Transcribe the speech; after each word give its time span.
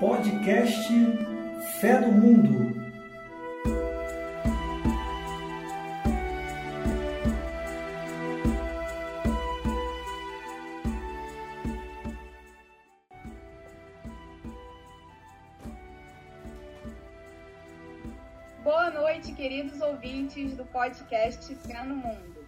Podcast 0.00 0.88
Fé 1.80 2.00
do 2.00 2.12
Mundo. 2.12 2.72
Boa 18.62 18.90
noite, 18.90 19.32
queridos 19.32 19.80
ouvintes 19.80 20.54
do 20.54 20.64
podcast 20.66 21.52
Fé 21.56 21.82
no 21.82 21.96
Mundo. 21.96 22.46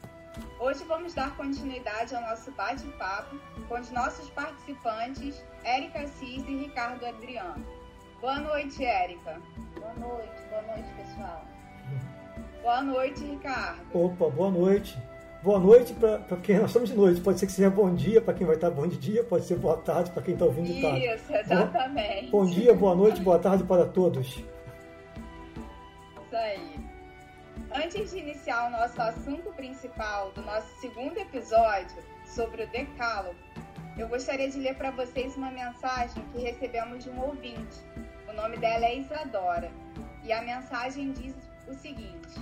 Hoje 0.60 0.85
vamos 0.85 1.15
dar 1.15 1.37
continuidade 1.37 2.15
ao 2.15 2.23
nosso 2.23 2.52
bate-papo 2.52 3.35
com 3.70 3.79
os 3.79 3.91
nossos 3.92 4.29
participantes, 4.30 5.41
Érica 5.62 6.01
Assis 6.01 6.45
e 6.48 6.56
Ricardo 6.56 7.06
Adriano. 7.06 7.65
Boa 8.20 8.41
noite, 8.41 8.84
Érica. 8.84 9.41
Boa 9.79 9.95
noite, 9.95 10.43
boa 10.51 10.62
noite, 10.62 10.88
pessoal. 10.96 11.45
Boa 12.62 12.83
noite, 12.83 13.24
Ricardo. 13.24 13.80
Opa, 13.95 14.29
boa 14.29 14.51
noite. 14.51 14.98
Boa 15.45 15.60
noite 15.60 15.95
para 15.95 16.37
quem 16.38 16.59
nós 16.59 16.66
estamos 16.66 16.88
de 16.91 16.96
noite. 16.96 17.20
Pode 17.20 17.38
ser 17.38 17.46
que 17.46 17.52
seja 17.52 17.70
bom 17.70 17.95
dia 17.95 18.20
para 18.20 18.34
quem 18.34 18.45
vai 18.45 18.56
estar 18.56 18.70
bom 18.70 18.88
de 18.88 18.98
dia, 18.98 19.23
pode 19.23 19.45
ser 19.45 19.56
boa 19.56 19.77
tarde 19.77 20.10
para 20.10 20.23
quem 20.23 20.34
está 20.34 20.46
ouvindo 20.46 20.66
de 20.66 20.82
tarde. 20.82 21.07
Isso, 21.07 21.32
exatamente. 21.32 22.30
Bom, 22.32 22.45
bom 22.45 22.51
dia, 22.51 22.74
boa 22.74 22.96
noite, 22.96 23.23
boa 23.23 23.38
tarde 23.38 23.62
para 23.62 23.87
todos. 23.87 24.27
Isso 24.27 24.45
aí. 26.32 26.91
Antes 27.73 28.10
de 28.10 28.18
iniciar 28.18 28.66
o 28.66 28.71
nosso 28.71 29.01
assunto 29.01 29.52
principal 29.52 30.32
do 30.32 30.43
nosso 30.43 30.68
segundo 30.80 31.16
episódio 31.18 32.02
sobre 32.24 32.65
o 32.65 32.66
Decálogo, 32.68 33.37
eu 34.01 34.09
gostaria 34.09 34.48
de 34.48 34.59
ler 34.59 34.74
para 34.76 34.90
vocês 34.90 35.37
uma 35.37 35.51
mensagem 35.51 36.24
que 36.32 36.40
recebemos 36.40 37.04
de 37.04 37.10
um 37.10 37.20
ouvinte. 37.20 37.80
O 38.26 38.32
nome 38.32 38.57
dela 38.57 38.87
é 38.87 38.96
Isadora 38.96 39.70
e 40.24 40.32
a 40.32 40.40
mensagem 40.40 41.12
diz 41.12 41.34
o 41.68 41.74
seguinte: 41.74 42.40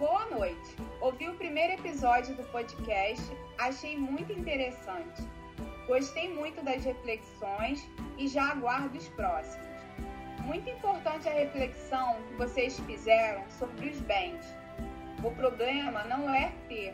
Boa 0.00 0.26
noite. 0.26 0.76
Ouvi 1.00 1.28
o 1.28 1.36
primeiro 1.36 1.74
episódio 1.74 2.34
do 2.34 2.42
podcast, 2.50 3.24
achei 3.58 3.96
muito 3.96 4.32
interessante. 4.32 5.22
Gostei 5.86 6.34
muito 6.34 6.64
das 6.64 6.84
reflexões 6.84 7.88
e 8.18 8.26
já 8.26 8.50
aguardo 8.50 8.98
os 8.98 9.08
próximos. 9.10 9.68
Muito 10.40 10.68
importante 10.68 11.28
a 11.28 11.32
reflexão 11.32 12.16
que 12.28 12.34
vocês 12.34 12.76
fizeram 12.80 13.48
sobre 13.50 13.90
os 13.90 14.00
bens. 14.00 14.44
O 15.22 15.30
problema 15.30 16.02
não 16.04 16.28
é 16.34 16.50
ter, 16.68 16.92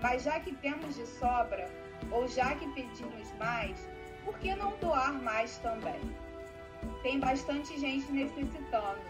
mas 0.00 0.22
já 0.22 0.38
que 0.38 0.54
temos 0.54 0.94
de 0.94 1.06
sobra, 1.06 1.68
ou 2.10 2.28
já 2.28 2.54
que 2.54 2.68
pedimos 2.72 3.32
mais, 3.38 3.88
por 4.24 4.38
que 4.38 4.54
não 4.54 4.76
doar 4.78 5.12
mais 5.12 5.58
também? 5.58 6.00
Tem 7.02 7.18
bastante 7.18 7.78
gente 7.78 8.10
necessitando. 8.10 9.00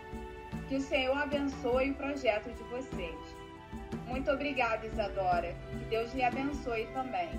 Que 0.69 0.77
o 0.77 0.81
Senhor 0.81 1.17
abençoe 1.17 1.91
o 1.91 1.95
projeto 1.95 2.51
de 2.51 2.63
vocês. 2.65 3.37
Muito 4.07 4.31
obrigada, 4.31 4.87
Isadora. 4.87 5.55
Que 5.71 5.85
Deus 5.85 6.13
lhe 6.13 6.25
abençoe 6.25 6.87
também. 6.93 7.31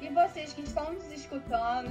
E 0.00 0.08
vocês 0.08 0.52
que 0.52 0.62
estão 0.62 0.92
nos 0.92 1.10
escutando, 1.12 1.90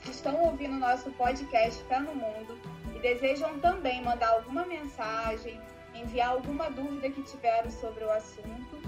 que 0.00 0.10
estão 0.10 0.42
ouvindo 0.42 0.74
o 0.74 0.80
nosso 0.80 1.10
podcast 1.12 1.82
Fé 1.84 2.00
no 2.00 2.14
Mundo 2.14 2.58
e 2.94 2.98
desejam 2.98 3.58
também 3.60 4.02
mandar 4.02 4.30
alguma 4.30 4.64
mensagem, 4.66 5.60
enviar 5.94 6.30
alguma 6.30 6.70
dúvida 6.70 7.10
que 7.10 7.22
tiveram 7.22 7.70
sobre 7.70 8.04
o 8.04 8.10
assunto, 8.10 8.82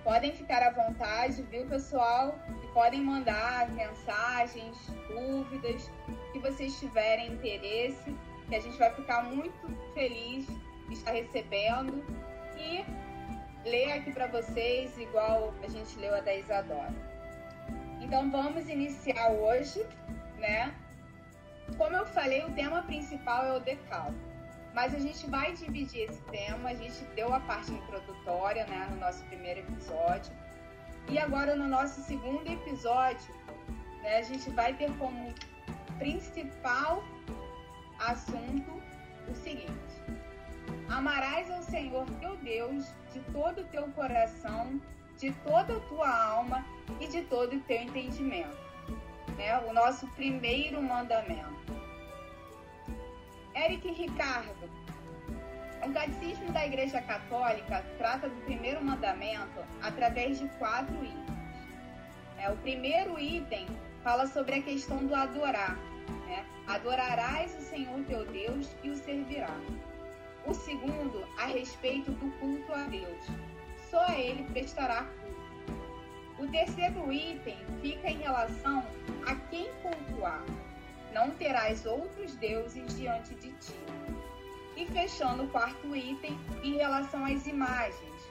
Podem 0.06 0.32
ficar 0.34 0.62
à 0.62 0.70
vontade, 0.70 1.42
viu, 1.50 1.66
pessoal? 1.66 2.38
E 2.64 2.68
podem 2.76 3.02
mandar 3.02 3.72
mensagens, 3.72 4.78
dúvidas, 5.08 5.90
que 6.32 6.38
vocês 6.38 6.80
tiverem 6.80 7.34
interesse, 7.34 8.16
que 8.48 8.56
a 8.56 8.60
gente 8.60 8.78
vai 8.78 8.94
ficar 8.94 9.24
muito 9.24 9.68
feliz 9.96 10.46
de 10.88 10.94
estar 10.94 11.10
recebendo 11.10 12.06
e 12.56 12.86
ler 13.68 13.94
aqui 13.94 14.14
para 14.14 14.28
vocês, 14.28 14.96
igual 14.96 15.56
a 15.64 15.68
gente 15.68 15.98
leu 15.98 16.14
a 16.14 16.20
da 16.20 16.36
Isadora. 16.36 16.94
Então 18.00 18.30
vamos 18.30 18.70
iniciar 18.70 19.32
hoje, 19.32 19.84
né? 20.38 20.72
Como 21.80 21.96
eu 21.98 22.06
falei, 22.06 22.46
o 22.46 22.52
tema 22.52 22.84
principal 22.84 23.44
é 23.44 23.54
o 23.54 23.60
decálogo. 23.60 24.35
Mas 24.76 24.94
a 24.94 25.00
gente 25.00 25.26
vai 25.28 25.54
dividir 25.54 26.02
esse 26.10 26.22
tema, 26.24 26.70
a 26.70 26.74
gente 26.76 27.02
deu 27.16 27.34
a 27.34 27.40
parte 27.40 27.72
introdutória 27.72 28.66
né, 28.68 28.90
no 28.92 28.98
nosso 28.98 29.24
primeiro 29.24 29.62
episódio. 29.62 30.34
E 31.08 31.18
agora 31.18 31.56
no 31.56 31.66
nosso 31.66 32.02
segundo 32.02 32.46
episódio, 32.52 33.34
né, 34.04 34.18
a 34.18 34.22
gente 34.22 34.50
vai 34.50 34.74
ter 34.74 34.92
como 34.98 35.34
principal 35.98 37.02
assunto 38.00 38.70
o 39.30 39.36
seguinte: 39.36 39.96
Amarás 40.90 41.50
ao 41.50 41.64
Senhor 41.64 42.06
teu 42.20 42.36
Deus 42.38 42.86
de 43.14 43.22
todo 43.32 43.62
o 43.62 43.66
teu 43.68 43.88
coração, 43.94 44.82
de 45.18 45.32
toda 45.48 45.78
a 45.78 45.80
tua 45.88 46.10
alma 46.10 46.66
e 47.00 47.08
de 47.08 47.22
todo 47.22 47.56
o 47.56 47.62
teu 47.62 47.82
entendimento. 47.82 48.58
Né? 49.38 49.58
O 49.60 49.72
nosso 49.72 50.06
primeiro 50.10 50.84
mandamento. 50.84 51.85
Eric 53.56 53.90
Ricardo. 53.94 54.70
O 55.82 55.94
Catecismo 55.94 56.52
da 56.52 56.66
Igreja 56.66 57.02
Católica 57.02 57.86
trata 57.98 58.28
do 58.28 58.42
primeiro 58.42 58.84
mandamento 58.84 59.64
através 59.82 60.40
de 60.40 60.48
quatro 60.58 60.94
itens. 60.94 61.38
É, 62.38 62.52
o 62.52 62.58
primeiro 62.58 63.18
item 63.18 63.66
fala 64.04 64.28
sobre 64.28 64.56
a 64.56 64.62
questão 64.62 64.98
do 65.06 65.16
adorar. 65.16 65.78
Né? 66.28 66.46
Adorarás 66.68 67.56
o 67.58 67.62
Senhor 67.62 67.98
teu 68.06 68.26
Deus 68.26 68.76
e 68.84 68.90
o 68.90 68.96
servirás. 68.98 69.64
O 70.46 70.54
segundo, 70.54 71.26
a 71.38 71.46
respeito 71.46 72.12
do 72.12 72.32
culto 72.40 72.74
a 72.74 72.84
Deus. 72.84 73.26
Só 73.90 74.04
a 74.04 74.20
Ele 74.20 74.44
prestará 74.52 75.06
culto. 75.06 76.44
O 76.44 76.48
terceiro 76.48 77.12
item 77.12 77.58
fica 77.82 78.10
em 78.10 78.18
relação 78.18 78.86
a 79.26 79.36
quem 79.50 79.72
cultuar 79.82 80.44
não 81.16 81.32
terás 81.32 81.86
outros 81.86 82.36
deuses 82.36 82.94
diante 82.98 83.34
de 83.36 83.50
ti. 83.54 83.74
E 84.76 84.86
fechando 84.88 85.44
o 85.44 85.48
quarto 85.48 85.96
item, 85.96 86.38
em 86.62 86.76
relação 86.76 87.24
às 87.24 87.48
imagens, 87.48 88.22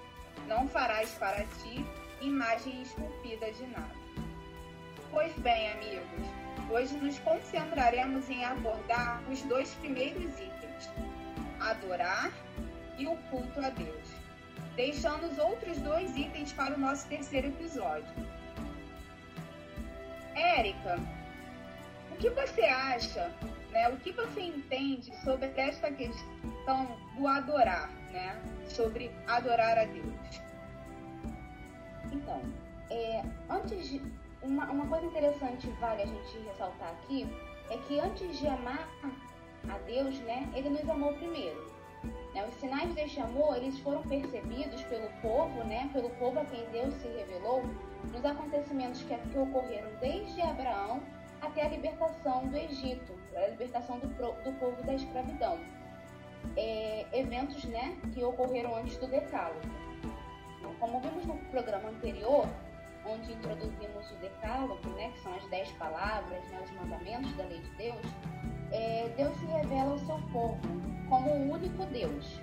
não 0.47 0.69
farás 0.69 1.11
para 1.13 1.47
ti 1.63 1.83
imagem 2.21 2.83
esculpida 2.83 3.51
de 3.53 3.67
nada. 3.69 4.05
Pois 5.11 5.33
bem, 5.39 5.73
amigos, 5.73 6.29
hoje 6.71 6.95
nos 6.97 7.19
concentraremos 7.21 8.29
em 8.29 8.45
abordar 8.45 9.23
os 9.31 9.41
dois 9.45 9.73
primeiros 9.77 10.35
itens: 10.39 10.91
adorar 11.61 12.31
e 12.99 13.07
o 13.07 13.17
culto 13.31 13.65
a 13.65 13.71
Deus, 13.71 14.09
deixando 14.77 15.25
os 15.25 15.39
outros 15.39 15.79
dois 15.79 16.15
itens 16.19 16.53
para 16.53 16.75
o 16.75 16.79
nosso 16.79 17.09
terceiro 17.09 17.47
episódio. 17.47 18.13
Érica, 20.35 20.99
o 22.15 22.17
que 22.17 22.31
você 22.31 22.63
acha, 22.63 23.33
né? 23.71 23.89
O 23.89 23.97
que 23.97 24.13
você 24.13 24.41
entende 24.41 25.13
sobre 25.25 25.53
esta 25.57 25.91
questão 25.91 26.97
do 27.17 27.27
adorar, 27.27 27.91
né? 28.13 28.41
Sobre 28.69 29.11
adorar 29.27 29.79
a 29.79 29.85
Deus? 29.85 30.43
Então, 32.13 32.41
é, 32.91 33.23
antes 33.51 33.89
de 33.89 34.01
uma, 34.43 34.71
uma 34.71 34.87
coisa 34.87 35.07
interessante 35.07 35.67
vale 35.81 36.03
a 36.03 36.07
gente 36.07 36.39
ressaltar 36.47 36.91
aqui 36.91 37.27
é 37.71 37.77
que 37.79 37.99
antes 37.99 38.39
de 38.39 38.47
amar 38.47 38.89
a 39.69 39.79
Deus, 39.79 40.17
né? 40.21 40.49
Ele 40.55 40.71
nos 40.71 40.89
amou 40.89 41.13
primeiro. 41.15 41.75
Né? 42.33 42.45
Os 42.47 42.55
sinais 42.61 42.95
deste 42.95 43.19
amor 43.21 43.57
eles 43.57 43.79
foram 43.81 44.03
percebidos 44.03 44.83
pelo 44.83 45.09
povo, 45.21 45.65
né? 45.65 45.91
Pelo 45.93 46.11
povo 46.11 46.39
a 46.39 46.45
quem 46.45 46.65
Deus 46.71 46.95
se 46.95 47.09
revelou 47.09 47.65
nos 48.13 48.25
acontecimentos 48.25 49.03
que, 49.03 49.17
que 49.17 49.39
ocorreram 49.39 49.91
desde 50.01 50.41
Abraão 50.43 51.03
até 51.47 51.63
a 51.63 51.69
libertação 51.69 52.47
do 52.49 52.57
Egito, 52.57 53.15
a 53.37 53.49
libertação 53.49 53.99
do, 53.99 54.09
do 54.09 54.59
povo 54.59 54.83
da 54.83 54.95
escravidão. 54.95 55.59
É, 56.57 57.07
eventos 57.13 57.65
né, 57.65 57.97
que 58.13 58.23
ocorreram 58.23 58.77
antes 58.77 58.97
do 58.99 59.07
Decálogo. 59.07 59.61
Como 60.79 61.01
vimos 61.01 61.25
no 61.25 61.37
programa 61.51 61.89
anterior, 61.89 62.47
onde 63.07 63.33
introduzimos 63.33 64.11
o 64.11 64.15
Decálogo, 64.17 64.89
né, 64.91 65.11
que 65.11 65.21
são 65.21 65.35
as 65.35 65.47
dez 65.49 65.71
palavras, 65.73 66.47
né, 66.51 66.61
os 66.63 66.71
mandamentos 66.73 67.33
da 67.37 67.45
lei 67.45 67.61
de 67.61 67.71
Deus, 67.77 68.07
é, 68.73 69.09
Deus 69.17 69.37
se 69.39 69.47
revela 69.47 69.93
ao 69.93 69.99
seu 69.99 70.19
povo 70.33 70.59
como 71.09 71.31
o 71.31 71.53
único 71.53 71.85
Deus. 71.87 72.41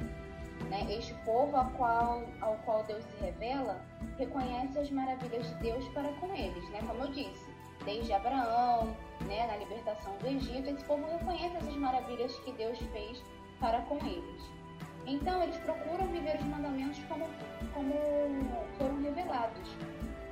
Né? 0.70 0.86
Este 0.90 1.14
povo 1.26 1.58
ao 1.58 1.70
qual, 1.72 2.24
ao 2.40 2.56
qual 2.58 2.84
Deus 2.84 3.04
se 3.04 3.24
revela 3.24 3.82
reconhece 4.18 4.80
as 4.80 4.90
maravilhas 4.92 5.48
de 5.50 5.56
Deus 5.56 5.88
para 5.90 6.10
com 6.14 6.34
eles, 6.36 6.70
né? 6.70 6.80
como 6.86 7.04
eu 7.04 7.12
disse, 7.12 7.51
desde 7.86 8.14
Abraão, 8.14 8.96
né, 9.28 9.48
na 9.48 9.58
libertação 9.58 10.16
do 10.18 10.28
Egito, 10.28 10.70
esse 10.70 10.84
povo 10.86 11.06
reconhece 11.12 11.58
essas 11.58 11.76
maravilhas 11.76 12.36
que 12.40 12.52
Deus 12.54 12.78
fez 12.92 13.24
para 13.60 13.82
com 13.82 13.98
eles. 13.98 14.44
Então, 15.06 15.42
eles 15.42 15.58
procuram 15.58 16.08
viver 16.08 16.36
os 16.38 16.46
mandamentos 16.46 17.00
como, 17.08 17.26
como 17.74 17.94
foram 18.78 19.02
revelados. 19.02 19.76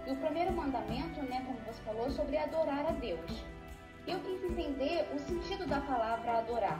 E 0.05 0.11
o 0.11 0.15
primeiro 0.17 0.51
mandamento, 0.53 1.21
né, 1.23 1.43
como 1.45 1.59
você 1.65 1.81
falou, 1.83 2.09
sobre 2.11 2.37
adorar 2.37 2.85
a 2.85 2.91
Deus. 2.91 3.43
Eu 4.07 4.19
quis 4.21 4.43
entender 4.43 5.07
o 5.13 5.19
sentido 5.19 5.67
da 5.67 5.81
palavra 5.81 6.39
adorar, 6.39 6.79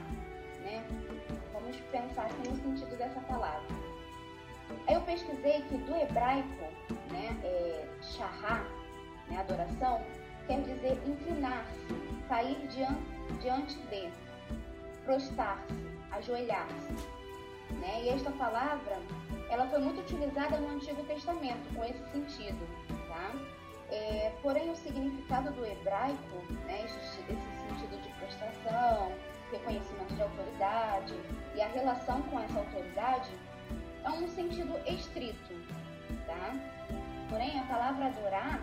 né? 0.62 0.84
Vamos 1.52 1.76
pensar 1.92 2.26
assim, 2.26 2.50
no 2.50 2.56
sentido 2.56 2.96
dessa 2.96 3.20
palavra. 3.20 3.62
Aí 4.86 4.94
eu 4.94 5.00
pesquisei 5.02 5.62
que 5.62 5.76
do 5.76 5.94
hebraico, 5.94 6.64
né, 7.10 7.36
é, 7.44 7.88
shahá, 8.02 8.64
né, 9.28 9.38
adoração, 9.38 10.00
quer 10.46 10.60
dizer 10.62 11.00
inclinar-se, 11.06 11.86
cair 12.28 12.56
diante, 12.68 13.02
diante 13.40 13.76
de, 13.88 14.10
prostrar-se, 15.04 15.74
ajoelhar-se. 16.12 16.92
Né? 17.80 18.04
E 18.04 18.08
esta 18.10 18.30
palavra, 18.32 18.98
ela 19.48 19.66
foi 19.68 19.80
muito 19.80 20.00
utilizada 20.00 20.56
no 20.58 20.76
Antigo 20.76 21.02
Testamento 21.04 21.74
com 21.74 21.84
esse 21.84 22.04
sentido, 22.10 22.66
tá? 23.08 23.32
É, 23.90 24.32
porém, 24.42 24.70
o 24.70 24.76
significado 24.76 25.50
do 25.52 25.66
hebraico, 25.66 26.36
né, 26.66 26.84
esse, 26.84 26.96
esse 26.96 27.68
sentido 27.68 28.00
de 28.02 28.08
prostração, 28.20 29.12
reconhecimento 29.50 30.14
de 30.14 30.22
autoridade 30.22 31.14
e 31.56 31.60
a 31.60 31.66
relação 31.68 32.22
com 32.22 32.38
essa 32.38 32.58
autoridade, 32.58 33.30
é 34.04 34.10
um 34.10 34.28
sentido 34.28 34.80
estrito, 34.86 35.54
tá? 36.26 36.52
Porém, 37.28 37.58
a 37.58 37.64
palavra 37.64 38.06
adorar, 38.06 38.60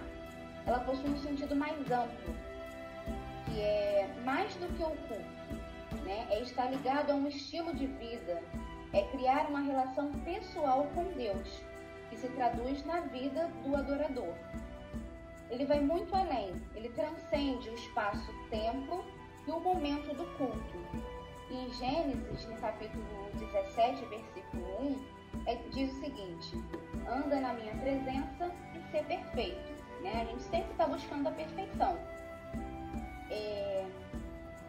ela 0.67 0.79
possui 0.81 1.09
um 1.09 1.17
sentido 1.17 1.55
mais 1.55 1.79
amplo, 1.89 2.35
que 3.45 3.61
é 3.61 4.07
mais 4.25 4.53
do 4.55 4.67
que 4.75 4.83
o 4.83 4.89
culto, 5.07 6.03
né? 6.03 6.27
É 6.29 6.41
estar 6.41 6.69
ligado 6.69 7.11
a 7.11 7.15
um 7.15 7.25
estilo 7.27 7.73
de 7.73 7.87
vida, 7.87 8.43
é 8.91 9.01
criar 9.03 9.47
uma 9.49 9.61
relação 9.61 10.11
pessoal 10.25 10.85
com 10.93 11.05
Deus, 11.13 11.61
que 12.09 12.17
se 12.17 12.27
traduz 12.29 12.85
na 12.85 12.99
vida 12.99 13.49
do 13.63 13.75
adorador. 13.75 14.33
Ele 15.49 15.65
vai 15.65 15.79
muito 15.79 16.13
além, 16.13 16.53
ele 16.75 16.89
transcende 16.89 17.69
o 17.69 17.73
espaço-tempo 17.73 19.05
e 19.47 19.51
o 19.51 19.59
momento 19.61 20.13
do 20.13 20.25
culto. 20.37 21.07
em 21.49 21.71
Gênesis, 21.75 22.45
no 22.45 22.57
capítulo 22.57 23.29
17, 23.35 24.05
versículo 24.07 24.65
1, 24.81 25.17
é, 25.45 25.55
diz 25.71 25.93
o 25.93 25.99
seguinte: 26.01 26.57
anda 27.07 27.39
na 27.39 27.53
minha 27.53 27.73
presença 27.75 28.51
e 28.75 28.91
ser 28.91 29.05
perfeito. 29.05 29.76
Né? 30.01 30.21
A 30.21 30.25
gente 30.25 30.43
sempre 30.43 30.71
está 30.71 30.87
buscando 30.87 31.27
a 31.27 31.31
perfeição. 31.31 31.97
É... 33.29 33.85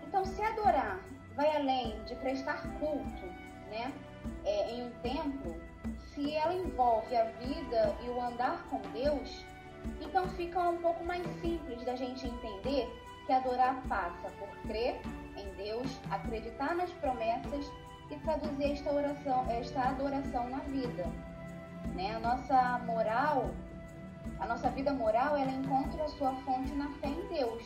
Então, 0.07 0.25
se 0.25 0.43
adorar 0.43 1.01
vai 1.35 1.55
além 1.57 2.03
de 2.05 2.15
prestar 2.17 2.63
culto, 2.79 3.27
né? 3.71 3.93
é, 4.45 4.73
em 4.73 4.87
um 4.87 4.91
templo, 5.03 5.55
se 6.15 6.35
ela 6.35 6.55
envolve 6.55 7.15
a 7.17 7.25
vida 7.25 7.97
e 8.05 8.09
o 8.09 8.21
andar 8.21 8.65
com 8.69 8.81
Deus, 8.93 9.45
então 10.01 10.29
fica 10.31 10.61
um 10.61 10.79
pouco 10.79 11.05
mais 11.05 11.23
simples 11.41 11.85
da 11.85 11.95
gente 11.95 12.27
entender 12.27 12.89
que 13.27 13.33
adorar 13.33 13.81
passa 13.89 14.31
por 14.39 14.49
crer 14.67 15.01
em 15.37 15.49
Deus, 15.55 16.01
acreditar 16.11 16.75
nas 16.75 16.91
promessas 16.95 17.71
e 18.11 18.17
traduzir 18.17 18.73
esta 18.73 18.93
oração, 18.93 19.47
esta 19.51 19.83
adoração 19.83 20.49
na 20.49 20.59
vida. 20.61 21.07
Né? 21.95 22.17
A 22.17 22.21
nossa 22.21 22.79
moral, 22.87 23.51
nossa 24.59 24.71
vida 24.71 24.93
moral, 24.93 25.37
ela 25.37 25.53
encontra 25.53 26.03
a 26.03 26.09
sua 26.09 26.35
fonte 26.45 26.73
na 26.73 26.89
fé 27.01 27.07
em 27.07 27.29
Deus. 27.29 27.63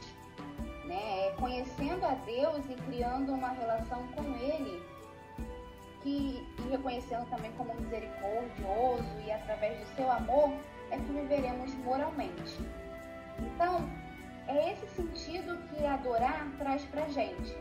Né? 0.84 1.28
É 1.28 1.34
conhecendo 1.38 2.04
a 2.04 2.14
Deus 2.26 2.64
e 2.68 2.74
criando 2.82 3.32
uma 3.32 3.48
relação 3.48 4.06
com 4.08 4.22
Ele 4.36 4.82
que, 6.02 6.46
e 6.58 6.70
reconhecendo 6.70 7.28
também 7.30 7.50
como 7.52 7.74
misericordioso 7.76 9.08
e 9.24 9.32
através 9.32 9.78
do 9.78 9.96
seu 9.96 10.10
amor, 10.10 10.52
é 10.90 10.96
que 10.98 11.12
viveremos 11.12 11.74
moralmente. 11.76 12.60
Então, 13.38 13.88
é 14.46 14.72
esse 14.72 14.86
sentido 14.88 15.56
que 15.68 15.86
adorar 15.86 16.46
traz 16.58 16.84
pra 16.84 17.08
gente. 17.08 17.56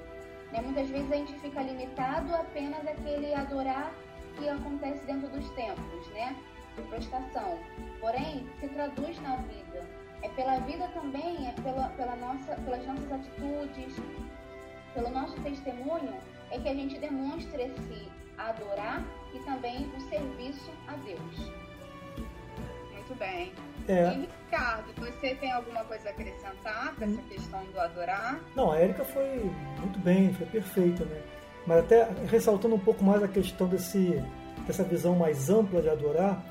Né? 0.51 0.61
Muitas 0.61 0.89
vezes 0.89 1.09
a 1.09 1.15
gente 1.15 1.39
fica 1.39 1.61
limitado 1.61 2.35
apenas 2.35 2.85
àquele 2.85 3.33
adorar 3.33 3.93
que 4.37 4.49
acontece 4.49 5.05
dentro 5.05 5.29
dos 5.29 5.49
templos, 5.51 6.07
né? 6.09 6.35
De 6.75 6.81
prostração. 6.83 7.59
Porém, 7.99 8.47
se 8.59 8.67
traduz 8.69 9.19
na 9.21 9.37
vida. 9.37 9.87
É 10.23 10.29
pela 10.29 10.59
vida 10.59 10.87
também, 10.89 11.47
é 11.47 11.51
pela, 11.61 11.89
pela 11.89 12.15
nossa, 12.15 12.55
pelas 12.55 12.85
nossas 12.85 13.11
atitudes, 13.11 13.95
pelo 14.93 15.09
nosso 15.09 15.35
testemunho, 15.41 16.13
é 16.51 16.59
que 16.59 16.69
a 16.69 16.73
gente 16.73 16.99
demonstra 16.99 17.63
esse 17.63 18.07
adorar 18.37 19.03
e 19.33 19.39
também 19.39 19.89
o 19.95 20.01
serviço 20.01 20.71
a 20.87 20.93
Deus. 20.97 21.51
Muito 22.93 23.15
bem. 23.17 23.51
É. 23.87 24.13
E 24.13 24.29
Ricardo, 24.45 24.93
você 24.97 25.35
tem 25.35 25.51
alguma 25.51 25.83
coisa 25.85 26.09
a 26.09 26.11
acrescentar 26.11 26.93
para 26.95 27.07
essa 27.07 27.21
questão 27.23 27.63
do 27.65 27.79
adorar? 27.79 28.39
Não, 28.55 28.71
a 28.71 28.77
Érica 28.77 29.03
foi 29.05 29.51
muito 29.79 29.99
bem, 29.99 30.33
foi 30.33 30.45
perfeita, 30.45 31.03
né? 31.05 31.21
Mas 31.65 31.79
até 31.79 32.07
ressaltando 32.27 32.75
um 32.75 32.79
pouco 32.79 33.03
mais 33.03 33.21
a 33.21 33.27
questão 33.27 33.67
desse, 33.67 34.23
dessa 34.65 34.83
visão 34.83 35.15
mais 35.15 35.49
ampla 35.49 35.81
de 35.81 35.89
adorar, 35.89 36.43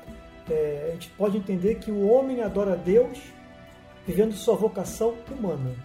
é, 0.49 0.87
a 0.89 0.91
gente 0.93 1.09
pode 1.11 1.37
entender 1.37 1.75
que 1.75 1.91
o 1.91 2.07
homem 2.09 2.41
adora 2.41 2.73
a 2.73 2.75
Deus 2.75 3.19
vivendo 4.05 4.33
sua 4.33 4.55
vocação 4.55 5.15
humana. 5.29 5.75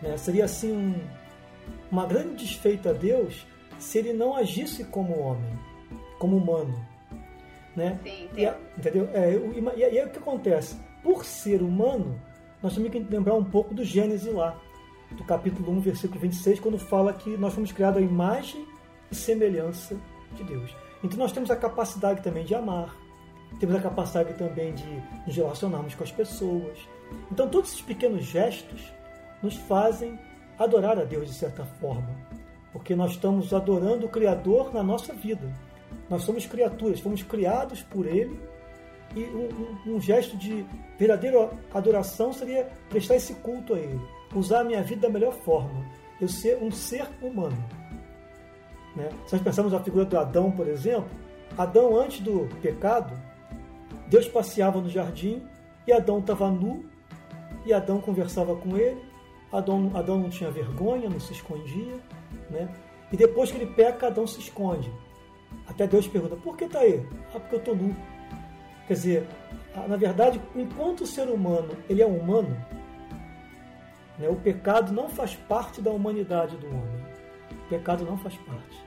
Né? 0.00 0.16
Seria 0.16 0.44
assim 0.44 0.72
um, 0.72 0.94
uma 1.90 2.06
grande 2.06 2.44
desfeita 2.44 2.90
a 2.90 2.92
Deus 2.92 3.46
se 3.78 3.98
ele 3.98 4.12
não 4.12 4.36
agisse 4.36 4.84
como 4.84 5.18
homem, 5.18 5.58
como 6.18 6.36
humano. 6.36 6.74
Né? 7.76 7.98
Sim, 8.02 8.28
e, 8.36 8.46
entendeu? 8.78 9.08
É, 9.12 9.32
e, 9.32 9.78
e 9.78 9.84
aí 9.84 10.04
o 10.04 10.10
que 10.10 10.18
acontece? 10.18 10.76
Por 11.02 11.24
ser 11.24 11.62
humano, 11.62 12.20
nós 12.62 12.74
temos 12.74 12.90
que 12.90 12.98
lembrar 12.98 13.34
um 13.34 13.44
pouco 13.44 13.74
do 13.74 13.84
Gênesis 13.84 14.32
lá, 14.32 14.58
do 15.12 15.24
capítulo 15.24 15.72
1, 15.72 15.80
versículo 15.80 16.20
26, 16.20 16.60
quando 16.60 16.78
fala 16.78 17.12
que 17.12 17.36
nós 17.36 17.54
fomos 17.54 17.72
criados 17.72 18.02
à 18.02 18.04
imagem 18.04 18.66
e 19.10 19.14
semelhança 19.14 19.96
de 20.34 20.44
Deus. 20.44 20.74
Então 21.02 21.18
nós 21.18 21.32
temos 21.32 21.50
a 21.50 21.56
capacidade 21.56 22.22
também 22.22 22.44
de 22.44 22.54
amar, 22.54 22.94
temos 23.58 23.74
a 23.74 23.80
capacidade 23.80 24.34
também 24.34 24.74
de 24.74 25.02
nos 25.26 25.36
relacionarmos 25.36 25.94
com 25.94 26.04
as 26.04 26.12
pessoas. 26.12 26.78
Então 27.30 27.48
todos 27.48 27.70
esses 27.70 27.82
pequenos 27.82 28.24
gestos 28.24 28.92
nos 29.42 29.56
fazem 29.56 30.18
adorar 30.58 30.98
a 30.98 31.04
Deus 31.04 31.28
de 31.28 31.34
certa 31.34 31.64
forma, 31.64 32.08
porque 32.72 32.94
nós 32.94 33.12
estamos 33.12 33.54
adorando 33.54 34.06
o 34.06 34.08
Criador 34.08 34.72
na 34.72 34.82
nossa 34.82 35.12
vida. 35.12 35.52
Nós 36.10 36.22
somos 36.22 36.46
criaturas, 36.46 37.00
fomos 37.00 37.22
criados 37.22 37.82
por 37.82 38.06
Ele 38.06 38.38
e 39.14 39.24
um, 39.24 39.94
um, 39.94 40.00
gesto 40.00 40.36
de 40.36 40.66
verdadeira 40.98 41.50
adoração 41.72 42.32
seria 42.32 42.68
prestar 42.90 43.16
esse 43.16 43.34
culto 43.36 43.74
a 43.74 43.78
Ele, 43.78 44.00
usar 44.34 44.60
a 44.60 44.64
minha 44.64 44.82
vida 44.82 45.02
da 45.02 45.12
melhor 45.12 45.32
forma, 45.32 45.84
eu 46.20 46.28
ser 46.28 46.62
um 46.62 46.70
ser 46.70 47.06
humano. 47.22 47.56
Né? 48.94 49.08
Se 49.26 49.34
nós 49.34 49.42
pensarmos 49.42 49.72
na 49.72 49.80
figura 49.80 50.04
do 50.04 50.18
Adão, 50.18 50.50
por 50.50 50.68
exemplo, 50.68 51.08
Adão 51.56 51.96
antes 51.98 52.20
do 52.20 52.48
pecado, 52.60 53.14
Deus 54.08 54.26
passeava 54.26 54.80
no 54.80 54.88
jardim 54.88 55.42
e 55.86 55.92
Adão 55.92 56.18
estava 56.18 56.50
nu 56.50 56.84
e 57.64 57.72
Adão 57.72 58.00
conversava 58.00 58.56
com 58.56 58.76
ele. 58.76 59.00
Adão, 59.52 59.90
Adão 59.94 60.18
não 60.18 60.30
tinha 60.30 60.50
vergonha, 60.50 61.08
não 61.08 61.20
se 61.20 61.32
escondia, 61.32 61.94
né? 62.50 62.68
E 63.10 63.16
depois 63.16 63.50
que 63.50 63.56
ele 63.56 63.72
peca, 63.74 64.06
Adão 64.06 64.26
se 64.26 64.40
esconde. 64.40 64.92
Até 65.66 65.86
Deus 65.86 66.06
pergunta: 66.06 66.36
por 66.36 66.56
que 66.56 66.64
está 66.64 66.80
aí? 66.80 67.06
Ah, 67.34 67.40
porque 67.40 67.54
eu 67.54 67.58
estou 67.58 67.76
nu. 67.76 67.96
Quer 68.86 68.94
dizer, 68.94 69.26
na 69.86 69.96
verdade, 69.96 70.40
enquanto 70.54 71.02
o 71.02 71.06
ser 71.06 71.28
humano 71.28 71.70
ele 71.88 72.02
é 72.02 72.06
humano, 72.06 72.56
né, 74.18 74.28
o 74.28 74.36
pecado 74.36 74.92
não 74.92 75.08
faz 75.08 75.34
parte 75.34 75.80
da 75.80 75.90
humanidade 75.90 76.56
do 76.56 76.66
homem. 76.66 77.04
O 77.66 77.68
pecado 77.68 78.04
não 78.04 78.16
faz 78.16 78.34
parte. 78.36 78.82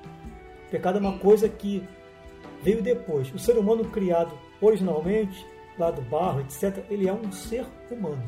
O 0.68 0.72
pecado 0.72 0.98
é 0.98 1.02
uma 1.02 1.18
coisa 1.20 1.48
que 1.48 1.88
veio 2.64 2.82
depois. 2.82 3.32
O 3.34 3.40
ser 3.40 3.58
humano 3.58 3.86
criado 3.86 4.36
originalmente, 4.62 5.46
lá 5.78 5.92
do 5.92 6.02
barro, 6.04 6.42
etc., 6.42 6.84
ele 6.90 7.08
é 7.08 7.14
um 7.14 7.32
ser 7.32 7.66
humano. 7.90 8.24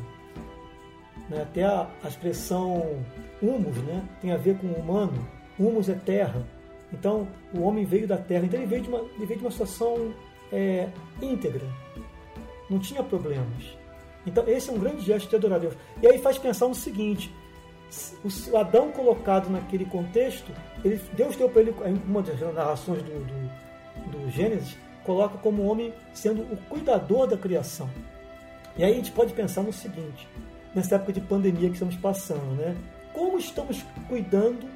Né? 1.29 1.41
Até 1.41 1.63
a, 1.63 1.87
a 2.03 2.07
expressão 2.07 3.03
humus 3.41 3.77
né, 3.83 4.03
tem 4.21 4.31
a 4.31 4.37
ver 4.37 4.57
com 4.57 4.67
humano. 4.67 5.27
Humus 5.59 5.89
é 5.89 5.95
terra. 5.95 6.45
Então, 6.91 7.27
o 7.53 7.61
homem 7.61 7.85
veio 7.85 8.07
da 8.07 8.17
terra. 8.17 8.45
Então, 8.45 8.59
ele 8.59 8.67
veio 8.67 8.81
de 8.81 8.89
uma, 8.89 8.99
ele 8.99 9.25
veio 9.25 9.39
de 9.39 9.45
uma 9.45 9.51
situação 9.51 10.13
é, 10.51 10.89
íntegra. 11.21 11.65
Não 12.69 12.79
tinha 12.79 13.03
problemas. 13.03 13.77
Então, 14.25 14.47
esse 14.47 14.69
é 14.69 14.73
um 14.73 14.79
grande 14.79 15.01
gesto 15.01 15.29
de 15.29 15.35
adorar 15.35 15.57
a 15.57 15.61
Deus. 15.61 15.73
E 16.01 16.07
aí 16.07 16.17
faz 16.19 16.37
pensar 16.37 16.67
no 16.67 16.75
seguinte: 16.75 17.33
o 18.51 18.57
Adão 18.57 18.91
colocado 18.91 19.49
naquele 19.49 19.85
contexto, 19.85 20.51
ele, 20.83 20.99
Deus 21.13 21.35
deu 21.35 21.49
para 21.49 21.61
ele, 21.61 21.75
uma 22.07 22.21
das 22.21 22.39
narrações 22.39 23.01
do, 23.03 23.11
do, 23.11 24.11
do 24.11 24.29
Gênesis, 24.31 24.77
coloca 25.03 25.37
como 25.37 25.63
homem 25.63 25.93
sendo 26.13 26.41
o 26.43 26.57
cuidador 26.69 27.27
da 27.27 27.37
criação. 27.37 27.89
E 28.77 28.83
aí 28.83 28.91
a 28.91 28.95
gente 28.95 29.11
pode 29.11 29.33
pensar 29.33 29.61
no 29.61 29.73
seguinte, 29.73 30.27
nessa 30.73 30.95
época 30.95 31.13
de 31.13 31.21
pandemia 31.21 31.69
que 31.69 31.75
estamos 31.75 31.95
passando, 31.95 32.55
né? 32.55 32.75
Como 33.13 33.37
estamos 33.37 33.83
cuidando 34.07 34.67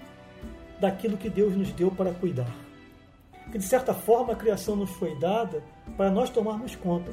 daquilo 0.79 1.17
que 1.17 1.29
Deus 1.29 1.55
nos 1.55 1.71
deu 1.71 1.89
para 1.89 2.13
cuidar? 2.13 2.53
Que 3.51 3.57
de 3.57 3.63
certa 3.63 3.93
forma 3.93 4.33
a 4.33 4.35
criação 4.35 4.75
nos 4.75 4.91
foi 4.91 5.17
dada 5.17 5.63
para 5.95 6.11
nós 6.11 6.29
tomarmos 6.29 6.75
conta. 6.75 7.11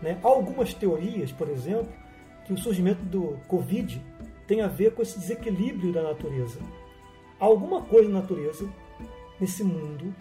Né? 0.00 0.18
Há 0.22 0.28
algumas 0.28 0.72
teorias, 0.72 1.32
por 1.32 1.48
exemplo, 1.48 1.92
que 2.44 2.52
o 2.52 2.58
surgimento 2.58 3.02
do 3.02 3.38
Covid 3.48 4.00
tem 4.46 4.60
a 4.60 4.68
ver 4.68 4.94
com 4.94 5.02
esse 5.02 5.18
desequilíbrio 5.18 5.92
da 5.92 6.02
natureza. 6.02 6.60
Há 7.40 7.44
alguma 7.44 7.82
coisa 7.82 8.08
na 8.08 8.20
natureza, 8.20 8.68
nesse 9.40 9.64
mundo, 9.64 10.14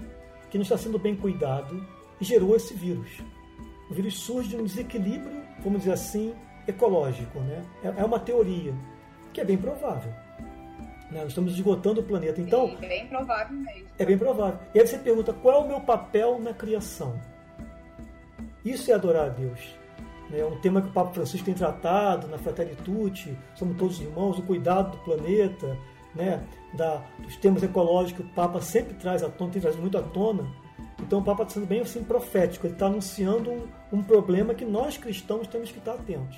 que 0.50 0.58
não 0.58 0.64
está 0.64 0.78
sendo 0.78 0.98
bem 0.98 1.16
cuidado 1.16 1.86
gerou 2.26 2.56
esse 2.56 2.74
vírus. 2.74 3.22
O 3.90 3.94
vírus 3.94 4.20
surge 4.20 4.50
de 4.50 4.58
um 4.58 4.64
desequilíbrio, 4.64 5.42
vamos 5.64 5.80
dizer 5.80 5.94
assim, 5.94 6.34
ecológico. 6.68 7.40
Né? 7.40 7.64
É, 7.84 8.02
é 8.02 8.06
uma 8.06 8.20
teoria 8.20 8.74
que 9.34 9.42
é 9.42 9.46
bem 9.46 9.58
provável. 9.58 10.12
Né? 11.12 11.22
Nós 11.22 11.30
estamos 11.30 11.54
esgotando 11.54 12.02
o 12.02 12.04
planeta. 12.04 12.40
Então, 12.40 12.70
Sim, 12.70 12.88
bem 12.88 13.08
provável 13.08 13.58
mesmo. 13.58 13.88
É 13.98 14.06
bem 14.06 14.18
provável. 14.18 14.60
E 14.74 14.80
aí 14.80 14.88
você 14.88 14.98
pergunta 14.98 15.34
qual 15.34 15.62
é 15.62 15.66
o 15.66 15.68
meu 15.68 15.82
papel 15.82 16.40
na 16.40 16.54
criação? 16.54 17.20
Isso 18.64 18.92
é 18.92 18.94
adorar 18.94 19.26
a 19.26 19.30
Deus. 19.30 19.60
É 20.32 20.46
um 20.46 20.60
tema 20.60 20.82
que 20.82 20.90
o 20.90 20.92
Papa 20.92 21.12
Francisco 21.12 21.46
tem 21.46 21.56
tratado 21.56 22.28
na 22.28 22.38
Fraternitude, 22.38 23.36
somos 23.56 23.76
todos 23.78 24.00
irmãos, 24.00 24.38
o 24.38 24.44
cuidado 24.44 24.92
do 24.92 24.98
planeta, 25.04 25.76
né, 26.14 26.46
da, 26.74 27.04
dos 27.18 27.36
temas 27.38 27.64
ecológicos 27.64 28.24
que 28.24 28.32
o 28.32 28.36
Papa 28.36 28.62
sempre 28.62 28.94
traz 28.94 29.24
à 29.24 29.30
tona, 29.30 29.52
tem 29.52 29.62
trazido 29.62 29.82
muito 29.82 29.98
à 29.98 30.04
tona. 30.04 30.48
Então 31.02 31.20
o 31.20 31.24
Papa 31.24 31.44
está 31.44 31.56
sendo 31.56 31.66
bem 31.66 31.82
assim 31.82 32.04
profético, 32.04 32.68
ele 32.68 32.74
está 32.74 32.88
anunciando 32.88 33.52
um, 33.52 33.68
um, 33.94 34.04
problema 34.04 34.54
que 34.54 34.66
nós 34.66 34.98
cristãos 34.98 35.48
temos 35.48 35.72
que 35.72 35.80
estar 35.80 35.94
atentos. 35.94 36.38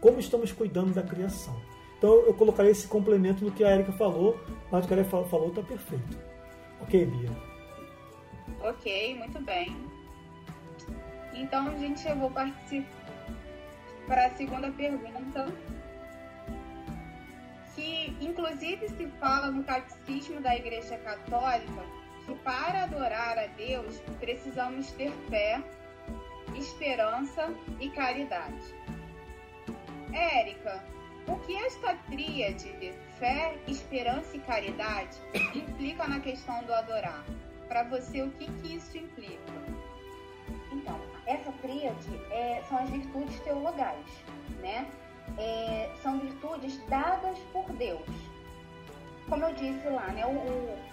Como 0.00 0.20
estamos 0.20 0.52
cuidando 0.52 0.94
da 0.94 1.02
criação. 1.02 1.60
Então 1.96 2.10
eu 2.10 2.34
colocarei 2.34 2.70
esse 2.70 2.86
complemento 2.86 3.44
no 3.44 3.50
que 3.50 3.64
a 3.64 3.74
Erika 3.74 3.92
falou, 3.92 4.38
mas 4.70 4.84
o 4.84 4.88
que 4.88 4.94
a 4.94 4.98
Erika 4.98 5.24
falou 5.24 5.48
está 5.48 5.62
perfeito. 5.62 6.18
Ok, 6.80 7.06
Bia? 7.06 7.30
Ok, 8.60 9.16
muito 9.18 9.40
bem. 9.42 9.76
Então, 11.34 11.76
gente, 11.78 12.06
eu 12.08 12.16
vou 12.16 12.30
partir 12.30 12.86
para 14.06 14.26
a 14.26 14.30
segunda 14.30 14.70
pergunta, 14.70 15.46
que 17.74 18.16
inclusive 18.20 18.88
se 18.88 19.06
fala 19.20 19.50
no 19.50 19.62
Catecismo 19.64 20.40
da 20.40 20.56
Igreja 20.56 20.96
Católica 20.98 21.97
que 22.28 22.34
para 22.42 22.84
adorar 22.84 23.38
a 23.38 23.46
Deus 23.46 24.00
precisamos 24.20 24.92
ter 24.92 25.10
fé, 25.30 25.62
esperança 26.54 27.50
e 27.80 27.88
caridade. 27.88 28.74
Érica, 30.12 30.84
o 31.26 31.36
que 31.40 31.56
esta 31.56 31.94
tríade 32.10 32.70
de 32.74 32.92
fé, 33.18 33.56
esperança 33.66 34.36
e 34.36 34.40
caridade 34.40 35.16
implica 35.54 36.06
na 36.06 36.20
questão 36.20 36.62
do 36.64 36.74
adorar? 36.74 37.24
Para 37.66 37.84
você, 37.84 38.22
o 38.22 38.30
que, 38.32 38.46
que 38.46 38.76
isso 38.76 38.98
implica? 38.98 39.52
Então, 40.70 41.00
essa 41.26 41.50
tríade 41.62 42.14
é, 42.30 42.62
são 42.68 42.78
as 42.78 42.90
virtudes 42.90 43.40
teologais, 43.40 44.06
né? 44.60 44.86
É, 45.38 45.90
são 46.02 46.18
virtudes 46.18 46.78
dadas 46.88 47.38
por 47.52 47.70
Deus. 47.72 48.06
Como 49.28 49.44
eu 49.44 49.54
disse 49.54 49.86
lá, 49.88 50.06
né? 50.08 50.24
O, 50.24 50.30
o, 50.30 50.87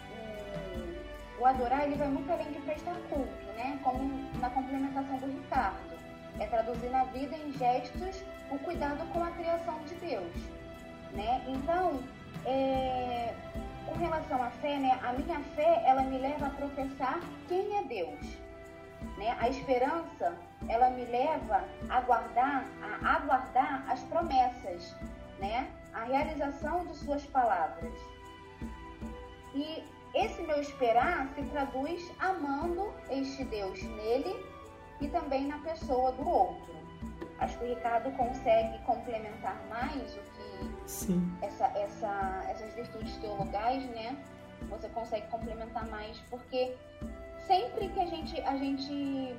o 1.40 1.46
adorar 1.46 1.84
ele 1.84 1.96
vai 1.96 2.08
muito 2.08 2.32
além 2.32 2.52
de 2.52 2.60
prestar 2.62 2.96
culto, 3.10 3.46
né? 3.56 3.80
Como 3.84 4.00
na 4.40 4.50
complementação 4.50 5.18
do 5.18 5.28
Ricardo. 5.28 5.96
É 6.40 6.48
traduzir 6.48 6.90
na 6.90 7.06
vida 7.06 7.36
em 7.36 7.54
gestos 7.54 8.24
o 8.52 8.60
cuidado 8.60 9.06
com 9.12 9.24
a 9.24 9.32
criação 9.32 9.78
de 9.86 9.96
Deus, 9.96 10.34
né? 11.14 11.42
Então, 11.48 12.02
é, 12.46 13.34
com 13.86 13.96
relação 13.98 14.42
à 14.44 14.50
fé, 14.50 14.78
né? 14.78 15.00
A 15.04 15.14
minha 15.14 15.40
fé, 15.56 15.84
ela 15.86 16.04
me 16.04 16.18
leva 16.18 16.48
a 16.48 16.50
professar 16.50 17.20
quem 17.48 17.78
é 17.78 17.84
Deus, 17.84 18.20
né? 19.18 19.36
A 19.40 19.50
esperança, 19.50 20.38
ela 20.68 20.90
me 20.90 21.06
leva 21.06 21.64
a 21.90 22.02
guardar, 22.02 22.66
a 23.04 23.16
aguardar 23.16 23.90
as 23.90 24.02
promessas, 24.04 24.96
né? 25.40 25.70
A 25.94 26.04
realização 26.04 26.86
de 26.86 26.96
suas 26.98 27.26
palavras. 27.28 27.94
E 29.54 29.84
esse 30.16 30.42
meu 30.42 30.60
esperar 30.60 31.30
se 31.36 31.44
traduz 31.44 32.12
amando 32.20 32.94
este 33.10 33.44
Deus 33.44 33.84
nele 33.84 34.36
e 35.02 35.08
também 35.10 35.46
na 35.46 35.60
pessoa 35.60 36.12
do 36.14 36.28
outro. 36.28 36.74
Acho 37.38 37.58
que 37.60 37.66
o 37.66 37.68
Ricardo 37.68 38.10
consegue 38.12 38.80
complementar 38.86 39.62
mais 39.68 40.16
o 40.16 40.20
que 40.20 40.46
Sim. 40.86 41.38
Essa, 41.42 41.66
essa, 41.78 42.46
essas 42.50 42.74
virtudes 42.74 43.18
teologais, 43.18 43.84
né? 43.90 44.18
Você 44.70 44.88
consegue 44.90 45.28
complementar 45.28 45.86
mais, 45.90 46.18
porque 46.30 46.76
sempre 47.46 47.90
que 47.90 48.00
a 48.00 48.06
gente, 48.06 48.40
a 48.42 48.56
gente 48.56 49.36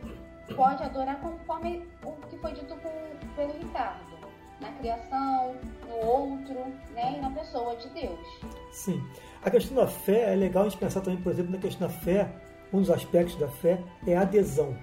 pode 0.54 0.82
adorar 0.82 1.18
conforme 1.20 1.88
o 2.04 2.12
que 2.28 2.36
foi 2.38 2.52
dito 2.52 2.76
com, 2.76 3.34
pelo 3.34 3.52
Ricardo 3.54 4.16
na 4.60 4.72
criação, 4.72 5.54
no 5.86 5.96
outro, 5.96 6.54
né, 6.90 7.14
e 7.16 7.20
na 7.20 7.30
pessoa 7.30 7.76
de 7.76 7.88
Deus. 7.90 8.40
Sim. 8.72 9.02
A 9.42 9.50
questão 9.50 9.76
da 9.76 9.86
fé 9.86 10.32
é 10.32 10.36
legal 10.36 10.64
a 10.64 10.68
gente 10.68 10.78
pensar 10.78 11.00
também, 11.00 11.20
por 11.20 11.32
exemplo, 11.32 11.52
na 11.52 11.58
questão 11.58 11.86
da 11.88 11.94
fé. 11.94 12.28
Um 12.72 12.80
dos 12.80 12.90
aspectos 12.90 13.36
da 13.36 13.48
fé 13.48 13.80
é 14.06 14.16
a 14.16 14.22
adesão. 14.22 14.76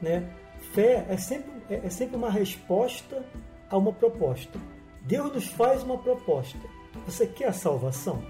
Né? 0.00 0.28
Fé 0.72 1.04
é 1.08 1.16
sempre, 1.16 1.50
é, 1.68 1.86
é 1.86 1.90
sempre 1.90 2.16
uma 2.16 2.30
resposta 2.30 3.24
a 3.68 3.76
uma 3.76 3.92
proposta. 3.92 4.58
Deus 5.02 5.32
nos 5.32 5.48
faz 5.48 5.82
uma 5.82 5.98
proposta. 5.98 6.58
Você 7.06 7.26
quer 7.26 7.48
a 7.48 7.52
salvação? 7.52 8.22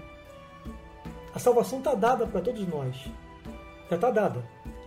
A 1.33 1.39
salvação 1.39 1.79
está 1.79 1.93
dada 1.93 2.25
para 2.25 2.41
todos 2.41 2.67
nós. 2.67 2.95
Já 3.89 3.95
está 3.95 4.09
dada. 4.09 4.43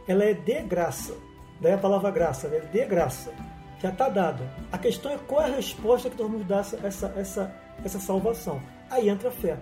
Ela 0.09 0.25
é 0.25 0.35
de 0.35 0.63
graça. 0.63 1.15
Daí 1.61 1.73
a 1.73 1.79
palavra 1.79 2.11
graça, 2.11 2.49
é 2.49 2.61
de 2.61 2.85
graça. 2.85 3.33
Já 3.81 3.91
está 3.91 4.09
dada. 4.09 4.49
A 4.71 4.79
questão 4.79 5.13
é 5.13 5.19
qual 5.19 5.43
é 5.43 5.47
a 5.47 5.57
resposta 5.57 6.11
que 6.11 6.21
nós 6.21 6.31
vamos 6.31 6.47
dar 6.47 6.61
essa, 6.61 7.13
essa, 7.17 7.55
essa 7.85 7.99
salvação. 7.99 8.61
Aí 8.91 9.09
entra 9.09 9.29
a 9.29 9.33
fé. 9.33 9.57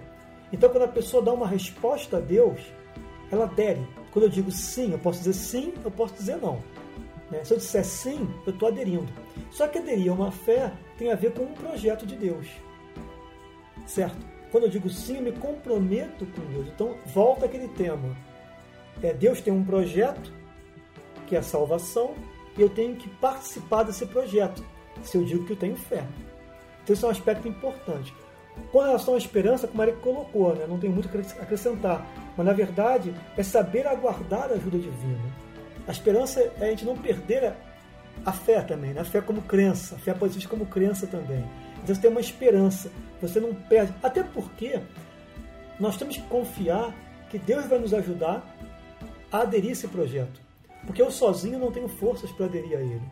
Então, 0.52 0.68
quando 0.70 0.84
a 0.84 0.88
pessoa 0.88 1.22
dá 1.22 1.32
uma 1.32 1.46
resposta 1.46 2.16
a 2.16 2.20
Deus, 2.20 2.60
ela 3.30 3.44
adere. 3.44 3.86
Quando 4.10 4.24
eu 4.24 4.28
digo 4.28 4.50
sim, 4.50 4.92
eu 4.92 4.98
posso 4.98 5.18
dizer 5.18 5.32
sim, 5.32 5.74
eu 5.84 5.90
posso 5.90 6.14
dizer 6.14 6.36
não. 6.36 6.58
Né? 7.30 7.44
Se 7.44 7.54
eu 7.54 7.58
disser 7.58 7.84
sim, 7.84 8.28
eu 8.44 8.52
estou 8.52 8.68
aderindo. 8.68 9.08
Só 9.50 9.68
que 9.68 9.78
aderir 9.78 10.10
a 10.10 10.14
uma 10.14 10.32
fé 10.32 10.72
tem 10.98 11.12
a 11.12 11.14
ver 11.14 11.32
com 11.32 11.44
um 11.44 11.54
projeto 11.54 12.04
de 12.04 12.16
Deus. 12.16 12.46
Certo? 13.86 14.18
Quando 14.50 14.64
eu 14.64 14.70
digo 14.70 14.90
sim, 14.90 15.16
eu 15.16 15.22
me 15.22 15.32
comprometo 15.32 16.26
com 16.26 16.52
Deus. 16.52 16.66
Então, 16.66 16.96
volta 17.06 17.46
aquele 17.46 17.68
tema. 17.68 18.16
É, 19.02 19.14
Deus 19.14 19.40
tem 19.40 19.52
um 19.52 19.64
projeto, 19.64 20.32
que 21.26 21.36
é 21.36 21.38
a 21.38 21.42
salvação, 21.42 22.14
e 22.58 22.60
eu 22.60 22.68
tenho 22.68 22.96
que 22.96 23.08
participar 23.08 23.84
desse 23.84 24.04
projeto, 24.06 24.64
se 25.04 25.16
eu 25.16 25.24
digo 25.24 25.46
que 25.46 25.52
eu 25.52 25.56
tenho 25.56 25.76
fé. 25.76 26.04
Então, 26.82 26.94
isso 26.94 27.06
é 27.06 27.08
um 27.08 27.12
aspecto 27.12 27.46
importante. 27.46 28.12
Com 28.70 28.80
relação 28.80 29.14
à 29.14 29.18
esperança, 29.18 29.66
como 29.66 29.78
Maria 29.78 29.94
colocou, 29.94 30.54
né? 30.54 30.66
não 30.68 30.78
tem 30.78 30.88
muito 30.90 31.08
a 31.08 31.42
acrescentar, 31.42 32.06
mas 32.36 32.46
na 32.46 32.52
verdade 32.52 33.12
é 33.36 33.42
saber 33.42 33.86
aguardar 33.86 34.50
a 34.50 34.54
ajuda 34.54 34.78
divina. 34.78 35.40
A 35.86 35.90
esperança 35.90 36.40
é 36.60 36.66
a 36.66 36.70
gente 36.70 36.84
não 36.84 36.96
perder 36.96 37.52
a, 38.24 38.32
fé 38.32 38.60
também, 38.62 38.92
né? 38.92 39.00
a 39.00 39.04
fé 39.04 39.20
como 39.20 39.42
crença, 39.42 39.96
a 39.96 39.98
fé 39.98 40.14
existir 40.22 40.48
como 40.48 40.66
crença 40.66 41.06
também. 41.06 41.44
Então 41.82 41.94
você 41.94 42.00
tem 42.00 42.10
uma 42.10 42.20
esperança, 42.20 42.90
você 43.20 43.40
não 43.40 43.54
perde. 43.54 43.92
Até 44.02 44.22
porque 44.22 44.80
nós 45.78 45.96
temos 45.96 46.16
que 46.16 46.22
confiar 46.24 46.94
que 47.30 47.38
Deus 47.38 47.66
vai 47.66 47.78
nos 47.78 47.94
ajudar 47.94 48.44
a 49.32 49.38
aderir 49.38 49.70
a 49.70 49.72
esse 49.72 49.88
projeto. 49.88 50.40
Porque 50.86 51.00
eu 51.00 51.10
sozinho 51.10 51.58
não 51.58 51.72
tenho 51.72 51.88
forças 51.88 52.30
para 52.32 52.46
aderir 52.46 52.76
a 52.76 52.80
ele. 52.80 53.02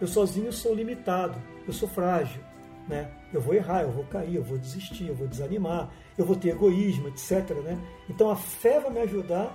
Eu 0.00 0.06
sozinho 0.06 0.52
sou 0.52 0.74
limitado, 0.74 1.40
eu 1.66 1.72
sou 1.72 1.88
frágil. 1.88 2.40
Né? 2.88 3.10
Eu 3.32 3.40
vou 3.40 3.54
errar, 3.54 3.82
eu 3.82 3.90
vou 3.90 4.04
cair, 4.04 4.36
eu 4.36 4.42
vou 4.42 4.56
desistir, 4.56 5.08
eu 5.08 5.14
vou 5.14 5.28
desanimar, 5.28 5.90
eu 6.16 6.24
vou 6.24 6.34
ter 6.34 6.50
egoísmo, 6.50 7.08
etc. 7.08 7.50
Né? 7.62 7.78
Então 8.08 8.30
a 8.30 8.36
fé 8.36 8.80
vai 8.80 8.90
me 8.90 9.00
ajudar, 9.00 9.54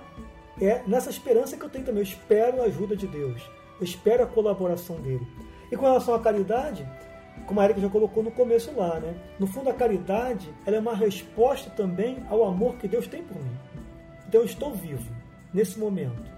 é 0.60 0.82
nessa 0.86 1.10
esperança 1.10 1.56
que 1.56 1.64
eu 1.64 1.68
tenho 1.68 1.84
também. 1.84 2.02
Eu 2.02 2.08
espero 2.08 2.62
a 2.62 2.66
ajuda 2.66 2.96
de 2.96 3.06
Deus, 3.08 3.42
eu 3.80 3.84
espero 3.84 4.22
a 4.22 4.26
colaboração 4.26 5.00
dele. 5.00 5.26
E 5.70 5.76
com 5.76 5.84
relação 5.84 6.14
à 6.14 6.20
caridade, 6.20 6.86
como 7.46 7.60
a 7.60 7.64
Erika 7.64 7.80
já 7.80 7.88
colocou 7.88 8.22
no 8.22 8.30
começo 8.30 8.72
lá, 8.76 9.00
né? 9.00 9.14
no 9.38 9.46
fundo 9.46 9.68
a 9.68 9.74
caridade 9.74 10.48
ela 10.64 10.76
é 10.76 10.80
uma 10.80 10.94
resposta 10.94 11.68
também 11.70 12.22
ao 12.30 12.44
amor 12.44 12.76
que 12.76 12.86
Deus 12.86 13.06
tem 13.08 13.22
por 13.22 13.36
mim. 13.36 13.56
Então 14.28 14.40
eu 14.40 14.46
estou 14.46 14.72
vivo 14.72 15.12
nesse 15.52 15.78
momento. 15.78 16.32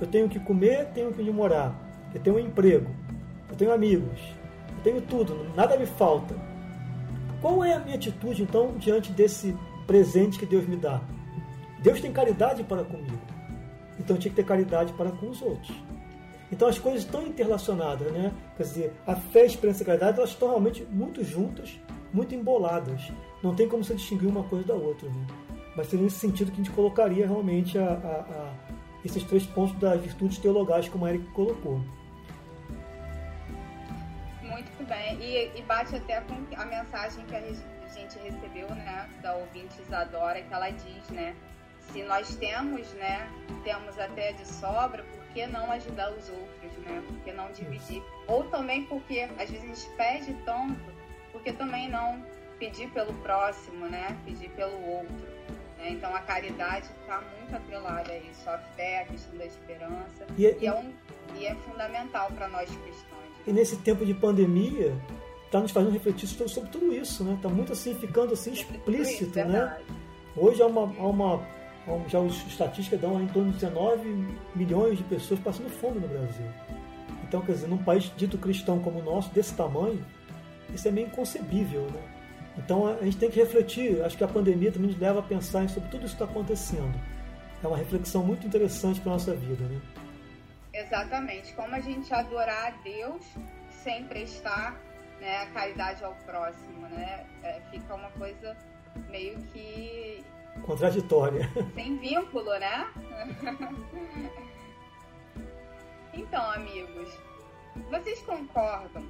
Eu 0.00 0.06
tenho 0.06 0.28
que 0.28 0.40
comer, 0.40 0.86
tenho 0.92 1.12
que 1.12 1.22
morar, 1.30 1.74
eu 2.12 2.20
tenho 2.20 2.36
um 2.36 2.40
emprego, 2.40 2.90
eu 3.48 3.56
tenho 3.56 3.72
amigos, 3.72 4.20
tenho 4.86 5.00
tudo, 5.02 5.52
nada 5.56 5.76
me 5.76 5.86
falta 5.86 6.34
qual 7.40 7.62
é 7.62 7.74
a 7.74 7.78
minha 7.80 7.96
atitude 7.96 8.42
então 8.42 8.74
diante 8.78 9.12
desse 9.12 9.56
presente 9.86 10.38
que 10.38 10.46
Deus 10.46 10.66
me 10.66 10.76
dá? 10.76 11.00
Deus 11.80 12.00
tem 12.00 12.12
caridade 12.12 12.64
para 12.64 12.82
comigo, 12.82 13.20
então 14.00 14.16
tinha 14.16 14.30
que 14.30 14.36
ter 14.36 14.44
caridade 14.44 14.92
para 14.94 15.10
com 15.10 15.28
os 15.28 15.42
outros. 15.42 15.76
Então 16.50 16.66
as 16.66 16.78
coisas 16.78 17.02
estão 17.02 17.26
interrelacionadas, 17.26 18.10
né? 18.12 18.32
Quer 18.56 18.62
dizer, 18.62 18.92
a 19.06 19.14
fé, 19.14 19.42
a 19.42 19.46
esperança 19.46 19.80
e 19.80 19.84
a 19.84 19.86
caridade 19.86 20.18
elas 20.18 20.30
estão 20.30 20.48
realmente 20.48 20.84
muito 20.90 21.22
juntas, 21.22 21.78
muito 22.12 22.34
emboladas. 22.34 23.12
Não 23.42 23.54
tem 23.54 23.68
como 23.68 23.84
se 23.84 23.94
distinguir 23.94 24.28
uma 24.28 24.44
coisa 24.44 24.66
da 24.66 24.74
outra. 24.74 25.08
Né? 25.08 25.26
Mas 25.76 25.88
seria 25.88 26.04
nesse 26.04 26.18
sentido 26.18 26.50
que 26.50 26.60
a 26.60 26.64
gente 26.64 26.74
colocaria 26.74 27.26
realmente 27.26 27.78
a, 27.78 27.90
a, 27.90 27.90
a 27.90 28.54
esses 29.04 29.22
três 29.24 29.44
pontos 29.46 29.78
das 29.78 30.00
virtudes 30.00 30.38
teologais, 30.38 30.88
como 30.88 31.04
a 31.04 31.10
Eric 31.10 31.26
colocou. 31.32 31.80
Muito 34.56 34.88
bem. 34.88 35.20
E, 35.20 35.58
e 35.58 35.62
bate 35.62 35.94
até 35.94 36.18
com 36.22 36.34
a 36.56 36.64
mensagem 36.64 37.22
que 37.26 37.36
a 37.36 37.40
gente 37.40 38.18
recebeu, 38.18 38.74
né, 38.74 39.06
da 39.20 39.34
ouvinte 39.34 39.82
Isadora, 39.82 40.40
que 40.40 40.52
ela 40.52 40.70
diz, 40.70 41.10
né, 41.10 41.36
se 41.92 42.02
nós 42.04 42.34
temos, 42.36 42.90
né, 42.94 43.30
temos 43.62 43.98
até 43.98 44.32
de 44.32 44.48
sobra, 44.48 45.02
por 45.02 45.24
que 45.34 45.46
não 45.46 45.70
ajudar 45.72 46.10
os 46.10 46.26
outros, 46.30 46.72
né? 46.78 47.02
Por 47.06 47.16
que 47.20 47.32
não 47.32 47.52
dividir? 47.52 48.02
Ou 48.26 48.44
também 48.44 48.86
porque 48.86 49.28
às 49.38 49.50
vezes 49.50 49.62
a 49.62 49.66
gente 49.66 49.96
pede 49.96 50.34
tanto, 50.46 50.80
porque 51.30 51.52
também 51.52 51.90
não 51.90 52.24
pedir 52.58 52.88
pelo 52.92 53.12
próximo, 53.16 53.86
né? 53.86 54.16
Pedir 54.24 54.48
pelo 54.52 54.82
outro. 54.88 55.26
Né? 55.76 55.90
Então 55.90 56.14
a 56.14 56.20
caridade 56.20 56.86
está 57.02 57.20
muito 57.20 57.54
atrelada 57.54 58.10
a 58.10 58.16
isso, 58.16 58.48
a 58.48 58.56
fé, 58.74 59.02
a 59.02 59.04
questão 59.04 59.36
da 59.36 59.44
esperança. 59.44 60.26
E 60.38 60.46
é, 60.46 60.56
e 60.58 60.66
é, 60.66 60.72
um, 60.72 60.94
e 61.34 61.46
é 61.46 61.54
fundamental 61.54 62.30
para 62.32 62.48
nós 62.48 62.74
cristãos. 62.74 63.15
E 63.46 63.52
nesse 63.52 63.76
tempo 63.76 64.04
de 64.04 64.12
pandemia, 64.12 64.94
está 65.44 65.60
nos 65.60 65.70
fazendo 65.70 65.92
refletir 65.92 66.26
sobre 66.26 66.70
tudo 66.70 66.92
isso, 66.92 67.22
né? 67.24 67.34
Está 67.34 67.48
muito 67.48 67.72
assim, 67.72 67.94
ficando 67.94 68.32
assim 68.32 68.52
explícito, 68.52 69.38
isso, 69.38 69.48
né? 69.48 69.78
Hoje 70.36 70.60
há 70.62 70.66
uma, 70.66 70.82
há 70.82 71.06
uma 71.06 71.56
já 72.08 72.18
os 72.18 72.44
estatísticas 72.46 73.00
dão 73.00 73.22
em 73.22 73.28
torno 73.28 73.52
de 73.52 73.58
19 73.58 74.26
milhões 74.54 74.98
de 74.98 75.04
pessoas 75.04 75.38
passando 75.40 75.70
fome 75.70 76.00
no 76.00 76.08
Brasil. 76.08 76.46
Então, 77.22 77.40
quer 77.42 77.52
dizer, 77.52 77.68
num 77.68 77.78
país 77.78 78.10
dito 78.16 78.36
cristão 78.36 78.80
como 78.80 78.98
o 78.98 79.02
nosso, 79.02 79.32
desse 79.32 79.54
tamanho, 79.54 80.04
isso 80.74 80.88
é 80.88 80.90
meio 80.90 81.06
inconcebível, 81.06 81.82
né? 81.82 82.16
Então 82.58 82.86
a 82.86 83.04
gente 83.04 83.18
tem 83.18 83.30
que 83.30 83.38
refletir, 83.38 84.02
acho 84.02 84.16
que 84.16 84.24
a 84.24 84.28
pandemia 84.28 84.72
também 84.72 84.88
nos 84.88 84.98
leva 84.98 85.20
a 85.20 85.22
pensar 85.22 85.68
sobre 85.68 85.90
tudo 85.90 86.06
isso 86.06 86.16
que 86.16 86.22
está 86.22 86.24
acontecendo. 86.24 86.94
É 87.62 87.66
uma 87.66 87.76
reflexão 87.76 88.22
muito 88.22 88.46
interessante 88.46 89.00
para 89.00 89.12
a 89.12 89.14
nossa 89.14 89.34
vida, 89.34 89.64
né? 89.64 89.78
Exatamente. 90.76 91.54
Como 91.54 91.74
a 91.74 91.80
gente 91.80 92.12
adorar 92.12 92.66
a 92.66 92.70
Deus 92.82 93.24
sem 93.70 94.06
prestar 94.06 94.78
né, 95.20 95.42
a 95.42 95.46
caridade 95.46 96.04
ao 96.04 96.14
próximo, 96.16 96.86
né? 96.88 97.26
É, 97.42 97.60
fica 97.70 97.94
uma 97.94 98.10
coisa 98.10 98.56
meio 99.08 99.38
que 99.52 100.22
contraditória. 100.62 101.50
Sem 101.74 101.96
vínculo, 101.98 102.58
né? 102.58 102.86
então, 106.12 106.50
amigos, 106.52 107.18
vocês 107.90 108.20
concordam 108.22 109.06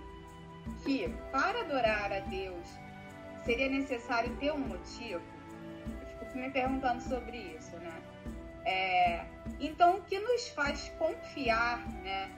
que 0.85 1.09
para 1.31 1.61
adorar 1.61 2.13
a 2.13 2.21
Deus 2.21 2.67
seria 3.45 3.69
necessário 3.69 4.35
ter 4.37 4.53
um 4.53 4.59
motivo? 4.59 5.23
Eu 6.21 6.27
fico 6.27 6.39
me 6.39 6.51
perguntando 6.51 7.01
sobre 7.03 7.37
isso? 7.37 7.56
É, 8.67 9.25
então, 9.61 9.97
o 9.97 10.03
que 10.03 10.19
nos 10.19 10.49
faz 10.49 10.93
confiar, 10.99 11.87
né? 12.03 12.29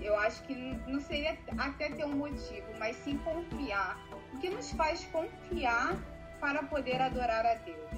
Eu 0.00 0.16
acho 0.16 0.42
que 0.44 0.54
não 0.86 0.98
seria 0.98 1.36
até 1.58 1.90
ter 1.90 2.06
um 2.06 2.16
motivo, 2.16 2.66
mas 2.78 2.96
sim 2.96 3.18
confiar. 3.18 3.98
O 4.32 4.38
que 4.38 4.48
nos 4.48 4.72
faz 4.72 5.04
confiar 5.12 5.94
para 6.40 6.62
poder 6.62 7.00
adorar 7.02 7.44
a 7.44 7.54
Deus? 7.54 7.90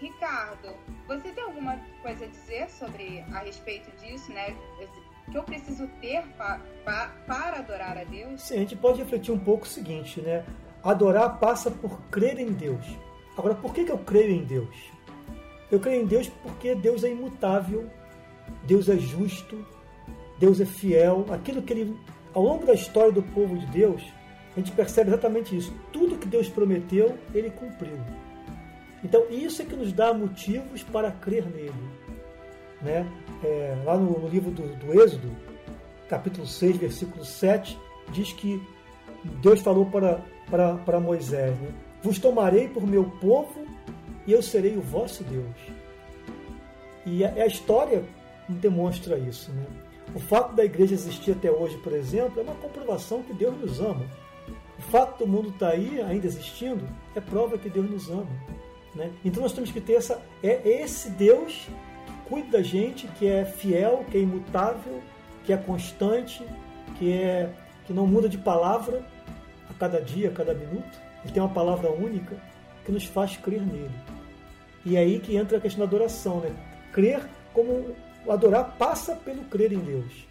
Ricardo, 0.00 0.74
você 1.06 1.30
tem 1.30 1.44
alguma 1.44 1.78
coisa 2.02 2.24
a 2.24 2.28
dizer 2.28 2.70
sobre 2.70 3.22
a 3.34 3.40
respeito 3.40 3.94
disso, 3.98 4.32
né? 4.32 4.56
Que 5.30 5.36
eu 5.36 5.42
preciso 5.42 5.86
ter 6.00 6.26
pa, 6.38 6.58
pa, 6.86 7.12
para 7.26 7.58
adorar 7.58 7.98
a 7.98 8.04
Deus? 8.04 8.40
Sim, 8.40 8.54
a 8.54 8.58
gente 8.60 8.76
pode 8.76 8.98
refletir 9.02 9.30
um 9.30 9.38
pouco 9.38 9.64
o 9.64 9.68
seguinte, 9.68 10.22
né? 10.22 10.42
Adorar 10.82 11.38
passa 11.38 11.70
por 11.70 12.00
crer 12.08 12.38
em 12.38 12.52
Deus. 12.52 12.86
Agora, 13.36 13.54
por 13.54 13.74
que, 13.74 13.84
que 13.84 13.92
eu 13.92 13.98
creio 13.98 14.30
em 14.30 14.44
Deus? 14.44 14.97
Eu 15.70 15.78
creio 15.78 16.02
em 16.02 16.06
Deus 16.06 16.28
porque 16.42 16.74
Deus 16.74 17.04
é 17.04 17.10
imutável, 17.10 17.88
Deus 18.64 18.88
é 18.88 18.96
justo, 18.96 19.64
Deus 20.38 20.60
é 20.60 20.64
fiel. 20.64 21.26
Aquilo 21.30 21.62
que 21.62 21.72
ele, 21.72 21.96
ao 22.32 22.42
longo 22.42 22.66
da 22.66 22.72
história 22.72 23.12
do 23.12 23.22
povo 23.22 23.56
de 23.58 23.66
Deus, 23.66 24.02
a 24.56 24.60
gente 24.60 24.72
percebe 24.72 25.10
exatamente 25.10 25.56
isso. 25.56 25.72
Tudo 25.92 26.16
que 26.16 26.26
Deus 26.26 26.48
prometeu, 26.48 27.16
ele 27.34 27.50
cumpriu. 27.50 27.98
Então, 29.04 29.24
isso 29.30 29.62
é 29.62 29.64
que 29.64 29.76
nos 29.76 29.92
dá 29.92 30.12
motivos 30.12 30.82
para 30.82 31.12
crer 31.12 31.46
nele. 31.46 31.72
Né? 32.82 33.06
É, 33.44 33.76
lá 33.84 33.96
no, 33.96 34.18
no 34.18 34.28
livro 34.28 34.50
do, 34.50 34.74
do, 34.76 35.00
Êxodo, 35.00 35.30
capítulo 36.08 36.46
6, 36.46 36.76
versículo 36.76 37.24
7, 37.24 37.78
diz 38.10 38.32
que 38.32 38.60
Deus 39.42 39.60
falou 39.60 39.86
para, 39.86 40.20
para, 40.50 40.74
para 40.76 41.00
Moisés: 41.00 41.56
né? 41.58 41.68
Vos 42.02 42.18
tomarei 42.18 42.68
por 42.68 42.86
meu 42.86 43.04
povo 43.04 43.66
e 44.28 44.32
eu 44.32 44.42
serei 44.42 44.76
o 44.76 44.82
vosso 44.82 45.24
Deus. 45.24 45.56
E 47.06 47.24
a, 47.24 47.32
a 47.32 47.46
história 47.46 48.04
demonstra 48.46 49.18
isso. 49.18 49.50
Né? 49.50 49.64
O 50.14 50.20
fato 50.20 50.54
da 50.54 50.62
igreja 50.62 50.92
existir 50.92 51.32
até 51.32 51.50
hoje, 51.50 51.78
por 51.78 51.94
exemplo, 51.94 52.38
é 52.38 52.42
uma 52.42 52.54
comprovação 52.56 53.22
que 53.22 53.32
Deus 53.32 53.58
nos 53.58 53.80
ama. 53.80 54.04
O 54.78 54.82
fato 54.82 55.24
do 55.24 55.26
mundo 55.26 55.48
estar 55.48 55.70
tá 55.70 55.72
aí, 55.72 55.98
ainda 56.02 56.26
existindo, 56.26 56.86
é 57.14 57.22
prova 57.22 57.56
que 57.56 57.70
Deus 57.70 57.90
nos 57.90 58.10
ama. 58.10 58.28
Né? 58.94 59.10
Então 59.24 59.42
nós 59.42 59.54
temos 59.54 59.70
que 59.70 59.80
ter 59.80 59.94
essa. 59.94 60.20
É 60.42 60.60
esse 60.82 61.08
Deus 61.08 61.66
que 62.04 62.28
cuida 62.28 62.58
da 62.58 62.62
gente, 62.62 63.08
que 63.08 63.26
é 63.26 63.46
fiel, 63.46 64.04
que 64.10 64.18
é 64.18 64.20
imutável, 64.20 65.02
que 65.42 65.54
é 65.54 65.56
constante, 65.56 66.44
que, 66.98 67.14
é, 67.14 67.50
que 67.86 67.94
não 67.94 68.06
muda 68.06 68.28
de 68.28 68.36
palavra 68.36 69.02
a 69.70 69.72
cada 69.72 70.02
dia, 70.02 70.28
a 70.28 70.32
cada 70.32 70.52
minuto. 70.52 71.00
Ele 71.24 71.32
tem 71.32 71.42
uma 71.42 71.48
palavra 71.48 71.90
única 71.90 72.36
que 72.84 72.92
nos 72.92 73.04
faz 73.04 73.38
crer 73.38 73.62
nele. 73.62 74.17
E 74.88 74.96
é 74.96 75.00
aí 75.00 75.20
que 75.20 75.36
entra 75.36 75.58
a 75.58 75.60
questão 75.60 75.80
da 75.80 75.84
adoração. 75.84 76.40
Né? 76.40 76.50
Crer 76.92 77.28
como. 77.52 77.94
Adorar 78.26 78.76
passa 78.76 79.14
pelo 79.16 79.44
crer 79.44 79.72
em 79.72 79.78
Deus. 79.78 80.26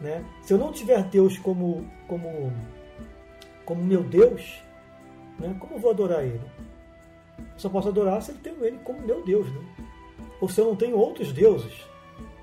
Né? 0.00 0.24
Se 0.42 0.52
eu 0.52 0.58
não 0.58 0.72
tiver 0.72 1.02
Deus 1.04 1.38
como, 1.38 1.86
como, 2.08 2.52
como 3.64 3.82
meu 3.82 4.02
Deus, 4.02 4.62
né? 5.38 5.54
como 5.58 5.74
eu 5.74 5.78
vou 5.78 5.90
adorar 5.90 6.22
Ele? 6.24 6.40
Só 7.56 7.68
posso 7.68 7.88
adorar 7.88 8.20
se 8.22 8.32
eu 8.32 8.36
tenho 8.42 8.64
ele 8.64 8.78
como 8.84 9.00
meu 9.00 9.22
Deus, 9.22 9.46
né? 9.52 9.60
Ou 10.40 10.48
se 10.48 10.60
eu 10.60 10.66
não 10.66 10.76
tenho 10.76 10.96
outros 10.96 11.32
deuses. 11.32 11.72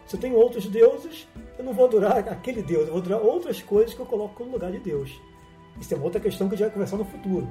Se 0.08 0.16
eu 0.16 0.20
tenho 0.20 0.36
outros 0.36 0.66
deuses, 0.68 1.28
eu 1.58 1.64
não 1.64 1.74
vou 1.74 1.86
adorar 1.86 2.18
aquele 2.30 2.62
Deus, 2.62 2.88
eu 2.88 2.94
vou 2.94 3.02
adorar 3.02 3.22
outras 3.22 3.62
coisas 3.62 3.94
que 3.94 4.00
eu 4.00 4.06
coloco 4.06 4.44
no 4.44 4.52
lugar 4.52 4.72
de 4.72 4.80
Deus. 4.80 5.12
Isso 5.80 5.94
é 5.94 5.98
uma 5.98 6.06
outra 6.06 6.20
questão 6.20 6.48
que 6.48 6.56
a 6.56 6.58
gente 6.58 6.68
vai 6.68 6.74
conversar 6.74 6.98
no 6.98 7.06
futuro. 7.06 7.48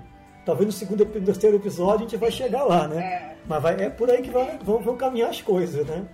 Talvez 0.48 0.64
no 0.64 0.72
segundo 0.72 1.04
no 1.04 1.26
terceiro 1.26 1.56
episódio 1.56 2.06
a 2.06 2.08
gente 2.08 2.16
vai 2.16 2.30
chegar 2.30 2.64
lá, 2.64 2.88
né? 2.88 3.02
É. 3.04 3.36
Mas 3.44 3.62
vai, 3.62 3.84
é 3.84 3.90
por 3.90 4.10
aí 4.10 4.22
que 4.22 4.30
vai, 4.30 4.56
vão, 4.62 4.78
vão 4.78 4.96
caminhar 4.96 5.28
as 5.28 5.42
coisas, 5.42 5.86
né? 5.86 6.06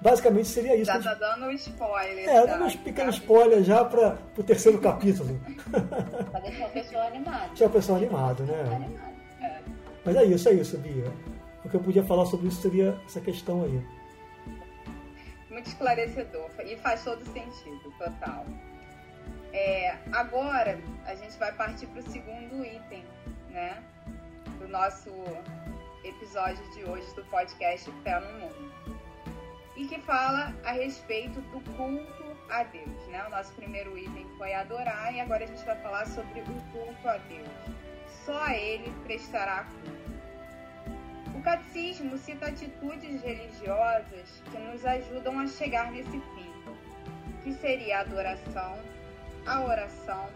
Basicamente 0.00 0.46
seria 0.46 0.76
isso. 0.76 0.84
Já 0.84 1.00
tá 1.00 1.14
dando 1.14 1.46
um 1.46 1.50
spoiler. 1.50 2.28
É, 2.28 2.46
dando 2.46 2.66
uns 2.66 2.76
pequenos 2.76 3.16
spoilers 3.16 3.66
já 3.66 3.84
para 3.84 4.16
o 4.38 4.44
terceiro 4.44 4.78
capítulo. 4.80 5.40
Para 6.30 6.38
deixar 6.38 6.68
o 6.68 6.70
pessoal 6.70 7.06
animado. 7.08 7.48
Deixar 7.48 7.66
o 7.66 7.70
pessoal 7.70 7.98
animado, 7.98 8.44
né? 8.44 8.60
Animado. 8.60 9.64
Mas 10.04 10.16
é 10.16 10.24
isso, 10.24 10.48
é 10.48 10.52
isso, 10.52 10.78
Bia. 10.78 11.12
O 11.64 11.68
que 11.68 11.74
eu 11.74 11.80
podia 11.80 12.04
falar 12.04 12.26
sobre 12.26 12.46
isso 12.46 12.62
seria 12.62 12.96
essa 13.04 13.20
questão 13.20 13.64
aí. 13.64 13.84
Muito 15.50 15.66
esclarecedor 15.66 16.48
e 16.64 16.76
faz 16.76 17.02
todo 17.02 17.24
sentido, 17.24 17.92
total. 17.98 18.46
É, 19.52 19.96
agora 20.12 20.78
a 21.04 21.14
gente 21.16 21.36
vai 21.40 21.52
partir 21.52 21.88
para 21.88 21.98
o 21.98 22.02
segundo 22.04 22.64
item, 22.64 23.02
né? 23.50 23.82
Do 24.58 24.68
nosso 24.68 25.10
episódio 26.04 26.62
de 26.72 26.84
hoje 26.84 27.12
do 27.14 27.24
podcast 27.24 27.90
Fé 28.02 28.20
no 28.20 28.40
Mundo. 28.40 28.72
E 29.76 29.86
que 29.86 29.98
fala 30.00 30.54
a 30.64 30.72
respeito 30.72 31.40
do 31.40 31.60
culto 31.76 32.36
a 32.50 32.62
Deus, 32.64 33.06
né? 33.08 33.24
O 33.26 33.30
nosso 33.30 33.52
primeiro 33.54 33.96
item 33.96 34.26
foi 34.36 34.52
adorar 34.52 35.14
e 35.14 35.20
agora 35.20 35.44
a 35.44 35.46
gente 35.46 35.64
vai 35.64 35.76
falar 35.76 36.06
sobre 36.06 36.40
o 36.40 36.72
culto 36.72 37.08
a 37.08 37.16
Deus 37.16 37.48
só 38.24 38.44
a 38.44 38.56
ele 38.56 38.92
prestará 39.04 39.64
culto. 39.64 40.20
O 41.34 41.42
catecismo 41.42 42.18
cita 42.18 42.46
atitudes 42.46 43.22
religiosas 43.22 44.42
que 44.50 44.58
nos 44.58 44.84
ajudam 44.84 45.38
a 45.38 45.46
chegar 45.46 45.90
nesse 45.90 46.10
fim, 46.10 46.52
que 47.42 47.52
seria 47.54 47.98
a 47.98 48.00
adoração, 48.02 48.78
a 49.46 49.64
oração, 49.64 50.28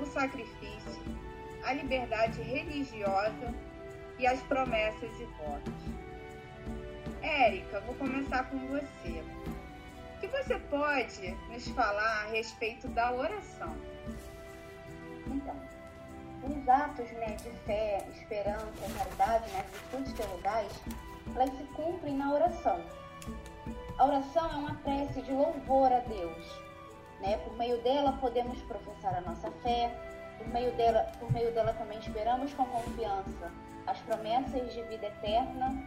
o 0.00 0.06
sacrifício, 0.06 1.02
a 1.64 1.72
liberdade 1.72 2.40
religiosa 2.42 3.54
e 4.18 4.26
as 4.26 4.40
promessas 4.42 5.10
e 5.20 5.24
votos. 5.42 5.74
Érica, 7.22 7.80
vou 7.80 7.94
começar 7.96 8.44
com 8.50 8.58
você. 8.68 9.22
O 10.16 10.20
que 10.20 10.26
você 10.26 10.58
pode 10.58 11.30
nos 11.50 11.68
falar 11.68 12.24
a 12.24 12.30
respeito 12.30 12.88
da 12.88 13.12
oração? 13.12 13.74
Então, 15.26 15.56
o 16.42 16.48
nossos 16.60 16.68
atos 16.68 17.10
né, 17.12 17.36
de 17.36 17.50
fé, 17.64 18.06
esperança, 18.12 18.66
caridade, 18.96 19.50
né, 19.50 19.64
virtudes 19.72 20.12
teologais, 20.12 20.72
elas 21.34 21.50
se 21.50 21.62
cumprem 21.74 22.16
na 22.16 22.32
oração. 22.32 22.80
A 23.98 24.06
oração 24.06 24.50
é 24.50 24.56
uma 24.56 24.74
prece 24.76 25.22
de 25.22 25.32
louvor 25.32 25.92
a 25.92 26.00
Deus. 26.00 26.60
Né? 27.20 27.36
Por 27.38 27.56
meio 27.56 27.80
dela 27.82 28.12
podemos 28.20 28.60
professar 28.62 29.14
a 29.16 29.20
nossa 29.20 29.50
fé, 29.62 29.94
por 30.40 30.48
meio 30.48 30.72
dela, 30.72 31.06
por 31.18 31.30
meio 31.30 31.52
dela 31.52 31.74
também 31.74 31.98
esperamos 31.98 32.52
com 32.54 32.64
confiança 32.64 33.52
as 33.86 33.98
promessas 33.98 34.72
de 34.72 34.82
vida 34.84 35.06
eterna 35.06 35.84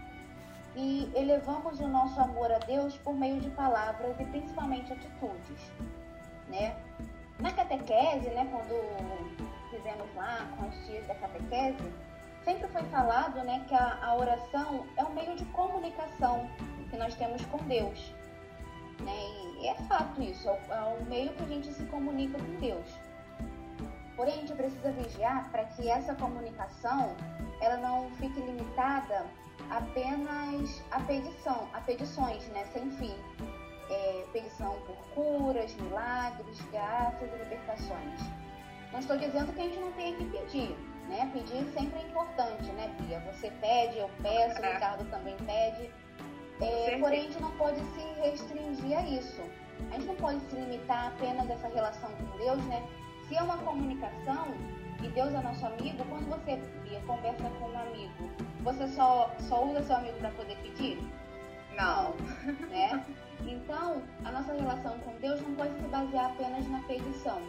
e 0.76 1.12
elevamos 1.16 1.80
o 1.80 1.88
nosso 1.88 2.20
amor 2.20 2.52
a 2.52 2.60
Deus 2.60 2.96
por 2.98 3.16
meio 3.16 3.40
de 3.40 3.50
palavras 3.52 4.20
e 4.20 4.26
principalmente 4.26 4.94
atitudes, 4.94 5.72
né? 6.48 6.76
Na 7.40 7.52
catequese, 7.52 8.30
né, 8.30 8.48
quando 8.52 9.70
fizemos 9.72 10.16
lá 10.16 10.48
com 10.56 10.68
os 10.68 10.86
dias 10.86 11.06
da 11.08 11.16
catequese, 11.16 11.92
sempre 12.44 12.68
foi 12.68 12.84
falado, 12.84 13.44
né, 13.44 13.66
que 13.68 13.74
a, 13.74 14.00
a 14.04 14.16
oração 14.16 14.86
é 14.98 15.04
um 15.04 15.14
meio 15.14 15.36
de 15.36 15.46
comunicação 15.46 16.48
que 16.90 16.98
nós 16.98 17.16
temos 17.16 17.44
com 17.46 17.58
Deus, 17.66 18.14
né? 19.00 19.44
E 19.60 19.68
é 19.68 19.76
fato 19.88 20.22
isso, 20.22 20.48
é 20.48 20.52
o, 20.52 20.74
é 20.74 20.98
o 21.00 21.06
meio 21.06 21.34
que 21.34 21.44
a 21.44 21.48
gente 21.48 21.74
se 21.74 21.84
comunica 21.86 22.38
com 22.38 22.60
Deus. 22.60 22.88
Porém, 24.16 24.34
a 24.34 24.38
gente 24.38 24.54
precisa 24.54 24.92
vigiar 24.92 25.50
para 25.52 25.66
que 25.66 25.90
essa 25.90 26.14
comunicação 26.16 27.16
ela 27.62 27.78
não 27.78 28.10
fique 28.12 28.40
limitada 28.40 29.26
apenas 29.70 30.82
a 30.92 31.00
pedição, 31.02 31.68
a 31.74 31.80
pedições, 31.82 32.48
né, 32.50 32.66
sem 32.74 32.92
fim. 32.92 33.16
É, 33.90 34.26
pedição 34.32 34.76
por 34.88 34.96
curas, 35.14 35.74
milagres, 35.76 36.62
graças 36.72 37.30
e 37.32 37.38
libertações. 37.38 38.22
Não 38.92 39.00
estou 39.00 39.18
dizendo 39.18 39.52
que 39.54 39.62
a 39.62 39.64
gente 39.64 39.80
não 39.80 39.92
tenha 39.94 40.16
que 40.16 40.26
pedir, 40.26 40.76
né? 41.10 41.30
Pedir 41.34 41.66
sempre 41.74 42.00
é 42.00 42.04
importante, 42.04 42.72
né, 42.72 42.94
Pia? 42.98 43.20
Você 43.32 43.52
pede, 43.60 43.98
eu 43.98 44.10
peço, 44.22 44.62
o 44.62 44.66
Ricardo 44.66 45.10
também 45.10 45.36
pede. 45.38 45.92
É, 46.62 46.98
porém, 47.00 47.20
a 47.20 47.24
gente 47.24 47.42
não 47.42 47.52
pode 47.58 47.80
se 47.80 48.02
restringir 48.22 48.98
a 48.98 49.02
isso. 49.02 49.42
A 49.92 49.96
gente 49.96 50.06
não 50.06 50.16
pode 50.16 50.40
se 50.42 50.56
limitar 50.56 51.08
apenas 51.08 51.50
a 51.50 51.54
essa 51.54 51.68
relação 51.68 52.10
com 52.12 52.38
Deus, 52.38 52.64
né? 52.66 52.88
Se 53.28 53.36
é 53.36 53.42
uma 53.42 53.58
comunicação 53.58 54.48
e 55.02 55.08
Deus 55.10 55.34
é 55.34 55.42
nosso 55.42 55.66
amigo, 55.66 56.04
quando 56.06 56.30
você 56.30 56.60
conversa 57.06 57.50
com 57.60 57.70
um 57.70 57.80
amigo, 57.80 58.30
você 58.62 58.88
só, 58.88 59.32
só 59.40 59.66
usa 59.66 59.84
seu 59.84 59.96
amigo 59.96 60.18
para 60.20 60.30
poder 60.32 60.56
pedir? 60.58 60.98
Não. 61.76 62.14
não. 62.14 62.68
Né? 62.68 63.06
Então, 63.42 64.02
a 64.24 64.32
nossa 64.32 64.54
relação 64.54 64.98
com 65.00 65.12
Deus 65.18 65.42
não 65.42 65.56
pode 65.56 65.76
se 65.76 65.88
basear 65.88 66.28
apenas 66.28 66.68
na 66.70 66.80
petição. 66.82 67.42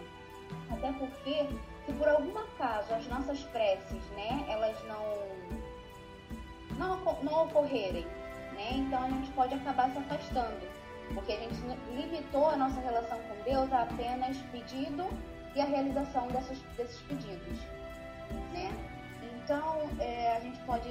Até 0.71 0.93
porque, 0.93 1.47
se 1.87 1.93
por 1.93 2.09
algum 2.09 2.37
acaso 2.39 2.93
as 2.95 3.07
nossas 3.07 3.41
preces, 3.45 4.03
né, 4.17 4.45
elas 4.49 4.77
não, 4.89 5.05
não, 6.79 7.23
não 7.23 7.45
ocorrerem, 7.45 8.05
né, 8.53 8.71
então 8.73 9.05
a 9.05 9.09
gente 9.09 9.31
pode 9.33 9.55
acabar 9.55 9.91
se 9.91 9.99
afastando. 9.99 10.67
Porque 11.15 11.33
a 11.33 11.37
gente 11.37 11.55
limitou 11.95 12.49
a 12.49 12.57
nossa 12.57 12.81
relação 12.81 13.19
com 13.19 13.45
Deus 13.45 13.73
a 13.73 13.83
apenas 13.83 14.37
pedido 14.51 15.07
e 15.55 15.61
a 15.61 15.65
realização 15.65 16.27
dessas, 16.29 16.59
desses 16.77 17.01
pedidos, 17.03 17.59
né? 18.53 18.73
Então, 19.23 19.89
é, 20.01 20.37
a 20.37 20.41
gente 20.41 20.59
pode 20.61 20.89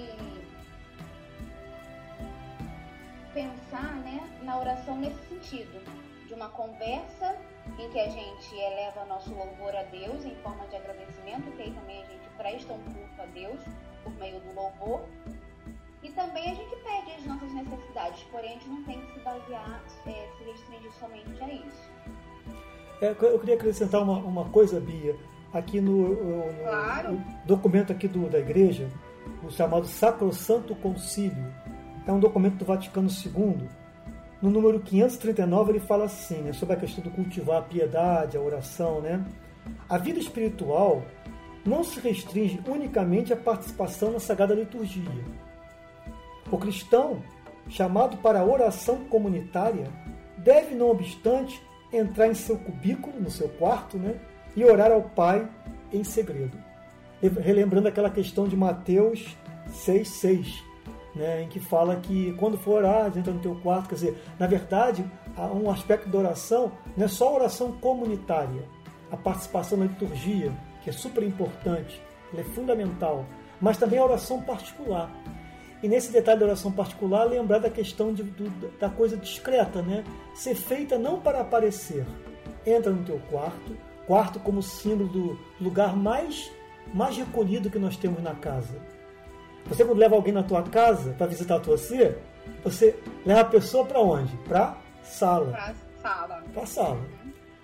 pensar 3.34 3.95
né, 3.95 4.30
na 4.43 4.60
oração 4.60 4.95
nesse 4.97 5.19
sentido, 5.28 5.84
de 6.28 6.34
uma 6.34 6.49
conversa 6.49 7.36
em 7.80 7.89
que 7.89 7.99
a 7.99 8.10
gente 8.10 8.56
eleva 8.56 9.06
nosso 9.06 9.34
louvor 9.34 9.76
a 9.76 9.84
Deus 9.84 10.23
em 10.23 10.36
forma 10.38 10.65
de 10.67 10.76
agradecimento, 10.76 11.52
que 11.52 11.62
aí 11.63 11.71
também 11.71 12.04
a 12.04 12.06
gente 12.06 12.30
presta 12.38 12.73
um 12.73 12.84
culto 12.84 13.21
a 13.21 13.26
Deus 13.26 13.60
por 14.04 14.13
meio 14.15 14.39
do 14.39 14.54
louvor. 14.54 15.06
E 16.02 16.12
também 16.12 16.52
a 16.52 16.56
gente 16.56 16.76
pede 16.78 17.12
as 17.13 17.26
nossas 17.26 17.52
necessidades, 17.54 18.23
porém 18.23 18.49
a 18.49 18.54
gente 18.54 18.69
não 18.69 18.84
tem 18.84 19.02
que 19.02 19.13
se 19.13 19.19
basear, 19.21 19.82
é, 20.06 20.30
se 20.38 20.43
restringir 20.43 20.91
somente 20.93 21.43
a 21.43 21.47
isso. 21.47 21.91
É, 23.04 23.10
eu 23.20 23.38
queria 23.38 23.56
acrescentar 23.56 24.02
uma, 24.02 24.18
uma 24.20 24.46
coisa, 24.46 24.80
Bia, 24.80 25.13
aqui 25.54 25.82
no, 25.82 26.08
no, 26.08 26.54
claro. 26.63 27.12
no 27.12 27.24
documento 27.46 27.92
aqui 27.92 28.08
do, 28.08 28.30
da 28.30 28.39
igreja, 28.39 28.88
o 29.44 29.52
chamado 29.52 29.86
Sacrosanto 29.86 30.74
Concílio. 30.76 31.54
É 32.08 32.13
um 32.13 32.20
documento 32.20 32.56
do 32.56 32.63
Vaticano 32.63 33.10
II. 33.10 33.68
No 34.42 34.50
número 34.50 34.80
539 34.80 35.74
ele 35.74 35.80
fala 35.82 36.06
assim, 36.06 36.44
né, 36.44 36.54
sobre 36.54 36.76
a 36.76 36.80
questão 36.80 37.04
do 37.04 37.12
cultivar 37.12 37.58
a 37.58 37.62
piedade, 37.62 38.38
a 38.38 38.42
oração, 38.42 39.02
né? 39.02 39.22
A 39.89 39.98
vida 39.98 40.20
espiritual 40.20 41.04
não 41.66 41.84
se 41.84 42.00
restringe 42.00 42.62
unicamente 42.66 43.34
à 43.34 43.36
participação 43.36 44.13
na 44.13 44.20
Sagrada 44.20 44.54
Liturgia. 44.54 45.04
O 46.50 46.58
cristão, 46.58 47.22
chamado 47.68 48.16
para 48.18 48.39
a 48.39 48.46
oração 48.46 49.04
comunitária, 49.10 49.92
deve, 50.38 50.74
não 50.74 50.89
obstante, 50.89 51.62
entrar 51.94 52.28
em 52.28 52.34
seu 52.34 52.58
cubículo, 52.58 53.20
no 53.20 53.30
seu 53.30 53.48
quarto, 53.50 53.98
né, 53.98 54.16
e 54.56 54.66
orar 54.66 54.92
ao 54.92 55.04
Pai 55.04 55.48
em 55.92 56.04
segredo. 56.04 56.58
Relembrando 57.22 57.88
aquela 57.88 58.10
questão 58.10 58.48
de 58.48 58.58
Mateus 58.58 59.38
6,6, 59.70 60.62
né, 61.16 61.44
em 61.44 61.48
que 61.48 61.60
fala 61.60 61.96
que 61.98 62.34
quando 62.34 62.58
for 62.58 62.84
orar, 62.84 63.08
entra 63.18 63.32
no 63.32 63.40
teu 63.40 63.56
quarto. 63.56 63.90
Quer 63.90 63.96
dizer, 63.96 64.24
na 64.38 64.48
verdade, 64.48 65.06
um 65.38 65.70
aspecto 65.70 66.10
da 66.10 66.18
oração 66.18 66.72
não 66.98 67.06
é 67.06 67.08
só 67.08 67.30
a 67.30 67.34
oração 67.34 67.72
comunitária, 67.74 68.64
a 69.12 69.16
participação 69.16 69.78
na 69.78 69.86
liturgia, 69.86 70.52
que 70.84 70.90
é 70.90 70.94
super 70.94 71.24
importante, 71.24 72.02
ela 72.32 72.42
é 72.42 72.44
fundamental, 72.44 73.26
mas 73.62 73.78
também 73.78 74.00
a 74.00 74.04
oração 74.04 74.42
particular. 74.42 75.10
E 75.84 75.88
nesse 75.89 76.13
detalhe 76.13 76.39
da 76.39 76.46
oração 76.46 76.72
particular, 76.72 77.26
lembrar 77.26 77.60
da 77.60 77.69
questão 77.69 78.13
de, 78.13 78.24
do, 78.24 78.50
da 78.80 78.89
coisa 78.89 79.17
discreta, 79.17 79.82
né? 79.82 80.06
Ser 80.34 80.56
feita 80.56 80.98
não 80.98 81.19
para 81.19 81.41
aparecer. 81.41 82.06
Entra 82.65 82.89
no 82.89 83.04
teu 83.04 83.19
quarto, 83.30 83.78
quarto 84.08 84.39
como 84.39 84.63
símbolo 84.63 85.10
do 85.10 85.39
lugar 85.60 85.93
mais, 85.93 86.50
mais 86.93 87.17
recolhido 87.17 87.69
que 87.69 87.78
nós 87.78 87.98
temos 87.98 88.24
na 88.24 88.34
casa. 88.34 88.80
Você 89.65 89.84
quando 89.84 90.00
leva 90.00 90.15
alguém 90.15 90.34
na 90.34 90.43
tua 90.43 90.63
casa 90.63 91.13
para 91.17 91.28
visitar 91.28 91.58
a 91.58 91.60
tua 91.60 91.78
cia, 91.78 92.17
você 92.63 92.98
leva 93.26 93.41
a 93.41 93.46
pessoa 93.46 93.86
para 93.86 94.00
onde? 94.00 94.34
Para 94.48 94.78
sala. 95.04 95.52
Para 95.52 95.76
sala. 96.02 96.43
Para 96.54 96.65
sala. 96.65 97.02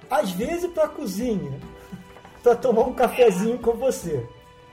Às 0.09 0.31
vezes 0.31 0.69
para 0.71 0.89
cozinha, 0.89 1.57
para 2.43 2.55
tomar 2.57 2.81
um 2.81 2.93
cafezinho 2.93 3.59
com 3.59 3.77
você. 3.77 4.27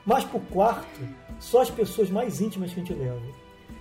Mas 0.05 0.25
para 0.25 0.37
o 0.37 0.41
quarto, 0.41 1.01
só 1.39 1.63
as 1.63 1.71
pessoas 1.71 2.11
mais 2.11 2.41
íntimas 2.41 2.73
que 2.73 2.81
a 2.81 2.85
gente 2.85 2.95
leva. 2.95 3.21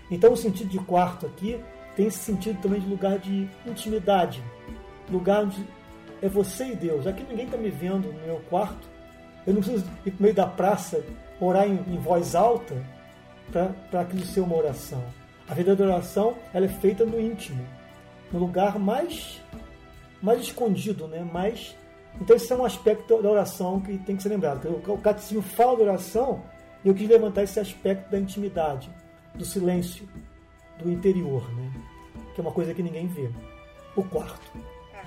Então, 0.10 0.34
o 0.34 0.38
sentido 0.38 0.70
de 0.70 0.80
quarto 0.80 1.26
aqui 1.26 1.60
tem 1.96 2.08
esse 2.08 2.20
sentido 2.20 2.62
também 2.62 2.80
de 2.80 2.88
lugar 2.88 3.18
de 3.18 3.48
intimidade, 3.66 4.44
lugar 5.10 5.44
onde 5.44 5.66
é 6.22 6.28
você 6.28 6.66
e 6.68 6.76
Deus. 6.76 7.08
Aqui 7.08 7.24
ninguém 7.24 7.46
está 7.46 7.58
me 7.58 7.70
vendo 7.70 8.12
no 8.12 8.22
meu 8.26 8.42
quarto, 8.50 8.88
eu 9.48 9.54
não 9.54 9.62
preciso 9.62 9.86
ir 10.06 10.12
para 10.12 10.24
meio 10.24 10.34
da 10.34 10.48
praça 10.48 11.04
orar 11.40 11.68
em, 11.68 11.76
em 11.88 11.98
voz 11.98 12.36
alta 12.36 12.76
para 13.52 14.02
aquilo 14.02 14.26
ser 14.26 14.42
uma 14.42 14.56
oração. 14.56 15.04
A 15.48 15.54
verdadeira 15.54 15.94
oração 15.94 16.36
ela 16.54 16.66
é 16.66 16.70
feita 16.70 17.06
no 17.06 17.20
íntimo, 17.20 17.64
no 18.32 18.40
lugar 18.40 18.80
mais, 18.80 19.42
mais 20.22 20.42
escondido, 20.42 21.08
né? 21.08 21.24
mais 21.32 21.76
então, 22.22 22.36
esse 22.36 22.52
é 22.52 22.56
um 22.56 22.66
aspecto 22.66 23.22
da 23.22 23.30
oração 23.30 23.82
que 23.82 23.98
tem 23.98 24.16
que 24.16 24.24
ser 24.24 24.30
lembrado. 24.30 24.82
O 24.88 24.98
catecismo 24.98 25.42
fala 25.42 25.76
da 25.76 25.84
oração 25.84 26.42
e 26.86 26.88
eu 26.88 26.94
quis 26.94 27.10
levantar 27.10 27.42
esse 27.42 27.60
aspecto 27.60 28.12
da 28.12 28.20
intimidade, 28.20 28.94
do 29.34 29.44
silêncio, 29.44 30.08
do 30.78 30.92
interior, 30.92 31.52
né? 31.56 31.72
que 32.36 32.40
é 32.40 32.44
uma 32.44 32.52
coisa 32.52 32.76
que 32.76 32.84
ninguém 32.84 33.08
vê. 33.08 33.32
O 33.96 34.04
quarto. 34.04 34.52
É, 34.94 35.04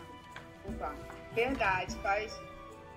o 0.68 0.72
quarto. 0.72 1.16
Verdade, 1.34 1.94
faz 1.96 2.36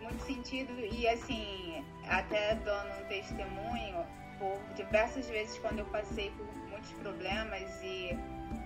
muito 0.02 0.24
sentido 0.24 0.74
e 0.80 1.08
assim, 1.08 1.86
até 2.08 2.56
dando 2.56 2.90
um 3.04 3.08
testemunho, 3.08 4.04
por 4.40 4.60
diversas 4.74 5.30
vezes 5.30 5.60
quando 5.60 5.80
eu 5.80 5.86
passei 5.86 6.32
por 6.32 6.48
muitos 6.70 6.92
problemas 6.94 7.80
e 7.84 8.18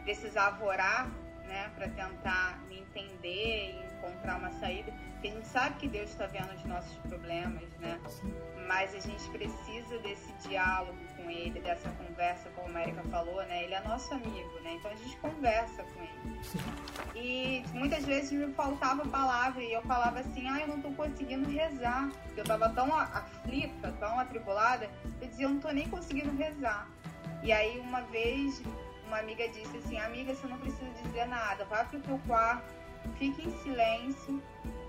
precisava 0.05 0.63
orar, 0.63 1.11
né, 1.45 1.69
para 1.75 1.89
tentar 1.89 2.63
me 2.69 2.79
entender 2.79 3.73
e 3.73 3.95
encontrar 3.97 4.37
uma 4.37 4.51
saída, 4.53 4.93
porque 5.11 5.27
a 5.27 5.31
gente 5.31 5.47
sabe 5.47 5.75
que 5.75 5.87
Deus 5.89 6.09
está 6.09 6.25
vendo 6.27 6.53
os 6.53 6.63
nossos 6.63 6.95
problemas, 6.99 7.69
né? 7.79 7.99
Mas 8.67 8.95
a 8.95 8.99
gente 8.99 9.29
precisa 9.29 9.99
desse 9.99 10.31
diálogo 10.47 10.97
com 11.15 11.29
Ele, 11.29 11.59
dessa 11.59 11.89
conversa, 11.91 12.49
como 12.55 12.67
a 12.67 12.71
América 12.71 13.03
falou, 13.03 13.43
né? 13.45 13.63
Ele 13.63 13.73
é 13.73 13.81
nosso 13.81 14.13
amigo, 14.13 14.59
né? 14.63 14.73
Então 14.73 14.91
a 14.91 14.95
gente 14.95 15.15
conversa 15.17 15.83
com 15.83 16.01
Ele. 16.01 16.41
E 17.15 17.63
muitas 17.73 18.05
vezes 18.05 18.31
me 18.31 18.51
faltava 18.53 19.05
palavra 19.05 19.61
e 19.61 19.71
eu 19.71 19.81
falava 19.83 20.19
assim, 20.19 20.47
ah, 20.49 20.61
eu 20.61 20.67
não 20.67 20.77
estou 20.77 20.93
conseguindo 20.93 21.49
rezar. 21.49 22.09
Eu 22.35 22.43
estava 22.43 22.69
tão 22.69 22.93
aflita, 22.95 23.91
tão 23.99 24.19
atribulada, 24.19 24.89
eu 25.21 25.27
dizia, 25.27 25.45
eu 25.45 25.49
não 25.49 25.57
estou 25.57 25.73
nem 25.73 25.87
conseguindo 25.87 26.35
rezar. 26.35 26.87
E 27.43 27.51
aí 27.51 27.79
uma 27.79 28.01
vez 28.01 28.61
uma 29.05 29.19
amiga 29.19 29.47
disse 29.49 29.77
assim, 29.77 29.97
amiga, 29.99 30.33
você 30.33 30.47
não 30.47 30.57
precisa 30.57 30.89
dizer 31.03 31.27
nada, 31.27 31.63
vai 31.65 31.85
pro 31.85 31.99
teu 31.99 32.19
quarto, 32.27 32.73
fique 33.17 33.47
em 33.47 33.51
silêncio, 33.59 34.41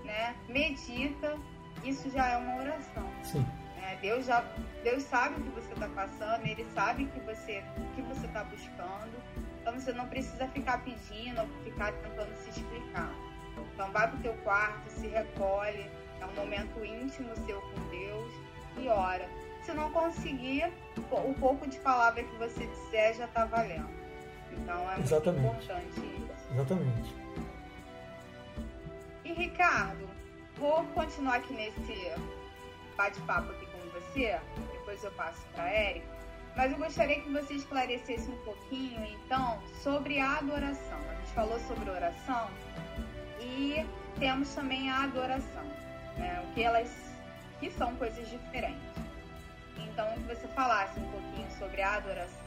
né? 0.03 0.35
Medita, 0.49 1.37
isso 1.83 2.09
já 2.09 2.27
é 2.27 2.37
uma 2.37 2.57
oração. 2.57 3.09
Sim. 3.23 3.45
Né? 3.87 3.97
Deus 4.01 4.25
já 4.25 4.43
Deus 4.83 5.03
sabe 5.03 5.39
o 5.39 5.43
que 5.43 5.49
você 5.49 5.73
está 5.73 5.87
passando, 5.87 6.45
Ele 6.45 6.65
sabe 6.73 7.05
que 7.05 7.19
você, 7.21 7.63
o 7.77 7.95
que 7.95 8.01
você 8.01 8.25
está 8.25 8.43
buscando. 8.43 9.15
Então 9.61 9.73
você 9.73 9.93
não 9.93 10.07
precisa 10.07 10.47
ficar 10.49 10.83
pedindo 10.83 11.41
ou 11.41 11.47
ficar 11.63 11.93
tentando 11.93 12.35
se 12.35 12.49
explicar. 12.49 13.13
Então 13.73 13.91
vai 13.91 14.07
para 14.09 14.17
o 14.17 14.21
teu 14.21 14.33
quarto, 14.43 14.89
se 14.89 15.07
recolhe, 15.07 15.89
é 16.19 16.25
um 16.25 16.33
momento 16.33 16.83
íntimo 16.83 17.33
seu 17.45 17.61
com 17.61 17.89
Deus 17.89 18.33
e 18.77 18.87
ora. 18.89 19.27
Se 19.63 19.73
não 19.73 19.91
conseguir, 19.91 20.71
o 20.95 21.33
pouco 21.33 21.67
de 21.67 21.77
palavra 21.79 22.23
que 22.23 22.35
você 22.37 22.65
disser 22.67 23.15
já 23.15 23.25
está 23.25 23.45
valendo. 23.45 23.89
Então 24.51 24.91
é 24.91 24.99
Exatamente. 24.99 25.41
muito 25.41 25.63
importante 25.63 25.99
isso. 25.99 26.53
Exatamente. 26.53 27.15
E 29.25 29.33
Ricardo, 29.33 30.09
vou 30.57 30.85
continuar 30.93 31.35
aqui 31.35 31.53
nesse 31.53 32.11
bate-papo 32.95 33.51
aqui 33.51 33.66
depois 34.71 35.03
eu 35.03 35.11
passo 35.11 35.41
para 35.53 35.63
a 35.63 35.69
Érica, 35.69 36.07
mas 36.55 36.71
eu 36.71 36.77
gostaria 36.77 37.21
que 37.21 37.31
você 37.31 37.53
esclarecesse 37.53 38.29
um 38.29 38.37
pouquinho, 38.37 39.05
então, 39.05 39.59
sobre 39.83 40.19
a 40.19 40.37
adoração. 40.37 40.97
A 41.09 41.15
gente 41.15 41.33
falou 41.33 41.59
sobre 41.67 41.89
oração 41.89 42.49
e 43.39 43.85
temos 44.19 44.53
também 44.55 44.89
a 44.89 45.03
adoração, 45.03 45.63
né? 46.17 46.43
o 46.43 46.53
que 46.53 46.63
elas 46.63 46.89
que 47.59 47.69
são 47.71 47.95
coisas 47.95 48.27
diferentes. 48.29 48.81
Então, 49.77 50.07
que 50.13 50.35
você 50.35 50.47
falasse 50.49 50.99
um 50.99 51.11
pouquinho 51.11 51.47
sobre 51.59 51.81
a 51.81 51.95
adoração. 51.95 52.41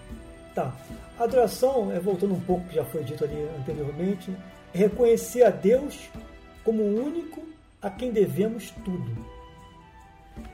Tá. 0.55 0.73
Adoração, 1.19 1.93
é, 1.93 2.01
voltando 2.01 2.35
um 2.35 2.41
pouco 2.41 2.67
que 2.67 2.75
já 2.75 2.85
foi 2.85 3.05
dito 3.05 3.25
ali 3.25 3.49
anteriormente, 3.59 4.35
é 4.75 4.79
reconhecer 4.79 5.45
a 5.45 5.51
Deus 5.51 6.09
como 6.65 6.83
o 6.83 7.07
único 7.07 7.43
a 7.81 7.89
quem 7.91 8.11
devemos 8.11 8.71
tudo. 8.85 9.39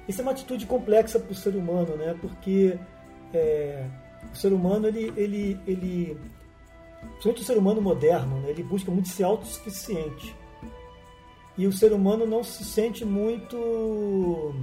Isso 0.09 0.21
é 0.21 0.23
uma 0.23 0.33
atitude 0.33 0.67
complexa 0.67 1.19
para 1.19 1.33
o 1.33 1.35
ser 1.35 1.57
humano, 1.57 1.97
né? 1.97 2.17
Porque 2.21 2.79
é, 3.33 3.87
o 4.33 4.37
ser 4.37 4.53
humano, 4.53 4.87
ele, 4.87 5.13
ele, 5.17 5.61
ele, 5.67 6.21
principalmente 7.01 7.43
o 7.43 7.45
ser 7.45 7.59
humano 7.59 7.81
moderno, 7.81 8.41
né? 8.41 8.51
ele 8.51 8.63
busca 8.63 8.91
muito 8.91 9.09
ser 9.09 9.25
autossuficiente. 9.25 10.35
E 11.57 11.67
o 11.67 11.73
ser 11.73 11.93
humano 11.93 12.27
não 12.27 12.45
se 12.45 12.65
sente 12.65 13.05
muito 13.05 14.55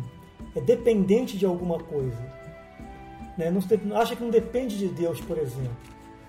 é, 0.56 0.62
dependente 0.62 1.38
de 1.38 1.46
alguma 1.46 1.80
coisa. 1.80 2.22
Né? 3.38 3.50
Não, 3.50 3.98
acha 3.98 4.16
que 4.16 4.24
não 4.24 4.30
depende 4.30 4.78
de 4.78 4.88
Deus, 4.88 5.20
por 5.22 5.38
exemplo. 5.38 5.76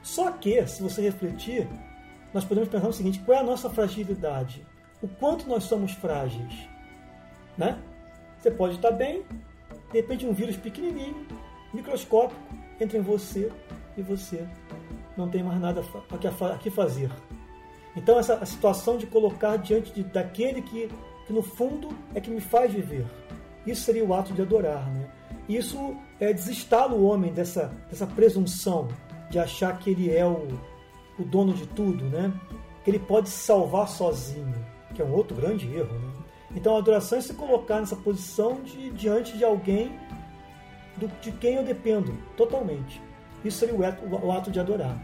Só 0.02 0.30
que, 0.30 0.66
se 0.66 0.82
você 0.82 1.02
refletir, 1.02 1.68
nós 2.32 2.44
podemos 2.44 2.68
pensar 2.68 2.88
o 2.88 2.92
seguinte: 2.92 3.20
qual 3.20 3.38
é 3.38 3.40
a 3.40 3.44
nossa 3.44 3.68
fragilidade? 3.68 4.66
O 5.02 5.08
quanto 5.08 5.46
nós 5.46 5.64
somos 5.64 5.92
frágeis? 5.92 6.66
Né? 7.58 7.78
Você 8.44 8.50
pode 8.50 8.74
estar 8.74 8.90
bem, 8.90 9.22
de 9.90 10.00
repente 10.00 10.26
um 10.26 10.34
vírus 10.34 10.54
pequenininho, 10.54 11.26
microscópico, 11.72 12.38
entra 12.78 12.98
em 12.98 13.00
você 13.00 13.50
e 13.96 14.02
você 14.02 14.46
não 15.16 15.30
tem 15.30 15.42
mais 15.42 15.58
nada 15.58 15.80
a 15.80 16.58
que 16.58 16.68
fazer. 16.68 17.10
Então 17.96 18.18
essa 18.18 18.34
a 18.34 18.44
situação 18.44 18.98
de 18.98 19.06
colocar 19.06 19.56
diante 19.56 19.94
de, 19.94 20.02
daquele 20.04 20.60
que, 20.60 20.90
que 21.26 21.32
no 21.32 21.40
fundo 21.40 21.88
é 22.14 22.20
que 22.20 22.30
me 22.30 22.38
faz 22.38 22.70
viver. 22.70 23.06
Isso 23.66 23.80
seria 23.80 24.04
o 24.04 24.12
ato 24.12 24.34
de 24.34 24.42
adorar, 24.42 24.92
né? 24.92 25.08
Isso 25.48 25.96
é 26.20 26.30
desestala 26.30 26.92
o 26.92 27.06
homem 27.06 27.32
dessa, 27.32 27.72
dessa 27.88 28.06
presunção 28.06 28.88
de 29.30 29.38
achar 29.38 29.78
que 29.78 29.88
ele 29.88 30.14
é 30.14 30.26
o, 30.26 30.48
o 31.18 31.24
dono 31.24 31.54
de 31.54 31.66
tudo, 31.68 32.04
né? 32.10 32.30
Que 32.84 32.90
ele 32.90 32.98
pode 32.98 33.30
se 33.30 33.38
salvar 33.38 33.88
sozinho, 33.88 34.54
que 34.94 35.00
é 35.00 35.04
um 35.04 35.14
outro 35.14 35.34
grande 35.34 35.66
erro, 35.74 35.98
né? 35.98 36.23
Então 36.54 36.76
a 36.76 36.78
adoração 36.78 37.18
é 37.18 37.20
se 37.20 37.34
colocar 37.34 37.80
nessa 37.80 37.96
posição 37.96 38.62
de 38.62 38.90
diante 38.90 39.36
de 39.36 39.44
alguém 39.44 39.98
do, 40.96 41.08
de 41.20 41.32
quem 41.32 41.56
eu 41.56 41.64
dependo 41.64 42.16
totalmente. 42.36 43.02
Isso 43.44 43.58
seria 43.58 43.74
o 43.74 43.84
ato, 43.84 44.06
o 44.06 44.32
ato 44.32 44.50
de 44.50 44.60
adorar. 44.60 44.96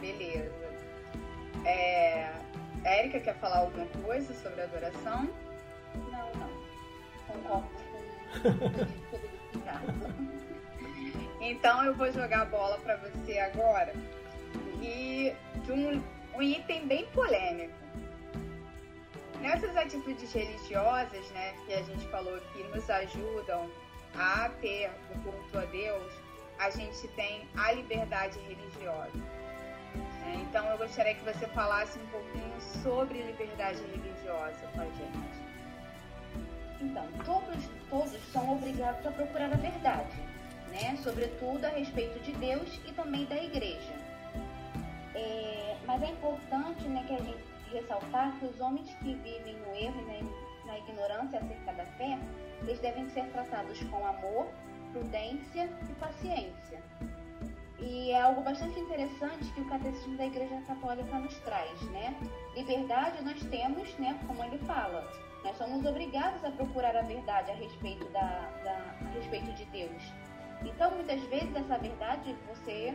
Beleza. 0.00 0.50
É, 1.64 2.32
a 2.84 2.98
Erika 2.98 3.20
quer 3.20 3.34
falar 3.36 3.58
alguma 3.58 3.86
coisa 4.02 4.32
sobre 4.34 4.62
adoração? 4.62 5.28
Não, 5.94 6.32
não. 6.36 6.48
Concordo 7.26 7.68
com 7.68 7.78
Então 11.40 11.84
eu 11.84 11.94
vou 11.94 12.10
jogar 12.12 12.42
a 12.42 12.44
bola 12.46 12.78
para 12.78 12.96
você 12.96 13.38
agora. 13.38 13.92
E 14.80 15.34
de 15.64 15.72
um, 15.72 16.00
um 16.36 16.42
item 16.42 16.86
bem 16.86 17.06
polêmico 17.06 17.74
Nessas 19.40 19.76
atitudes 19.76 20.32
religiosas, 20.32 21.30
né, 21.30 21.54
que 21.64 21.72
a 21.72 21.82
gente 21.82 22.06
falou 22.08 22.38
que 22.52 22.62
nos 22.64 22.88
ajudam 22.90 23.70
a 24.16 24.48
ter 24.60 24.90
o 25.14 25.18
culto 25.20 25.58
a 25.58 25.64
Deus, 25.66 26.12
a 26.58 26.70
gente 26.70 27.06
tem 27.08 27.48
a 27.56 27.72
liberdade 27.72 28.38
religiosa. 28.40 29.16
Né? 29.94 30.46
Então 30.48 30.66
eu 30.66 30.78
gostaria 30.78 31.14
que 31.14 31.24
você 31.24 31.46
falasse 31.48 31.98
um 31.98 32.06
pouquinho 32.06 32.60
sobre 32.82 33.22
liberdade 33.22 33.80
religiosa 33.80 34.66
com 34.74 34.80
a 34.80 34.84
gente. 34.84 35.48
Então, 36.80 37.06
todos, 37.24 37.64
todos 37.90 38.32
são 38.32 38.52
obrigados 38.52 39.04
a 39.06 39.10
procurar 39.10 39.52
a 39.52 39.56
verdade, 39.56 40.16
né? 40.68 40.96
sobretudo 41.02 41.64
a 41.64 41.70
respeito 41.70 42.20
de 42.20 42.32
Deus 42.32 42.80
e 42.86 42.92
também 42.92 43.24
da 43.26 43.36
igreja. 43.36 43.94
É, 45.14 45.76
mas 45.86 46.02
é 46.02 46.10
importante 46.10 46.84
né, 46.84 47.04
que 47.06 47.14
a 47.14 47.18
gente 47.18 47.57
ressaltar 47.68 48.38
que 48.38 48.46
os 48.46 48.60
homens 48.60 48.92
que 48.96 49.14
vivem 49.14 49.56
no 49.56 49.74
erro 49.74 50.00
e 50.00 50.66
na, 50.66 50.78
ignorância 50.78 51.38
acerca 51.38 51.72
da 51.72 51.84
fé, 51.84 52.18
eles 52.62 52.78
devem 52.80 53.08
ser 53.10 53.26
tratados 53.30 53.82
com 53.84 54.06
amor, 54.06 54.48
prudência 54.92 55.70
e 55.88 55.92
paciência. 55.94 56.82
E 57.78 58.10
é 58.10 58.20
algo 58.20 58.42
bastante 58.42 58.78
interessante 58.78 59.52
que 59.52 59.60
o 59.60 59.68
Catecismo 59.68 60.16
da 60.16 60.26
Igreja 60.26 60.60
Católica 60.66 61.18
nos 61.18 61.38
traz, 61.40 61.80
né? 61.90 62.14
Liberdade 62.54 63.22
nós 63.24 63.40
temos, 63.44 63.96
né, 63.98 64.18
como 64.26 64.42
ele 64.44 64.58
fala, 64.58 65.08
nós 65.44 65.56
somos 65.56 65.84
obrigados 65.86 66.44
a 66.44 66.50
procurar 66.50 66.96
a 66.96 67.02
verdade 67.02 67.50
a 67.50 67.54
respeito, 67.54 68.04
da, 68.10 68.50
da 68.64 68.94
a 69.06 69.10
respeito 69.14 69.52
de 69.52 69.64
Deus. 69.66 70.02
Então, 70.64 70.90
muitas 70.90 71.20
vezes, 71.24 71.54
essa 71.54 71.78
verdade 71.78 72.36
você 72.48 72.94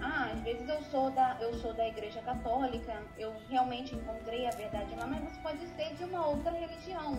ah, 0.00 0.30
às 0.32 0.40
vezes 0.40 0.68
eu 0.68 0.80
sou 0.84 1.10
da 1.10 1.36
eu 1.40 1.52
sou 1.54 1.74
da 1.74 1.86
igreja 1.86 2.20
católica, 2.22 3.02
eu 3.18 3.34
realmente 3.48 3.94
encontrei 3.94 4.46
a 4.46 4.50
verdade 4.50 4.94
lá, 4.94 5.06
mas 5.06 5.20
você 5.24 5.40
pode 5.40 5.66
ser 5.68 5.94
de 5.94 6.04
uma 6.04 6.26
outra 6.26 6.52
religião. 6.52 7.14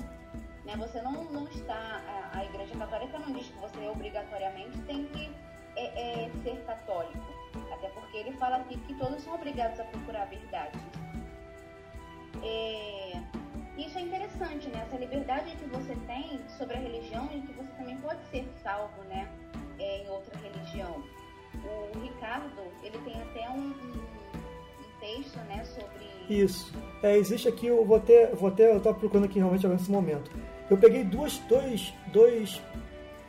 Né? 0.66 0.76
Você 0.78 1.02
não, 1.02 1.24
não 1.26 1.48
está. 1.48 1.74
A, 1.74 2.40
a 2.40 2.46
igreja 2.46 2.76
católica 2.76 3.20
não 3.20 3.34
diz 3.34 3.48
que 3.48 3.58
você 3.60 3.80
obrigatoriamente 3.88 4.78
tem 4.84 5.06
que 5.08 5.32
é, 5.76 6.26
é, 6.26 6.32
ser 6.44 6.64
católico. 6.66 7.20
Até 7.74 7.90
porque 7.90 8.18
ele 8.18 8.32
fala 8.34 8.58
aqui 8.58 8.78
que 8.78 8.94
todos 8.96 9.22
são 9.24 9.34
obrigados 9.34 9.80
a 9.80 9.84
procurar 9.86 10.24
a 10.24 10.26
verdade. 10.26 10.80
É, 12.44 13.22
isso 13.78 13.98
é 13.98 14.02
interessante, 14.02 14.70
né? 14.70 14.84
Essa 14.88 14.98
liberdade 14.98 15.56
que 15.56 15.66
você 15.66 15.96
tem 16.08 16.40
sobre 16.58 16.78
a 16.78 16.80
religião 16.80 17.30
e 17.34 17.42
que 17.42 17.54
você 17.54 17.72
também 17.74 17.98
pode 17.98 18.24
ser 18.26 18.48
salvo, 18.64 19.04
né? 19.04 19.28
É, 19.80 20.04
em 20.04 20.10
outra 20.10 20.38
religião 20.40 21.04
o 21.56 22.00
Ricardo, 22.00 22.50
ele 22.84 22.98
tem 23.00 23.22
até 23.22 23.50
um, 23.50 23.60
um, 23.60 23.94
um 23.94 25.00
texto, 25.00 25.38
né, 25.48 25.64
sobre... 25.66 26.12
Isso. 26.30 26.74
É, 27.04 27.18
existe 27.18 27.48
aqui, 27.48 27.68
eu 27.68 27.86
vou 27.86 27.98
até, 27.98 28.28
vou 28.28 28.50
até 28.50 28.72
eu 28.72 28.78
estou 28.78 28.94
procurando 28.94 29.26
aqui 29.26 29.40
realmente 29.40 29.66
agora 29.66 29.80
nesse 29.80 29.92
momento. 29.92 30.32
Eu 30.70 30.78
peguei 30.78 31.04
duas, 31.04 31.38
dois, 31.50 31.94
dois, 32.14 32.62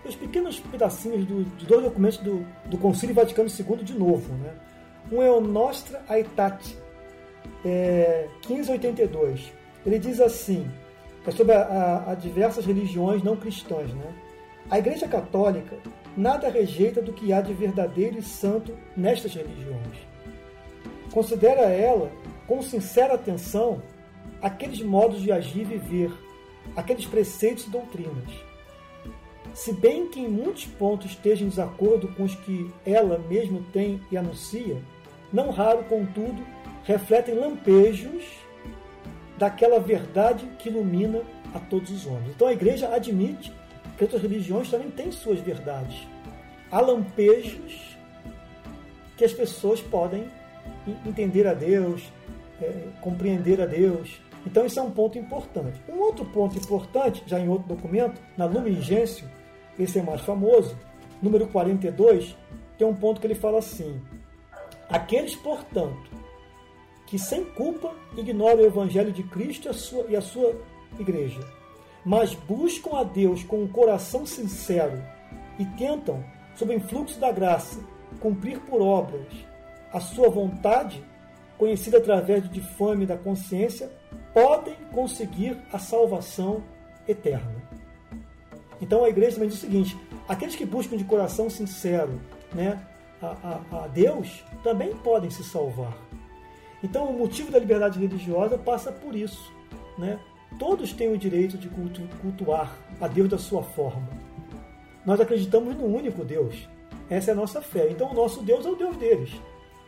dois 0.03 0.15
pequenos 0.15 0.61
pedacinhos 0.61 1.25
do, 1.25 1.45
de 1.57 1.67
dois 1.67 1.83
documentos 1.83 2.19
do, 2.19 2.47
do 2.67 2.79
Concílio 2.79 3.15
Vaticano 3.15 3.49
II 3.49 3.83
de 3.83 3.95
novo, 3.95 4.33
né? 4.35 4.55
Um 5.11 5.21
é 5.21 5.31
o 5.31 5.41
Nostra 5.41 6.03
Aetate, 6.09 6.79
é, 7.65 8.29
1582. 8.49 9.53
Ele 9.85 9.99
diz 9.99 10.21
assim, 10.21 10.71
é 11.27 11.31
sobre 11.33 11.53
a, 11.55 11.63
a, 11.63 12.13
a 12.13 12.15
diversas 12.15 12.65
religiões 12.65 13.23
não 13.23 13.37
cristãs, 13.37 13.93
né? 13.93 14.13
A 14.71 14.79
Igreja 14.79 15.09
Católica 15.09 15.77
nada 16.17 16.49
rejeita 16.49 17.01
do 17.01 17.13
que 17.13 17.33
há 17.33 17.41
de 17.41 17.53
verdadeiro 17.53 18.19
e 18.19 18.23
santo 18.23 18.77
nestas 18.97 19.35
religiões. 19.35 19.97
Considera 21.13 21.63
ela, 21.63 22.11
com 22.47 22.63
sincera 22.63 23.15
atenção, 23.15 23.83
aqueles 24.41 24.81
modos 24.81 25.21
de 25.21 25.31
agir 25.31 25.63
e 25.63 25.77
viver, 25.77 26.13
aqueles 26.77 27.07
preceitos 27.07 27.67
e 27.67 27.71
doutrinas. 27.71 28.33
Se 29.55 29.73
bem 29.73 30.09
que 30.09 30.21
em 30.21 30.29
muitos 30.29 30.65
pontos 30.65 31.11
esteja 31.11 31.45
em 31.45 31.49
desacordo 31.49 32.09
com 32.09 32.25
os 32.25 32.35
que 32.35 32.71
ela 32.87 33.19
mesma 33.29 33.61
tem 33.73 34.01
e 34.11 34.17
anuncia, 34.17 34.81
não 35.33 35.51
raro, 35.51 35.85
contudo, 35.85 36.43
refletem 36.85 37.35
lampejos 37.35 38.25
daquela 39.37 39.79
verdade 39.79 40.47
que 40.59 40.69
ilumina 40.69 41.23
a 41.55 41.59
todos 41.59 41.91
os 41.91 42.07
homens. 42.07 42.31
Então 42.35 42.49
a 42.49 42.53
igreja 42.53 42.95
admite 42.95 43.53
que 44.03 44.05
outras 44.05 44.23
religiões 44.23 44.69
também 44.69 44.91
têm 44.91 45.13
suas 45.13 45.39
verdades. 45.39 46.09
Há 46.73 46.81
lampejos 46.81 47.97
que 49.17 49.25
as 49.25 49.33
pessoas 49.33 49.81
podem 49.81 50.27
entender 51.07 51.47
a 51.47 51.55
Deus, 51.55 52.03
é, 52.61 52.89
compreender 53.01 53.61
a 53.61 53.67
Deus, 53.67 54.21
Então, 54.45 54.67
isso 54.67 54.81
é 54.81 54.83
um 54.83 54.91
ponto 54.91 55.17
importante. 55.17 55.81
Um 55.89 56.01
outro 56.01 56.25
ponto 56.25 56.59
importante, 56.59 57.23
já 57.29 57.39
em 57.39 57.49
outro 57.49 57.69
documento, 57.69 58.21
na 58.37 58.45
Lumen 58.45 58.83
Gentium, 58.83 59.29
esse 59.79 60.01
é 60.01 60.03
mais 60.03 60.21
famoso, 60.23 60.77
número 61.23 61.47
42, 61.47 62.37
tem 62.77 62.85
um 62.85 62.93
ponto 62.93 63.21
que 63.21 63.27
ele 63.29 63.37
fala 63.37 63.61
assim: 63.61 64.03
Aqueles, 64.89 65.37
portanto, 65.37 66.11
que 67.07 67.21
sem 67.21 67.45
culpa 67.45 67.95
ignoram 68.17 68.65
o 68.65 68.67
Evangelho 68.67 69.13
de 69.13 69.23
Cristo 69.23 69.69
e 69.69 69.71
a 69.71 69.73
sua, 69.73 70.07
e 70.09 70.17
a 70.17 70.21
sua 70.21 70.61
igreja, 70.99 71.39
mas 72.05 72.35
buscam 72.35 72.99
a 72.99 73.05
Deus 73.05 73.43
com 73.45 73.63
um 73.63 73.69
coração 73.69 74.27
sincero 74.27 75.03
e 75.59 75.65
tentam, 75.65 76.25
sob 76.55 76.73
o 76.73 76.77
influxo 76.77 77.19
da 77.21 77.31
graça, 77.31 77.81
cumprir 78.21 78.61
por 78.61 78.81
obras 78.81 79.27
a 79.93 80.01
sua 80.01 80.29
vontade, 80.29 81.05
conhecida 81.59 81.99
através 81.99 82.43
do 82.43 82.49
difame 82.49 83.07
da 83.07 83.17
consciência, 83.17 83.91
podem 84.33 84.75
conseguir 84.93 85.59
a 85.73 85.79
salvação 85.79 86.63
eterna. 87.07 87.63
Então 88.81 89.05
a 89.05 89.09
igreja 89.09 89.35
também 89.35 89.49
diz 89.49 89.59
o 89.59 89.61
seguinte: 89.61 89.97
aqueles 90.27 90.57
que 90.57 90.65
buscam 90.65 90.97
de 90.97 91.05
coração 91.05 91.49
sincero 91.49 92.21
né, 92.53 92.85
a, 93.21 93.61
a, 93.73 93.85
a 93.85 93.87
Deus 93.89 94.45
também 94.65 94.95
podem 94.97 95.31
se 95.31 95.45
salvar. 95.45 95.97
Então 96.83 97.05
o 97.05 97.19
motivo 97.19 97.53
da 97.53 97.59
liberdade 97.59 98.01
religiosa 98.01 98.59
passa 98.59 98.91
por 98.91 99.15
isso. 99.15 99.53
Né? 99.97 100.19
Todos 100.59 100.93
têm 100.93 101.13
o 101.13 101.19
direito 101.19 101.57
de 101.59 101.69
cultu, 101.69 102.03
cultuar 102.21 102.77
a 103.01 103.09
Deus 103.09 103.29
da 103.29 103.39
sua 103.39 103.63
forma. 103.63 104.09
Nós 105.05 105.21
acreditamos 105.21 105.77
no 105.77 105.87
único 105.87 106.25
Deus. 106.25 106.69
Essa 107.11 107.31
é 107.31 107.35
a 107.35 107.37
nossa 107.37 107.61
fé. 107.61 107.89
Então 107.91 108.11
o 108.11 108.15
nosso 108.15 108.43
Deus 108.43 108.65
é 108.65 108.71
o 108.71 108.77
Deus 108.77 108.97
deles. 108.97 109.31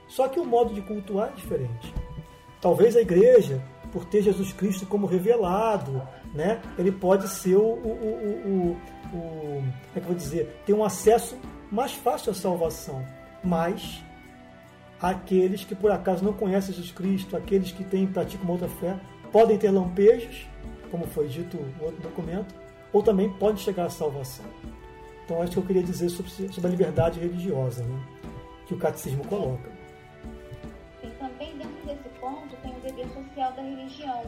Só 0.08 0.28
que 0.28 0.38
o 0.38 0.44
modo 0.44 0.74
de 0.74 0.82
cultuar 0.82 1.30
é 1.30 1.36
diferente. 1.36 1.94
Talvez 2.60 2.96
a 2.96 3.00
igreja, 3.00 3.62
por 3.92 4.04
ter 4.04 4.22
Jesus 4.22 4.52
Cristo 4.52 4.86
como 4.86 5.06
revelado, 5.06 6.02
né, 6.34 6.60
ele 6.78 6.90
pode 6.90 7.28
ser 7.28 7.56
o, 7.56 7.60
o, 7.60 7.90
o, 8.42 8.76
o, 9.12 9.62
como 9.62 9.96
é 9.96 10.00
que 10.00 10.06
vou 10.06 10.14
dizer, 10.14 10.62
ter 10.66 10.72
um 10.72 10.84
acesso 10.84 11.36
mais 11.70 11.92
fácil 11.92 12.32
à 12.32 12.34
salvação. 12.34 13.04
Mas 13.42 14.02
aqueles 15.00 15.64
que 15.64 15.74
por 15.74 15.90
acaso 15.90 16.24
não 16.24 16.32
conhecem 16.32 16.74
Jesus 16.74 16.90
Cristo, 16.90 17.36
aqueles 17.36 17.70
que 17.70 17.84
têm 17.84 18.06
praticam 18.06 18.44
uma 18.44 18.52
outra 18.52 18.68
fé, 18.68 18.98
podem 19.34 19.58
ter 19.58 19.72
lampejos, 19.72 20.46
como 20.92 21.08
foi 21.08 21.26
dito 21.26 21.56
no 21.56 21.86
outro 21.86 22.00
documento, 22.00 22.54
ou 22.92 23.02
também 23.02 23.28
podem 23.28 23.56
chegar 23.56 23.86
à 23.86 23.90
salvação. 23.90 24.46
Então, 25.24 25.42
acho 25.42 25.50
que 25.50 25.58
eu 25.58 25.64
queria 25.64 25.82
dizer 25.82 26.08
sobre, 26.08 26.30
sobre 26.30 26.68
a 26.68 26.70
liberdade 26.70 27.18
religiosa, 27.18 27.82
né, 27.82 28.00
que 28.64 28.74
o 28.74 28.78
catecismo 28.78 29.26
coloca. 29.26 29.72
E 31.02 31.08
também 31.18 31.52
dentro 31.58 31.84
desse 31.84 32.08
ponto 32.20 32.54
tem 32.62 32.76
o 32.76 32.80
dever 32.80 33.08
social 33.08 33.52
da 33.54 33.62
religião, 33.62 34.22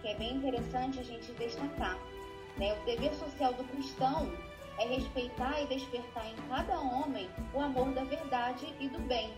que 0.00 0.08
é 0.08 0.14
bem 0.14 0.36
interessante 0.36 0.98
a 0.98 1.02
gente 1.02 1.30
destacar. 1.32 1.98
Né? 2.56 2.72
O 2.72 2.86
dever 2.86 3.12
social 3.16 3.52
do 3.52 3.64
cristão 3.64 4.32
é 4.78 4.86
respeitar 4.86 5.60
e 5.60 5.66
despertar 5.66 6.26
em 6.26 6.48
cada 6.48 6.80
homem 6.80 7.28
o 7.52 7.60
amor 7.60 7.92
da 7.92 8.04
verdade 8.04 8.74
e 8.80 8.88
do 8.88 8.98
bem. 9.00 9.30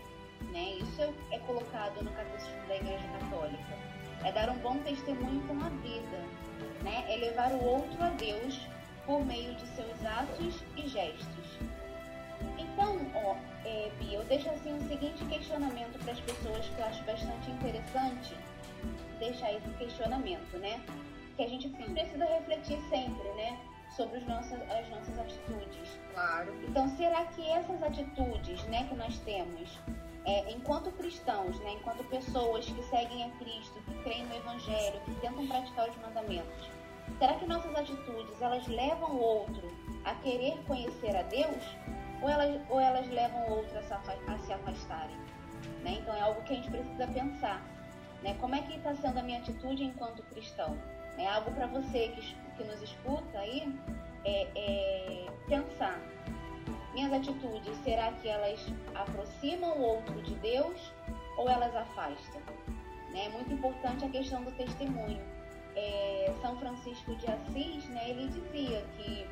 Né? 0.53 0.75
Isso 0.79 1.13
é 1.31 1.39
colocado 1.39 2.01
no 2.01 2.11
Catecismo 2.11 2.65
da 2.69 2.77
Igreja 2.77 3.07
Católica 3.19 3.80
é 4.23 4.31
dar 4.31 4.49
um 4.49 4.57
bom 4.59 4.77
testemunho 4.79 5.41
com 5.47 5.53
a 5.63 5.69
vida, 5.69 6.17
né? 6.83 7.05
é 7.07 7.17
levar 7.17 7.51
o 7.51 7.63
outro 7.63 8.03
a 8.03 8.09
Deus 8.09 8.59
por 9.05 9.25
meio 9.25 9.53
de 9.55 9.67
seus 9.67 10.05
atos 10.05 10.63
e 10.77 10.87
gestos. 10.87 11.59
Então, 12.57 12.97
ó, 13.15 13.35
é, 13.65 13.91
Bia, 13.99 14.17
eu 14.17 14.23
deixo 14.25 14.49
assim 14.49 14.73
um 14.73 14.87
seguinte 14.87 15.23
questionamento 15.25 15.99
para 16.03 16.13
as 16.13 16.19
pessoas 16.21 16.67
que 16.67 16.79
eu 16.79 16.85
acho 16.85 17.03
bastante 17.03 17.51
interessante 17.51 18.35
deixar 19.19 19.53
esse 19.53 19.69
questionamento, 19.77 20.57
né? 20.57 20.81
Que 21.35 21.43
a 21.43 21.47
gente 21.47 21.69
precisa 21.69 22.25
refletir 22.25 22.79
sempre, 22.89 23.29
né? 23.35 23.57
Sobre 23.95 24.17
os 24.17 24.27
nossos, 24.27 24.53
as 24.53 24.89
nossas 24.89 25.19
atitudes. 25.19 25.99
Claro. 26.13 26.53
Então, 26.67 26.89
será 26.97 27.25
que 27.25 27.47
essas 27.49 27.83
atitudes, 27.83 28.63
né, 28.65 28.87
que 28.87 28.95
nós 28.95 29.19
temos, 29.19 29.77
é, 30.25 30.51
enquanto 30.51 30.91
cristãos, 30.91 31.59
né, 31.59 31.73
enquanto 31.73 32.03
pessoas 32.05 32.65
que 32.65 32.83
seguem 32.83 33.23
a 33.23 33.29
Cristo, 33.37 33.81
que 33.85 34.03
creem 34.03 34.25
no 34.27 34.35
Evangelho, 34.35 34.99
que 35.01 35.15
tentam 35.15 35.47
praticar 35.47 35.89
os 35.89 35.97
mandamentos, 35.97 36.69
será 37.17 37.33
que 37.35 37.45
nossas 37.47 37.75
atitudes 37.75 38.41
elas 38.41 38.67
levam 38.67 39.11
o 39.11 39.19
outro 39.19 39.67
a 40.05 40.13
querer 40.15 40.57
conhecer 40.67 41.15
a 41.15 41.23
Deus 41.23 41.63
ou 42.21 42.29
elas, 42.29 42.61
ou 42.69 42.79
elas 42.79 43.07
levam 43.09 43.47
o 43.47 43.57
outro 43.57 43.77
a 43.79 43.81
se, 43.81 43.93
a 43.93 44.37
se 44.37 44.53
afastarem? 44.53 45.17
Né? 45.83 45.97
Então 46.01 46.13
é 46.15 46.21
algo 46.21 46.41
que 46.43 46.53
a 46.53 46.55
gente 46.55 46.69
precisa 46.69 47.07
pensar. 47.07 47.61
Né? 48.21 48.35
Como 48.39 48.53
é 48.53 48.61
que 48.61 48.75
está 48.75 48.93
sendo 48.93 49.17
a 49.17 49.23
minha 49.23 49.39
atitude 49.39 49.83
enquanto 49.83 50.21
cristão? 50.23 50.77
É 51.17 51.27
algo 51.27 51.51
para 51.51 51.65
você 51.65 52.09
que, 52.09 52.35
que 52.57 52.63
nos 52.63 52.81
escuta 52.81 53.39
aí 53.39 53.75
é, 54.23 54.47
é 54.55 55.31
pensar 55.47 55.99
minhas 56.93 57.13
atitudes, 57.13 57.77
será 57.83 58.11
que 58.13 58.27
elas 58.27 58.65
aproximam 58.95 59.77
o 59.77 59.81
outro 59.81 60.21
de 60.21 60.35
Deus 60.35 60.91
ou 61.37 61.49
elas 61.49 61.75
afastam? 61.75 62.41
Né? 63.11 63.25
É 63.25 63.29
muito 63.29 63.53
importante 63.53 64.05
a 64.05 64.09
questão 64.09 64.43
do 64.43 64.51
testemunho. 64.51 65.21
É, 65.75 66.33
São 66.41 66.57
Francisco 66.57 67.15
de 67.15 67.27
Assis, 67.27 67.85
né, 67.89 68.09
ele 68.09 68.27
dizia 68.27 68.85
que 68.97 69.25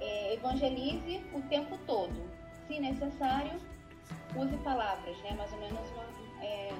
é, 0.00 0.34
evangelize 0.34 1.24
o 1.32 1.40
tempo 1.42 1.78
todo. 1.86 2.28
Se 2.66 2.80
necessário, 2.80 3.60
use 4.36 4.56
palavras, 4.58 5.16
né? 5.18 5.32
Mais 5.32 5.52
ou 5.52 5.60
menos 5.60 5.90
uma, 5.92 6.44
é, 6.44 6.70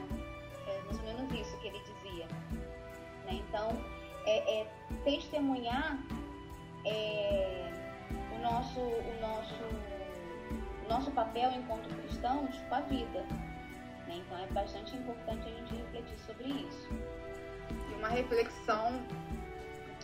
é 0.67 0.83
mais 0.87 0.99
ou 0.99 1.05
menos 1.05 1.33
isso 1.41 1.57
que 1.59 1.69
ele 1.69 1.81
dizia. 1.81 2.27
Né? 3.27 3.43
Então, 3.49 3.69
é, 4.27 4.61
é 4.61 4.67
testemunhar 5.05 5.99
é, 6.85 7.84
nosso, 8.45 8.79
o 8.79 9.21
nosso, 9.21 9.65
o 10.85 10.89
nosso 10.89 11.11
papel 11.13 11.51
enquanto 11.53 11.89
cristãos 12.03 12.55
com 12.69 12.75
a 12.75 12.81
vida. 12.83 13.21
Né? 14.07 14.17
Então 14.19 14.39
é 14.39 14.47
bastante 14.49 14.95
importante 14.95 15.49
a 15.49 15.51
gente 15.51 15.75
refletir 15.75 16.19
sobre 16.27 16.49
isso. 16.49 16.91
E 17.91 17.95
uma 17.95 18.09
reflexão 18.09 19.03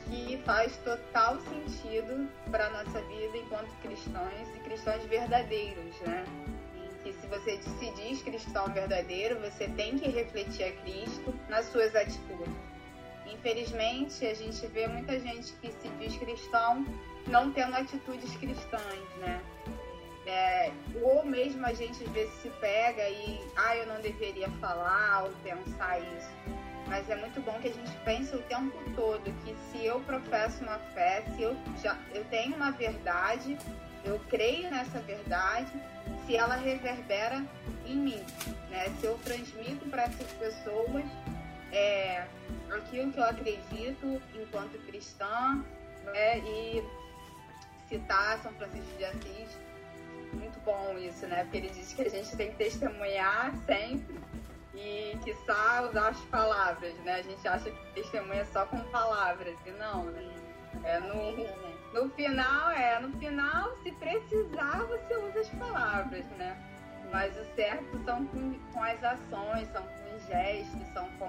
que 0.06 0.38
faz 0.44 0.76
total 0.78 1.38
sentido 1.40 2.28
para 2.50 2.66
a 2.66 2.70
nossa 2.70 3.02
vida 3.02 3.36
enquanto 3.36 3.70
cristãos 3.82 4.48
e 4.56 4.58
cristãos 4.60 5.04
verdadeiros, 5.04 6.00
né? 6.00 6.24
Que 7.02 7.12
se 7.12 7.26
você 7.26 7.60
se 7.62 7.90
diz 7.92 8.22
cristão 8.22 8.66
verdadeiro, 8.72 9.38
você 9.40 9.68
tem 9.68 9.98
que 9.98 10.08
refletir 10.08 10.64
a 10.64 10.72
Cristo 10.82 11.34
nas 11.48 11.66
suas 11.66 11.94
atitudes. 11.94 12.54
Infelizmente, 13.26 14.26
a 14.26 14.34
gente 14.34 14.66
vê 14.66 14.86
muita 14.88 15.18
gente 15.20 15.52
que 15.54 15.70
se 15.70 15.88
diz 15.98 16.16
cristão 16.16 16.84
não 17.26 17.52
tendo 17.52 17.76
atitudes 17.76 18.36
cristãs, 18.36 19.08
né? 19.18 19.40
É, 20.26 20.70
ou 21.02 21.24
mesmo 21.24 21.64
a 21.66 21.72
gente 21.72 22.04
às 22.04 22.10
vezes 22.10 22.32
se 22.42 22.50
pega 22.60 23.08
e, 23.08 23.40
ah, 23.56 23.76
eu 23.76 23.86
não 23.86 24.00
deveria 24.00 24.48
falar 24.60 25.24
ou 25.24 25.30
pensar 25.42 25.98
isso. 25.98 26.30
Mas 26.86 27.08
é 27.08 27.16
muito 27.16 27.40
bom 27.40 27.58
que 27.60 27.68
a 27.68 27.72
gente 27.72 27.90
pense 28.04 28.34
o 28.34 28.42
tempo 28.42 28.76
todo 28.94 29.22
que 29.44 29.56
se 29.70 29.84
eu 29.84 30.00
professo 30.00 30.62
uma 30.62 30.78
fé, 30.92 31.24
se 31.34 31.42
eu 31.42 31.56
já 31.82 31.96
eu 32.12 32.24
tenho 32.24 32.56
uma 32.56 32.72
verdade, 32.72 33.56
eu 34.04 34.20
creio 34.28 34.70
nessa 34.70 34.98
verdade, 35.00 35.70
se 36.26 36.36
ela 36.36 36.56
reverbera 36.56 37.44
em 37.86 37.96
mim, 37.96 38.24
né? 38.70 38.88
Se 39.00 39.06
eu 39.06 39.18
transmito 39.24 39.86
para 39.86 40.02
essas 40.04 40.30
pessoas 40.32 41.04
é, 41.72 42.26
aquilo 42.70 43.12
que 43.12 43.18
eu 43.18 43.24
acredito 43.24 44.22
enquanto 44.34 44.78
cristã, 44.86 45.64
né? 46.04 46.38
E 46.38 46.82
citar 47.90 48.38
São 48.38 48.52
Francisco 48.52 48.96
de 48.96 49.04
Assis. 49.04 49.58
Muito 50.32 50.58
bom 50.60 50.96
isso, 50.96 51.26
né? 51.26 51.42
Porque 51.42 51.58
ele 51.58 51.70
diz 51.70 51.92
que 51.92 52.02
a 52.02 52.08
gente 52.08 52.34
tem 52.36 52.50
que 52.52 52.56
testemunhar 52.56 53.52
sempre 53.66 54.18
e 54.74 55.18
que 55.24 55.34
só 55.44 55.88
usar 55.88 56.10
as 56.10 56.20
palavras, 56.26 56.94
né? 57.00 57.14
A 57.16 57.22
gente 57.22 57.46
acha 57.46 57.68
que 57.68 57.92
testemunha 57.94 58.46
só 58.46 58.64
com 58.66 58.78
palavras, 58.90 59.58
e 59.66 59.70
não, 59.72 60.04
né? 60.04 60.34
É 60.84 61.00
no, 61.00 62.00
no 62.00 62.10
final, 62.10 62.70
é, 62.70 63.00
no 63.00 63.10
final, 63.18 63.76
se 63.82 63.90
precisar, 63.92 64.84
você 64.84 65.16
usa 65.16 65.40
as 65.40 65.48
palavras, 65.50 66.24
né? 66.38 66.56
Mas 67.10 67.36
o 67.36 67.44
certo 67.56 68.04
são 68.04 68.24
com, 68.26 68.54
com 68.72 68.84
as 68.84 69.02
ações, 69.02 69.68
são 69.72 69.82
com 69.82 70.16
os 70.16 70.26
gestos, 70.28 70.92
são 70.94 71.08
com 71.18 71.28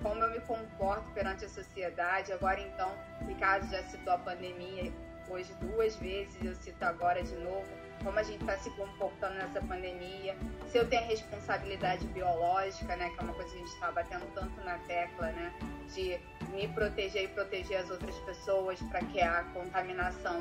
como 0.00 0.22
eu 0.22 0.30
me 0.30 0.40
comporto 0.42 1.10
perante 1.12 1.44
a 1.44 1.48
sociedade. 1.48 2.32
Agora, 2.32 2.60
então, 2.60 2.88
Ricardo 3.26 3.68
já 3.68 3.82
citou 3.82 4.12
a 4.12 4.18
pandemia 4.18 4.92
hoje 5.30 5.52
duas 5.60 5.96
vezes, 5.96 6.36
eu 6.42 6.54
cito 6.56 6.84
agora 6.84 7.22
de 7.22 7.34
novo, 7.36 7.66
como 8.02 8.18
a 8.18 8.22
gente 8.22 8.40
está 8.40 8.56
se 8.58 8.70
comportando 8.70 9.34
nessa 9.34 9.60
pandemia, 9.60 10.36
se 10.68 10.78
eu 10.78 10.88
tenho 10.88 11.06
responsabilidade 11.06 12.06
biológica, 12.08 12.96
né, 12.96 13.10
que 13.10 13.20
é 13.20 13.22
uma 13.22 13.34
coisa 13.34 13.50
que 13.50 13.56
a 13.56 13.58
gente 13.58 13.72
está 13.72 13.90
batendo 13.92 14.26
tanto 14.34 14.60
na 14.64 14.78
tecla, 14.78 15.26
né, 15.32 15.52
de 15.94 16.18
me 16.50 16.68
proteger 16.68 17.24
e 17.24 17.28
proteger 17.28 17.78
as 17.78 17.90
outras 17.90 18.16
pessoas 18.20 18.80
para 18.82 19.00
que 19.00 19.20
a 19.20 19.42
contaminação 19.54 20.38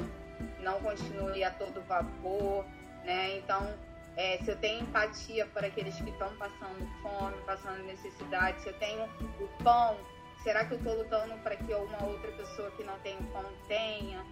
não 0.59 0.79
continue 0.81 1.43
a 1.43 1.51
todo 1.51 1.81
vapor, 1.81 2.65
né, 3.03 3.37
então 3.37 3.73
é, 4.15 4.37
se 4.39 4.49
eu 4.49 4.57
tenho 4.57 4.81
empatia 4.81 5.45
por 5.47 5.63
aqueles 5.63 5.95
que 5.95 6.09
estão 6.09 6.35
passando 6.37 6.87
fome, 7.01 7.35
passando 7.45 7.83
necessidade, 7.83 8.61
se 8.61 8.69
eu 8.69 8.73
tenho 8.79 9.03
o 9.39 9.63
pão 9.63 9.97
Será 10.43 10.63
que 10.63 10.75
eu 10.75 10.77
estou 10.77 10.95
lutando 10.95 11.35
para 11.39 11.55
que 11.55 11.73
uma 11.73 12.05
outra 12.05 12.31
pessoa 12.31 12.71
que 12.71 12.83
não 12.83 12.97
tem 12.99 13.17
pão 13.33 13.43
tenha? 13.67 14.23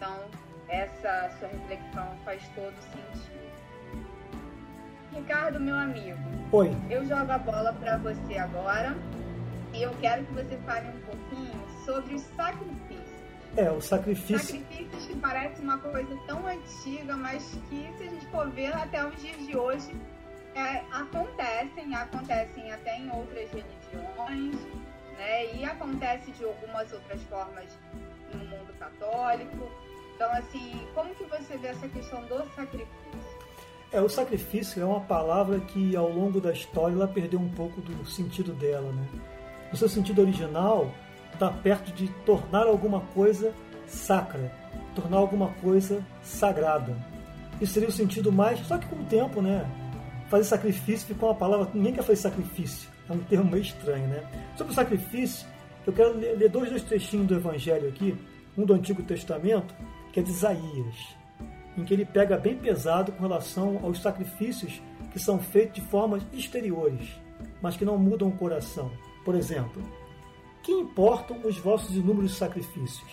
Então, 0.00 0.16
essa 0.66 1.30
sua 1.38 1.48
reflexão 1.48 2.16
faz 2.24 2.42
todo 2.54 2.74
sentido. 2.80 3.50
Ricardo, 5.12 5.60
meu 5.60 5.74
amigo. 5.74 6.18
Oi. 6.52 6.74
Eu 6.88 7.04
jogo 7.04 7.30
a 7.30 7.36
bola 7.36 7.74
para 7.74 7.98
você 7.98 8.38
agora 8.38 8.96
e 9.74 9.82
eu 9.82 9.94
quero 10.00 10.24
que 10.24 10.32
você 10.32 10.56
fale 10.64 10.88
um 10.88 11.00
pouquinho 11.02 11.68
sobre 11.84 12.14
os 12.14 12.22
sacrifícios. 12.22 13.20
É, 13.58 13.70
o 13.70 13.78
sacrifício. 13.82 14.38
Sacrifícios 14.38 15.04
que 15.04 15.16
parece 15.16 15.60
uma 15.60 15.76
coisa 15.76 16.16
tão 16.26 16.46
antiga, 16.46 17.14
mas 17.14 17.58
que 17.68 17.92
se 17.98 18.04
a 18.04 18.10
gente 18.10 18.26
for 18.28 18.48
ver 18.48 18.74
até 18.74 19.06
os 19.06 19.14
dias 19.20 19.46
de 19.46 19.54
hoje 19.54 19.94
é, 20.54 20.82
acontecem, 20.92 21.94
acontecem 21.94 22.72
até 22.72 22.96
em 22.96 23.10
outras 23.10 23.50
religiões, 23.50 24.56
né? 25.18 25.54
E 25.54 25.62
acontece 25.62 26.30
de 26.30 26.42
algumas 26.42 26.90
outras 26.90 27.22
formas 27.24 27.66
no 28.32 28.38
mundo 28.46 28.72
católico. 28.78 29.89
Então, 30.20 30.30
assim, 30.32 30.78
como 30.94 31.14
que 31.14 31.24
você 31.24 31.56
vê 31.56 31.68
essa 31.68 31.88
questão 31.88 32.20
do 32.26 32.44
sacrifício? 32.54 32.86
É, 33.90 34.02
o 34.02 34.08
sacrifício 34.10 34.82
é 34.82 34.84
uma 34.84 35.00
palavra 35.00 35.58
que 35.60 35.96
ao 35.96 36.10
longo 36.12 36.42
da 36.42 36.52
história 36.52 36.92
ela 36.92 37.08
perdeu 37.08 37.40
um 37.40 37.48
pouco 37.48 37.80
do 37.80 38.04
sentido 38.04 38.52
dela, 38.52 38.92
né? 38.92 39.08
No 39.72 39.78
seu 39.78 39.88
sentido 39.88 40.20
original, 40.20 40.92
está 41.32 41.50
perto 41.50 41.90
de 41.92 42.06
tornar 42.26 42.66
alguma 42.66 43.00
coisa 43.00 43.54
sacra, 43.86 44.52
tornar 44.94 45.16
alguma 45.16 45.54
coisa 45.54 46.04
sagrada. 46.22 46.94
Isso 47.58 47.72
seria 47.72 47.88
o 47.88 47.92
sentido 47.92 48.30
mais. 48.30 48.58
Só 48.66 48.76
que 48.76 48.86
com 48.88 48.96
o 48.96 49.06
tempo, 49.06 49.40
né? 49.40 49.66
Fazer 50.28 50.44
sacrifício 50.44 51.06
ficou 51.06 51.30
uma 51.30 51.34
palavra. 51.34 51.70
Ninguém 51.72 51.94
quer 51.94 52.02
fazer 52.02 52.20
sacrifício. 52.20 52.90
É 53.08 53.12
um 53.14 53.20
termo 53.20 53.50
meio 53.50 53.62
estranho, 53.62 54.06
né? 54.06 54.22
Sobre 54.54 54.74
o 54.74 54.76
sacrifício, 54.76 55.48
eu 55.86 55.94
quero 55.94 56.12
ler 56.12 56.50
dois, 56.50 56.68
dois 56.68 56.82
trechinhos 56.82 57.26
do 57.26 57.36
Evangelho 57.36 57.88
aqui. 57.88 58.14
Um 58.58 58.66
do 58.66 58.74
Antigo 58.74 59.02
Testamento, 59.02 59.74
que 60.12 60.20
é 60.20 60.22
de 60.22 60.30
Isaías 60.30 61.20
em 61.76 61.84
que 61.84 61.94
ele 61.94 62.04
pega 62.04 62.36
bem 62.36 62.56
pesado 62.56 63.12
com 63.12 63.22
relação 63.22 63.80
aos 63.82 64.00
sacrifícios 64.00 64.80
que 65.12 65.18
são 65.18 65.38
feitos 65.38 65.82
de 65.82 65.88
formas 65.88 66.22
exteriores, 66.32 67.18
mas 67.60 67.76
que 67.76 67.84
não 67.84 67.98
mudam 67.98 68.28
o 68.28 68.36
coração. 68.36 68.90
Por 69.24 69.34
exemplo, 69.34 69.82
que 70.62 70.72
importam 70.72 71.40
os 71.44 71.58
vossos 71.58 71.96
inúmeros 71.96 72.36
sacrifícios? 72.36 73.10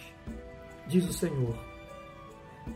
Diz 0.87 1.07
o 1.07 1.13
Senhor. 1.13 1.57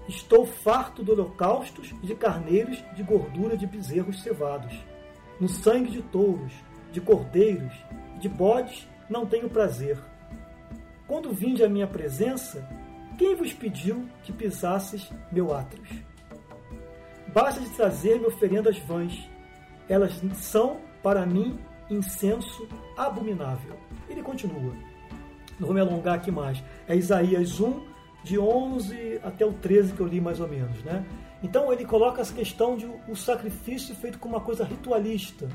Estou 0.07 0.45
farto 0.45 1.03
de 1.03 1.11
holocaustos 1.11 1.93
de 2.01 2.15
carneiros 2.15 2.83
de 2.95 3.03
gordura 3.03 3.57
de 3.57 3.67
bezerros 3.67 4.21
cevados. 4.21 4.73
No 5.39 5.49
sangue 5.49 5.91
de 5.91 6.01
touros, 6.01 6.53
de 6.91 7.01
cordeiros, 7.01 7.73
de 8.19 8.29
bodes 8.29 8.87
não 9.09 9.25
tenho 9.25 9.49
prazer. 9.49 9.97
Quando 11.07 11.33
vinde 11.33 11.63
à 11.63 11.67
minha 11.67 11.87
presença, 11.87 12.65
quem 13.21 13.35
vos 13.35 13.53
pediu 13.53 14.09
que 14.23 14.33
pisasses 14.33 15.11
meu 15.31 15.53
átros? 15.53 15.87
Basta 17.31 17.61
de 17.61 17.69
trazer-me 17.69 18.25
oferendas 18.25 18.79
vãs. 18.79 19.29
Elas 19.87 20.19
são, 20.33 20.79
para 21.03 21.23
mim, 21.23 21.59
incenso 21.87 22.67
abominável. 22.97 23.77
Ele 24.09 24.23
continua. 24.23 24.73
Não 25.59 25.67
vou 25.67 25.73
me 25.75 25.79
alongar 25.79 26.15
aqui 26.15 26.31
mais. 26.31 26.63
É 26.87 26.95
Isaías 26.95 27.59
1, 27.59 27.85
de 28.23 28.39
11 28.39 29.19
até 29.21 29.45
o 29.45 29.53
13 29.53 29.93
que 29.93 29.99
eu 29.99 30.07
li 30.07 30.19
mais 30.19 30.39
ou 30.39 30.47
menos. 30.47 30.83
Né? 30.83 31.05
Então 31.43 31.71
ele 31.71 31.85
coloca 31.85 32.21
essa 32.21 32.33
questão 32.33 32.75
de 32.75 32.87
o 33.07 33.15
sacrifício 33.15 33.95
feito 33.97 34.17
como 34.17 34.33
uma 34.33 34.43
coisa 34.43 34.63
ritualista. 34.63 35.47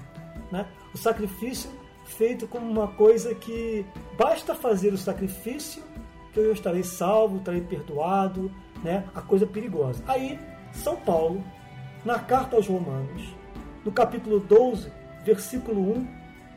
Né? 0.53 0.65
O 0.95 0.99
sacrifício 0.99 1.69
feito 2.05 2.47
como 2.47 2.71
uma 2.71 2.87
coisa 2.87 3.35
que 3.35 3.85
basta 4.17 4.55
fazer 4.55 4.93
o 4.93 4.97
sacrifício 4.97 5.83
eu 6.41 6.53
estarei 6.53 6.83
salvo, 6.83 7.39
estarei 7.39 7.61
perdoado, 7.61 8.51
né? 8.83 9.05
A 9.15 9.21
coisa 9.21 9.47
perigosa. 9.47 10.03
Aí, 10.07 10.39
São 10.73 10.97
Paulo, 10.97 11.43
na 12.05 12.19
carta 12.19 12.57
aos 12.57 12.67
Romanos, 12.67 13.35
no 13.85 13.93
capítulo 13.93 14.41
12, 14.41 14.93
versículo 15.25 15.81
1, 15.99 16.09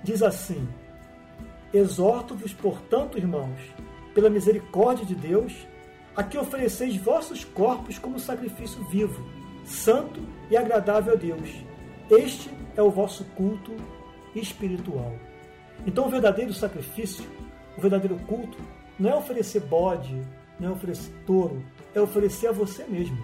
diz 0.04 0.22
assim: 0.22 0.68
Exorto-vos, 1.74 2.54
portanto, 2.54 3.18
irmãos, 3.18 3.60
pela 4.14 4.30
misericórdia 4.30 5.06
de 5.06 5.16
Deus, 5.16 5.68
a 6.16 6.24
que 6.24 6.38
ofereceis 6.38 6.96
vossos 6.98 7.46
corpos 7.46 7.98
como 7.98 8.20
sacrifício 8.20 8.84
vivo, 8.90 9.24
santo 9.64 10.22
e 10.50 10.58
agradável 10.58 11.14
a 11.14 11.16
Deus. 11.16 11.64
Este 12.10 12.50
é 12.76 12.82
o 12.82 12.90
vosso 12.90 13.24
culto 13.36 13.74
espiritual. 14.36 15.14
Então, 15.86 16.08
o 16.08 16.10
verdadeiro 16.10 16.54
sacrifício, 16.54 17.26
o 17.78 17.82
verdadeiro 17.82 18.18
culto, 18.28 18.58
não 19.00 19.10
é 19.10 19.16
oferecer 19.16 19.62
bode, 19.62 20.22
não 20.60 20.70
é 20.70 20.72
oferecer 20.72 21.12
touro, 21.26 21.64
é 21.96 22.02
oferecer 22.02 22.48
a 22.48 22.52
você 22.52 22.84
mesmo. 22.84 23.18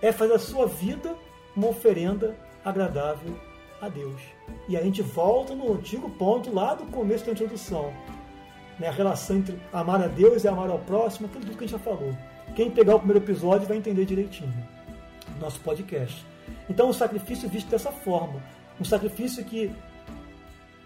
É 0.00 0.12
fazer 0.12 0.34
a 0.34 0.38
sua 0.38 0.66
vida 0.66 1.14
uma 1.54 1.68
oferenda 1.68 2.36
agradável 2.64 3.38
a 3.80 3.88
Deus. 3.88 4.20
E 4.68 4.76
a 4.76 4.82
gente 4.82 5.02
volta 5.02 5.54
no 5.54 5.72
antigo 5.72 6.08
ponto 6.10 6.52
lá 6.52 6.74
do 6.74 6.84
começo 6.86 7.26
da 7.26 7.32
introdução. 7.32 7.92
Né? 8.78 8.88
A 8.88 8.92
relação 8.92 9.36
entre 9.36 9.60
amar 9.72 10.02
a 10.02 10.06
Deus 10.06 10.44
e 10.44 10.48
amar 10.48 10.70
ao 10.70 10.78
próximo, 10.78 11.26
aquilo 11.26 11.44
tudo 11.44 11.56
que 11.56 11.64
a 11.64 11.66
gente 11.66 11.76
já 11.76 11.78
falou. 11.78 12.16
Quem 12.54 12.70
pegar 12.70 12.96
o 12.96 12.98
primeiro 12.98 13.24
episódio 13.24 13.68
vai 13.68 13.76
entender 13.76 14.04
direitinho. 14.04 14.54
Nosso 15.40 15.60
podcast. 15.60 16.24
Então 16.68 16.88
o 16.88 16.94
sacrifício 16.94 17.46
é 17.46 17.48
visto 17.48 17.68
dessa 17.68 17.92
forma. 17.92 18.42
Um 18.80 18.84
sacrifício 18.84 19.44
que 19.44 19.70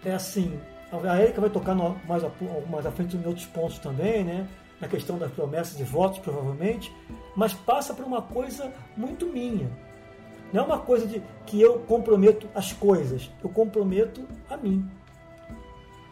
é 0.03 0.13
assim, 0.13 0.59
a 1.01 1.21
Erika 1.21 1.41
vai 1.41 1.49
tocar 1.49 1.73
no, 1.73 1.97
mais, 2.07 2.23
a, 2.23 2.31
mais 2.69 2.85
à 2.85 2.91
frente 2.91 3.17
em 3.17 3.25
outros 3.25 3.45
pontos 3.45 3.79
também, 3.79 4.23
né? 4.23 4.47
Na 4.79 4.87
questão 4.87 5.17
das 5.17 5.31
promessas 5.31 5.77
de 5.77 5.83
votos, 5.83 6.19
provavelmente, 6.19 6.93
mas 7.35 7.53
passa 7.53 7.93
por 7.93 8.05
uma 8.05 8.21
coisa 8.21 8.71
muito 8.95 9.25
minha. 9.27 9.69
Não 10.51 10.63
é 10.63 10.65
uma 10.65 10.79
coisa 10.79 11.07
de 11.07 11.21
que 11.45 11.59
eu 11.59 11.79
comprometo 11.79 12.47
as 12.53 12.73
coisas, 12.73 13.31
eu 13.43 13.49
comprometo 13.49 14.27
a 14.49 14.57
mim. 14.57 14.87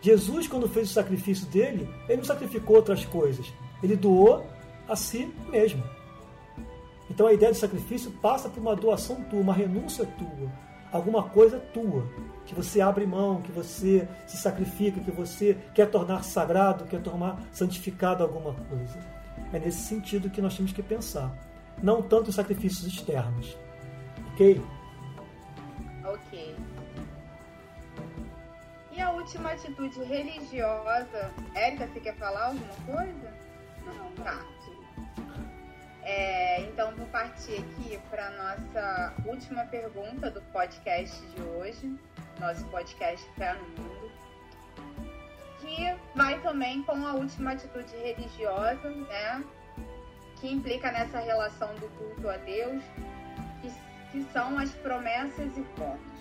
Jesus, 0.02 0.48
quando 0.48 0.68
fez 0.68 0.90
o 0.90 0.94
sacrifício 0.94 1.46
dele, 1.48 1.88
ele 2.08 2.18
não 2.18 2.24
sacrificou 2.24 2.78
outras 2.78 3.06
coisas, 3.06 3.54
ele 3.84 3.96
doou 3.96 4.44
a 4.88 4.96
si 4.96 5.32
mesmo. 5.50 5.84
Então 7.10 7.28
a 7.28 7.34
ideia 7.34 7.52
de 7.52 7.60
sacrifício 7.60 8.10
passa 8.22 8.50
por 8.50 8.60
uma 8.60 8.76
doação 8.76 9.22
tua, 9.26 9.42
uma 9.42 9.54
renúncia 9.54 10.06
tua, 10.06 10.50
alguma 10.92 11.24
coisa 11.30 11.60
tua, 11.74 12.06
que 12.46 12.54
você 12.54 12.82
abre 12.82 13.06
mão, 13.06 13.42
que 13.42 13.52
você 13.52 14.08
se 14.28 14.38
sacrifica, 14.38 15.00
que 15.00 15.12
você 15.12 15.58
quer 15.74 15.90
tornar 15.90 16.24
sagrado, 16.24 16.86
quer 16.86 17.02
tornar 17.02 17.40
santificado 17.52 18.24
alguma 18.24 18.54
coisa. 18.54 19.00
É 19.54 19.60
nesse 19.60 19.82
sentido 19.82 20.30
que 20.30 20.42
nós 20.42 20.56
temos 20.56 20.72
que 20.72 20.84
pensar. 20.84 21.32
Não 21.82 22.02
tanto 22.02 22.30
os 22.30 22.36
sacrifícios 22.36 22.86
externos. 22.86 23.58
Ok? 24.34 24.62
Ok. 26.04 26.56
E 28.92 29.02
a 29.02 29.10
última 29.12 29.52
atitude 29.52 30.04
religiosa. 30.04 31.32
Érica, 31.56 31.88
você 31.88 32.00
quer 32.00 32.16
falar 32.16 32.48
alguma 32.48 32.76
coisa? 32.86 33.34
Não, 33.86 34.24
tá. 34.24 34.40
É, 36.04 36.62
então, 36.62 36.92
vou 36.96 37.06
partir 37.08 37.54
aqui 37.54 38.00
para 38.10 38.32
nossa 38.32 39.14
última 39.26 39.66
pergunta 39.66 40.32
do 40.32 40.42
podcast 40.52 41.22
de 41.28 41.42
hoje, 41.42 41.96
nosso 42.40 42.66
podcast 42.70 43.24
Fé 43.36 43.54
no 43.54 43.70
Mundo, 43.70 44.12
que 45.60 45.96
vai 46.16 46.40
também 46.42 46.82
com 46.84 47.06
a 47.06 47.14
última 47.14 47.52
atitude 47.52 47.96
religiosa, 47.98 48.90
né? 48.90 49.44
Que 50.40 50.52
implica 50.52 50.92
nessa 50.92 51.20
relação 51.20 51.76
do 51.76 51.88
culto 51.90 52.30
a 52.30 52.38
Deus, 52.38 52.84
que, 53.62 53.72
que 54.12 54.24
são 54.34 54.58
as 54.58 54.72
promessas 54.72 55.56
e 55.56 55.62
votos. 55.78 56.12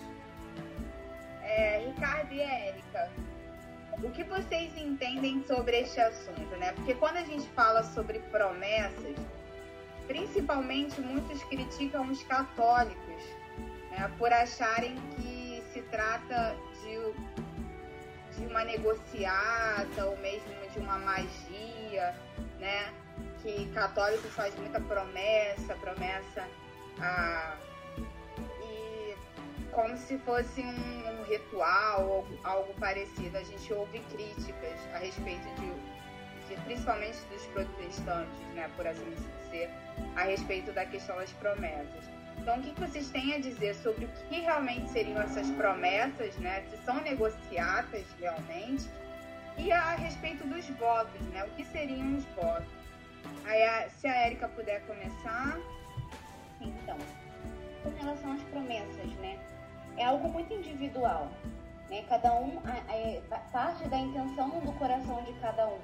É, 1.41 1.87
Ricardo 1.87 2.31
e 2.31 2.39
Érica, 2.39 3.11
o 4.03 4.11
que 4.11 4.23
vocês 4.23 4.77
entendem 4.77 5.43
sobre 5.43 5.79
este 5.79 5.99
assunto, 5.99 6.55
né? 6.57 6.71
Porque 6.73 6.93
quando 6.93 7.17
a 7.17 7.23
gente 7.23 7.47
fala 7.49 7.83
sobre 7.83 8.19
promessas, 8.19 9.17
principalmente 10.11 10.99
muitos 10.99 11.41
criticam 11.45 12.09
os 12.11 12.21
católicos 12.23 13.23
né, 13.89 14.11
por 14.17 14.31
acharem 14.33 14.93
que 15.15 15.63
se 15.71 15.81
trata 15.83 16.53
de, 16.81 18.37
de 18.37 18.45
uma 18.45 18.65
negociata 18.65 20.05
ou 20.05 20.17
mesmo 20.17 20.51
de 20.73 20.79
uma 20.79 20.97
magia, 20.97 22.13
né? 22.59 22.93
Que 23.41 23.67
católico 23.73 24.27
faz 24.29 24.53
muita 24.55 24.81
promessa, 24.81 25.75
promessa 25.75 26.45
a, 26.99 27.55
como 29.71 29.95
se 29.97 30.17
fosse 30.19 30.61
um, 30.61 31.19
um 31.19 31.23
ritual 31.23 32.05
ou 32.05 32.27
algo 32.43 32.73
parecido. 32.75 33.37
A 33.37 33.43
gente 33.43 33.73
ouve 33.73 33.99
críticas 34.11 34.79
a 34.93 34.97
respeito 34.97 35.47
de 35.55 35.71
principalmente 36.65 37.19
dos 37.31 37.45
protestantes, 37.47 38.39
né, 38.53 38.69
por 38.75 38.85
assim 38.87 39.15
dizer, 39.43 39.69
a 40.15 40.23
respeito 40.23 40.71
da 40.71 40.85
questão 40.85 41.15
das 41.17 41.31
promessas. 41.33 42.09
Então, 42.37 42.57
o 42.57 42.61
que 42.61 42.79
vocês 42.79 43.09
têm 43.09 43.35
a 43.35 43.39
dizer 43.39 43.75
sobre 43.75 44.05
o 44.05 44.07
que 44.07 44.39
realmente 44.39 44.89
seriam 44.89 45.21
essas 45.21 45.49
promessas, 45.51 46.35
né, 46.37 46.63
se 46.69 46.77
são 46.83 46.95
negociadas 47.01 48.05
realmente, 48.19 48.89
E 49.57 49.71
a 49.71 49.95
respeito 49.95 50.45
dos 50.47 50.67
votos, 50.69 51.21
né? 51.27 51.43
O 51.43 51.49
que 51.51 51.63
seriam 51.65 52.15
os 52.15 52.25
votos? 52.35 52.67
Aí, 53.45 53.89
se 53.89 54.07
a 54.07 54.15
Érica 54.25 54.47
puder 54.49 54.81
começar. 54.87 55.57
Então, 56.59 56.97
com 57.83 57.89
relação 57.89 58.31
às 58.33 58.41
promessas, 58.43 59.13
né? 59.15 59.39
É 59.97 60.05
algo 60.05 60.29
muito 60.29 60.53
individual. 60.53 61.31
Né? 61.89 62.03
Cada 62.07 62.33
um 62.35 62.61
parte 63.51 63.87
da 63.89 63.97
intenção 63.97 64.49
do 64.61 64.71
coração 64.73 65.23
de 65.23 65.33
cada 65.33 65.67
um. 65.67 65.79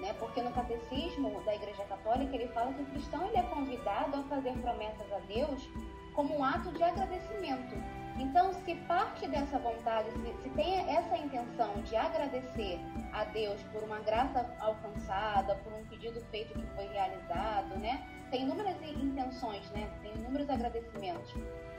Né? 0.00 0.14
Porque 0.18 0.42
no 0.42 0.52
catecismo 0.52 1.40
da 1.44 1.54
Igreja 1.54 1.84
Católica 1.84 2.34
ele 2.34 2.48
fala 2.48 2.72
que 2.72 2.82
o 2.82 2.86
cristão 2.86 3.26
ele 3.26 3.36
é 3.36 3.42
convidado 3.42 4.16
a 4.16 4.22
fazer 4.24 4.52
promessas 4.58 5.12
a 5.12 5.18
Deus 5.20 5.68
como 6.14 6.36
um 6.36 6.44
ato 6.44 6.70
de 6.72 6.82
agradecimento. 6.82 7.74
Então, 8.18 8.52
se 8.52 8.74
parte 8.86 9.26
dessa 9.26 9.58
vontade, 9.58 10.10
se, 10.10 10.42
se 10.42 10.50
tem 10.50 10.78
essa 10.90 11.16
intenção 11.16 11.80
de 11.82 11.96
agradecer 11.96 12.78
a 13.12 13.24
Deus 13.24 13.60
por 13.72 13.82
uma 13.82 14.00
graça 14.00 14.54
alcançada, 14.60 15.54
por 15.56 15.72
um 15.72 15.84
pedido 15.86 16.20
feito 16.30 16.52
que 16.52 16.66
foi 16.74 16.86
realizado, 16.88 17.78
né? 17.78 18.06
Tem 18.30 18.42
inúmeras 18.42 18.76
intenções, 18.82 19.68
né? 19.70 19.90
Tem 20.02 20.12
inúmeros 20.14 20.48
agradecimentos, 20.50 21.34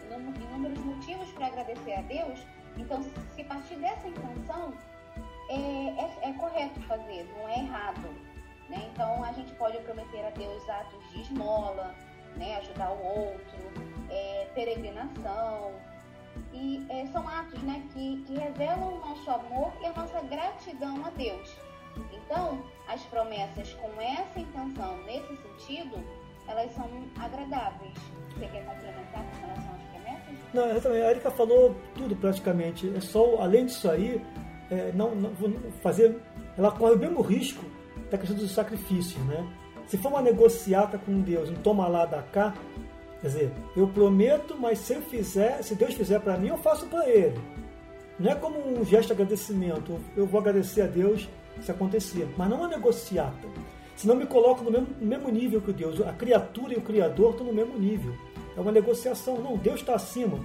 inúmeros 0.09 0.79
motivos 0.79 1.31
para 1.33 1.47
agradecer 1.47 1.93
a 1.93 2.01
Deus. 2.01 2.45
Então, 2.77 3.03
se 3.35 3.43
partir 3.43 3.75
dessa 3.75 4.07
intenção, 4.07 4.73
é, 5.49 5.55
é, 5.55 6.29
é 6.29 6.33
correto 6.33 6.79
fazer, 6.81 7.27
não 7.37 7.47
é 7.47 7.59
errado. 7.59 8.09
Né? 8.69 8.89
Então, 8.93 9.23
a 9.23 9.31
gente 9.33 9.53
pode 9.55 9.77
prometer 9.79 10.25
a 10.25 10.29
Deus 10.31 10.67
atos 10.69 11.11
de 11.11 11.21
esmola, 11.21 11.93
né? 12.35 12.57
ajudar 12.57 12.91
o 12.91 13.05
outro, 13.05 13.57
é, 14.09 14.47
peregrinação. 14.53 15.73
E 16.51 16.85
é, 16.89 17.05
são 17.07 17.27
atos 17.27 17.61
né, 17.61 17.83
que, 17.93 18.23
que 18.25 18.33
revelam 18.35 18.95
o 18.95 18.99
nosso 18.99 19.29
amor 19.29 19.71
e 19.81 19.85
a 19.85 19.93
nossa 19.93 20.19
gratidão 20.21 21.05
a 21.05 21.09
Deus. 21.11 21.55
Então, 22.11 22.63
as 22.87 23.01
promessas 23.03 23.73
com 23.75 24.01
essa 24.01 24.39
intenção, 24.39 24.97
nesse 25.03 25.35
sentido, 25.37 26.03
elas 26.47 26.71
são 26.73 26.89
agradáveis. 27.19 27.93
Você 28.33 28.47
quer 28.47 28.65
complementar 28.65 29.23
com 29.23 29.45
relação 29.45 29.75
às 29.75 29.81
promessas? 29.91 30.53
Não, 30.53 30.69
exatamente. 30.71 31.03
A 31.03 31.11
Erika 31.11 31.31
falou 31.31 31.75
tudo 31.95 32.15
praticamente. 32.15 32.91
É 32.95 32.99
só, 32.99 33.39
além 33.41 33.67
disso 33.67 33.89
aí, 33.89 34.21
é, 34.73 34.91
não, 34.93 35.15
não, 35.15 35.31
fazer. 35.81 36.15
Ela 36.57 36.71
corre 36.71 36.93
o 36.93 36.99
mesmo 36.99 37.21
risco 37.21 37.63
da 38.09 38.17
questão 38.17 38.37
do 38.37 38.47
sacrifício, 38.47 39.19
né? 39.25 39.47
Se 39.87 39.97
for 39.97 40.09
uma 40.09 40.21
negociata 40.21 40.97
com 40.97 41.21
Deus, 41.21 41.49
um 41.49 41.55
toma 41.55 41.87
lá, 41.87 42.05
da 42.05 42.21
cá, 42.21 42.53
quer 43.21 43.27
dizer, 43.27 43.51
eu 43.75 43.87
prometo, 43.87 44.55
mas 44.57 44.79
se 44.79 44.93
eu 44.93 45.01
fizer, 45.01 45.61
se 45.61 45.75
Deus 45.75 45.93
fizer 45.93 46.19
para 46.19 46.37
mim, 46.37 46.47
eu 46.47 46.57
faço 46.57 46.87
para 46.87 47.07
Ele. 47.09 47.39
Não 48.19 48.31
é 48.31 48.35
como 48.35 48.57
um 48.57 48.85
gesto 48.85 49.07
de 49.07 49.13
agradecimento, 49.13 49.99
eu 50.15 50.25
vou 50.25 50.39
agradecer 50.39 50.81
a 50.81 50.87
Deus 50.87 51.27
se 51.61 51.71
acontecer, 51.71 52.27
mas 52.37 52.49
não 52.49 52.57
uma 52.57 52.67
negociata. 52.67 53.47
Senão 53.95 54.15
me 54.15 54.25
coloco 54.25 54.63
no 54.63 54.71
mesmo, 54.71 54.87
no 54.99 55.07
mesmo 55.07 55.29
nível 55.29 55.61
que 55.61 55.71
Deus. 55.71 56.01
A 56.01 56.13
criatura 56.13 56.73
e 56.73 56.77
o 56.77 56.81
Criador 56.81 57.31
estão 57.31 57.45
no 57.45 57.53
mesmo 57.53 57.77
nível. 57.77 58.13
É 58.55 58.59
uma 58.59 58.71
negociação. 58.71 59.37
Não, 59.39 59.55
Deus 59.55 59.81
está 59.81 59.95
acima. 59.95 60.39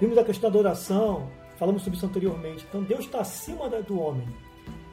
Vimos 0.00 0.16
a 0.16 0.24
questão 0.24 0.50
da 0.50 0.58
adoração, 0.58 1.28
falamos 1.56 1.82
sobre 1.82 1.96
isso 1.96 2.06
anteriormente. 2.06 2.64
Então 2.68 2.82
Deus 2.82 3.04
está 3.04 3.20
acima 3.20 3.68
do 3.68 4.00
homem. 4.00 4.26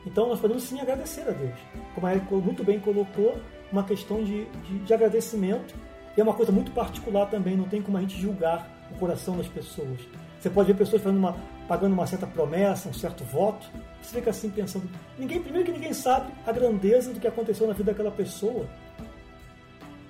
Então 0.06 0.28
nós 0.28 0.40
podemos 0.40 0.64
sim 0.64 0.80
agradecer 0.80 1.22
a 1.22 1.32
Deus. 1.32 1.58
Como 1.94 2.08
a 2.08 2.12
Erika 2.12 2.36
muito 2.36 2.64
bem 2.64 2.80
colocou, 2.80 3.38
uma 3.72 3.84
questão 3.84 4.24
de, 4.24 4.46
de, 4.46 4.80
de 4.80 4.94
agradecimento. 4.94 5.74
E 6.16 6.20
é 6.20 6.24
uma 6.24 6.34
coisa 6.34 6.52
muito 6.52 6.72
particular 6.72 7.28
também, 7.28 7.56
não 7.56 7.66
tem 7.66 7.82
como 7.82 7.98
a 7.98 8.02
gente 8.02 8.20
julgar 8.20 8.70
o 8.92 9.00
coração 9.00 9.38
das 9.38 9.48
pessoas. 9.48 10.00
Você 10.40 10.50
pode 10.50 10.72
ver 10.72 10.78
pessoas 10.78 11.02
fazendo 11.02 11.20
uma, 11.20 11.38
pagando 11.68 11.94
uma 11.94 12.06
certa 12.06 12.28
promessa, 12.28 12.90
um 12.90 12.94
certo 12.94 13.24
voto. 13.24 13.70
Você 14.02 14.16
fica 14.16 14.32
assim 14.32 14.50
pensando. 14.50 14.90
Ninguém, 15.18 15.42
primeiro 15.42 15.68
que 15.68 15.72
ninguém 15.72 15.94
sabe 15.94 16.34
a 16.46 16.52
grandeza 16.52 17.14
do 17.14 17.20
que 17.20 17.28
aconteceu 17.28 17.68
na 17.68 17.74
vida 17.74 17.92
daquela 17.92 18.12
pessoa. 18.12 18.66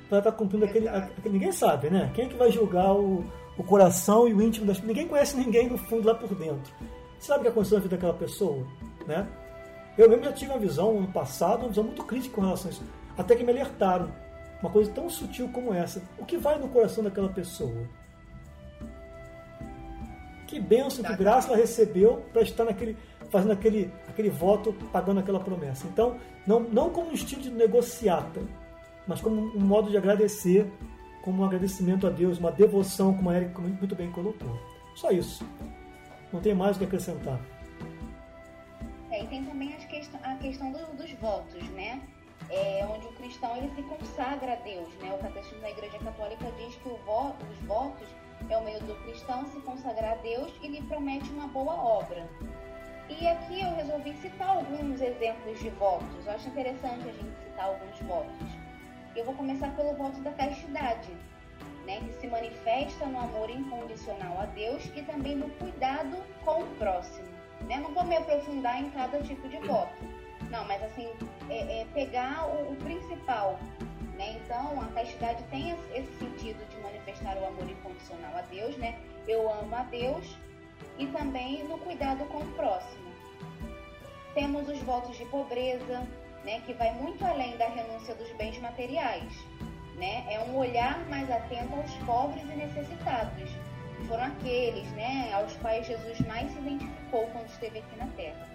Para 0.10 0.20
estar 0.20 0.32
tá 0.32 0.38
cumprindo 0.38 0.66
aquele, 0.66 0.88
aquele, 0.88 1.30
Ninguém 1.30 1.52
sabe, 1.52 1.90
né? 1.90 2.10
Quem 2.14 2.26
é 2.26 2.28
que 2.30 2.36
vai 2.36 2.50
julgar 2.50 2.94
o, 2.94 3.24
o 3.58 3.64
coração 3.64 4.28
e 4.28 4.34
o 4.34 4.42
íntimo 4.42 4.66
das 4.66 4.82
Ninguém 4.82 5.08
conhece 5.08 5.38
ninguém 5.38 5.70
no 5.70 5.78
fundo 5.78 6.08
lá 6.08 6.16
por 6.16 6.34
dentro. 6.36 6.74
Você 7.20 7.28
sabe 7.28 7.40
o 7.40 7.44
que 7.44 7.50
aconteceu 7.50 7.78
na 7.78 7.84
vida 7.84 7.96
daquela 7.96 8.14
pessoa? 8.14 8.66
Né? 9.06 9.28
Eu 9.98 10.10
mesmo 10.10 10.24
já 10.24 10.32
tive 10.32 10.52
uma 10.52 10.60
visão 10.60 11.00
no 11.00 11.08
passado, 11.08 11.60
uma 11.60 11.70
visão 11.70 11.84
muito 11.84 12.04
crítica 12.04 12.36
com 12.36 12.42
relação 12.42 12.70
a 12.70 12.74
isso. 12.74 12.84
Até 13.18 13.36
que 13.36 13.44
me 13.44 13.52
alertaram. 13.52 14.12
Uma 14.62 14.72
coisa 14.72 14.92
tão 14.92 15.10
sutil 15.10 15.50
como 15.50 15.74
essa. 15.74 16.02
O 16.18 16.26
que 16.26 16.38
vai 16.38 16.58
no 16.58 16.70
coração 16.70 17.04
daquela 17.04 17.30
pessoa? 17.30 17.88
Que 20.48 20.60
bênção, 20.60 21.04
que 21.04 21.16
graça 21.16 21.48
ela 21.48 21.58
recebeu 21.58 22.24
para 22.34 22.42
estar 22.42 22.66
naquele, 22.66 22.98
fazendo 23.30 23.54
aquele, 23.54 23.92
aquele 24.08 24.30
voto, 24.30 24.74
pagando 24.92 25.20
aquela 25.20 25.40
promessa. 25.40 25.88
Então, 25.88 26.18
não, 26.46 26.60
não 26.60 26.90
como 26.90 27.10
um 27.10 27.14
estilo 27.14 27.42
de 27.42 27.50
negociata, 27.50 28.42
mas 29.08 29.22
como 29.22 29.42
um 29.56 29.62
modo 29.62 29.90
de 29.90 29.98
agradecer, 29.98 30.70
como 31.22 31.42
um 31.42 31.46
agradecimento 31.46 32.08
a 32.08 32.10
Deus, 32.10 32.38
uma 32.38 32.52
devoção, 32.52 33.14
como 33.14 33.30
a 33.30 33.38
Erika 33.38 33.62
muito 33.62 33.96
bem 33.96 34.12
colocou. 34.12 34.60
Só 34.96 35.12
isso. 35.12 35.46
Não 36.32 36.42
tem 36.42 36.54
mais 36.54 36.76
o 36.76 36.80
que 36.80 36.86
acrescentar. 36.86 37.40
É, 39.10 39.24
e 39.24 39.28
tem 39.28 39.44
também 39.44 39.76
a 40.24 40.36
questão 40.38 40.72
do, 40.72 40.98
dos 40.98 41.12
votos, 41.14 41.64
né? 41.72 42.02
é, 42.52 42.86
onde 42.86 43.08
o 43.08 43.12
cristão 43.14 43.56
ele 43.58 43.70
se 43.76 43.82
consagra 43.84 44.54
a 44.54 44.56
Deus. 44.58 44.90
Né? 44.96 45.14
O 45.14 45.18
Catecismo 45.20 45.60
da 45.62 45.70
Igreja 45.70 45.98
Católica 46.00 46.52
diz 46.58 46.76
que 46.76 46.90
vo, 47.06 47.34
os 47.50 47.58
votos 47.66 48.08
é 48.50 48.58
o 48.58 48.64
meio 48.64 48.80
do 48.82 48.96
cristão 49.04 49.46
se 49.46 49.60
consagrar 49.62 50.14
a 50.14 50.16
Deus 50.16 50.52
e 50.62 50.68
lhe 50.68 50.82
promete 50.84 51.30
uma 51.32 51.48
boa 51.48 51.74
obra. 51.74 52.28
E 53.10 53.28
aqui 53.28 53.62
eu 53.62 53.74
resolvi 53.76 54.14
citar 54.18 54.50
alguns 54.50 55.02
exemplos 55.02 55.60
de 55.60 55.70
votos. 55.72 56.26
Eu 56.26 56.32
acho 56.34 56.48
interessante 56.50 57.08
a 57.08 57.12
gente 57.12 57.36
citar 57.44 57.66
alguns 57.66 58.00
votos. 58.02 58.48
Eu 59.16 59.26
vou 59.26 59.34
começar 59.36 59.76
pelo 59.76 59.94
voto 59.96 60.20
da 60.22 60.32
castidade, 60.32 61.12
né, 61.86 62.00
que 62.00 62.14
se 62.14 62.28
manifesta 62.28 63.06
no 63.06 63.20
amor 63.20 63.50
incondicional 63.50 64.40
a 64.40 64.46
Deus 64.46 64.84
e 64.96 65.02
também 65.02 65.36
no 65.36 65.50
cuidado 65.52 66.18
com 66.46 66.62
o 66.62 66.68
próximo. 66.78 67.28
Né? 67.68 67.78
Não 67.78 67.94
vou 67.94 68.04
me 68.04 68.18
aprofundar 68.18 68.82
em 68.82 68.90
cada 68.92 69.22
tipo 69.22 69.48
de 69.50 69.58
voto 69.58 70.22
não, 70.52 70.66
mas 70.66 70.84
assim, 70.84 71.10
é, 71.50 71.82
é 71.82 71.86
pegar 71.94 72.46
o, 72.46 72.74
o, 72.74 72.76
principal. 72.76 73.58
Né? 74.18 74.38
Então, 74.44 74.80
a 74.82 74.86
castidade 74.88 75.42
tem 75.46 75.72
esse 75.96 76.12
sentido 76.20 76.64
de 76.70 76.78
manifestar 76.82 77.38
o 77.38 77.48
amor 77.48 77.68
incondicional 77.68 78.38
a 78.38 78.42
Deus, 78.42 78.78
né? 78.78 79.00
Eu 79.28 79.50
amo 79.50 79.74
a 79.74 79.84
Deus 79.84 80.38
e 81.00 81.08
também 81.08 81.64
no 81.64 81.78
cuidado 81.80 82.26
com 82.26 82.40
o 82.40 82.52
próximo. 82.52 83.10
Temos 84.34 84.68
os 84.68 84.80
votos 84.80 85.18
de 85.18 85.26
pobreza, 85.26 86.06
né, 86.44 86.62
que 86.66 86.74
vai 86.74 86.94
muito 86.94 87.24
além 87.26 87.56
da 87.58 87.68
renúncia 87.68 88.16
dos 88.16 88.32
bens 88.34 88.58
materiais. 88.60 89.32
Né? 89.96 90.26
É 90.34 90.40
um 90.40 90.58
olhar 90.58 91.00
mais 91.10 91.30
atento 91.30 91.76
aos 91.76 91.94
pobres 92.06 92.44
e 92.44 92.56
necessitados. 92.56 93.50
Foram 94.08 94.24
aqueles 94.24 94.90
né, 94.94 95.32
aos 95.34 95.56
quais 95.58 95.86
Jesus 95.86 96.20
mais 96.22 96.52
se 96.52 96.58
identificou 96.60 97.28
quando 97.28 97.48
esteve 97.48 97.80
aqui 97.80 97.96
na 97.98 98.08
Terra. 98.08 98.48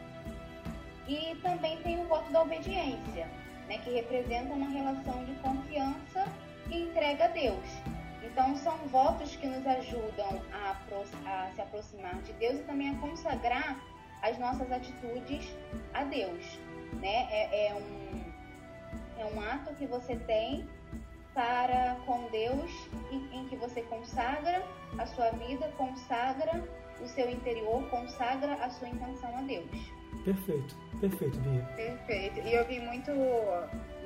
E 1.06 1.36
também 1.36 1.76
tem 1.82 2.00
o 2.00 2.08
voto 2.08 2.30
da 2.32 2.42
obediência, 2.42 3.28
né, 3.68 3.78
que 3.78 3.90
representa 3.90 4.52
uma 4.52 4.68
relação 4.68 5.24
de 5.24 5.32
confiança 5.36 6.26
e 6.68 6.82
entrega 6.82 7.26
a 7.26 7.28
Deus. 7.28 7.64
Então, 8.24 8.56
são 8.56 8.76
votos 8.88 9.36
que 9.36 9.46
nos 9.46 9.64
ajudam 9.66 10.42
a, 10.52 10.76
a 11.26 11.50
se 11.54 11.60
aproximar 11.62 12.16
de 12.22 12.32
Deus 12.34 12.56
e 12.56 12.64
também 12.64 12.90
a 12.90 12.98
consagrar 12.98 13.80
as 14.22 14.36
nossas 14.38 14.70
atitudes 14.72 15.48
a 15.94 16.02
Deus. 16.04 16.58
Né? 16.94 17.28
É, 17.30 17.68
é, 17.68 17.74
um, 17.74 19.20
é 19.20 19.24
um 19.26 19.40
ato 19.40 19.74
que 19.74 19.86
você 19.86 20.16
tem 20.16 20.68
para 21.34 21.96
com 22.06 22.28
Deus, 22.30 22.70
em, 23.10 23.40
em 23.40 23.48
que 23.48 23.56
você 23.56 23.82
consagra 23.82 24.64
a 24.98 25.06
sua 25.06 25.30
vida, 25.32 25.70
consagra 25.76 26.64
o 27.00 27.06
seu 27.06 27.30
interior, 27.30 27.86
consagra 27.90 28.54
a 28.54 28.70
sua 28.70 28.88
intenção 28.88 29.36
a 29.36 29.42
Deus. 29.42 29.70
Perfeito, 30.24 30.74
perfeito, 30.98 31.38
Bia. 31.40 31.62
Perfeito. 31.76 32.40
E 32.40 32.54
eu 32.54 32.64
vi 32.66 32.80
muito 32.80 33.10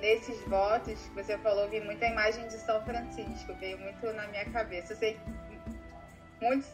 nesses 0.00 0.42
votos 0.48 1.00
que 1.08 1.14
você 1.14 1.38
falou, 1.38 1.68
vi 1.68 1.80
muita 1.80 2.06
imagem 2.06 2.46
de 2.48 2.54
São 2.54 2.82
Francisco, 2.84 3.54
veio 3.54 3.78
muito 3.78 4.12
na 4.12 4.26
minha 4.28 4.44
cabeça. 4.46 4.92
Eu 4.92 4.96
sei 4.96 5.14
que 5.14 6.44
muitos, 6.44 6.68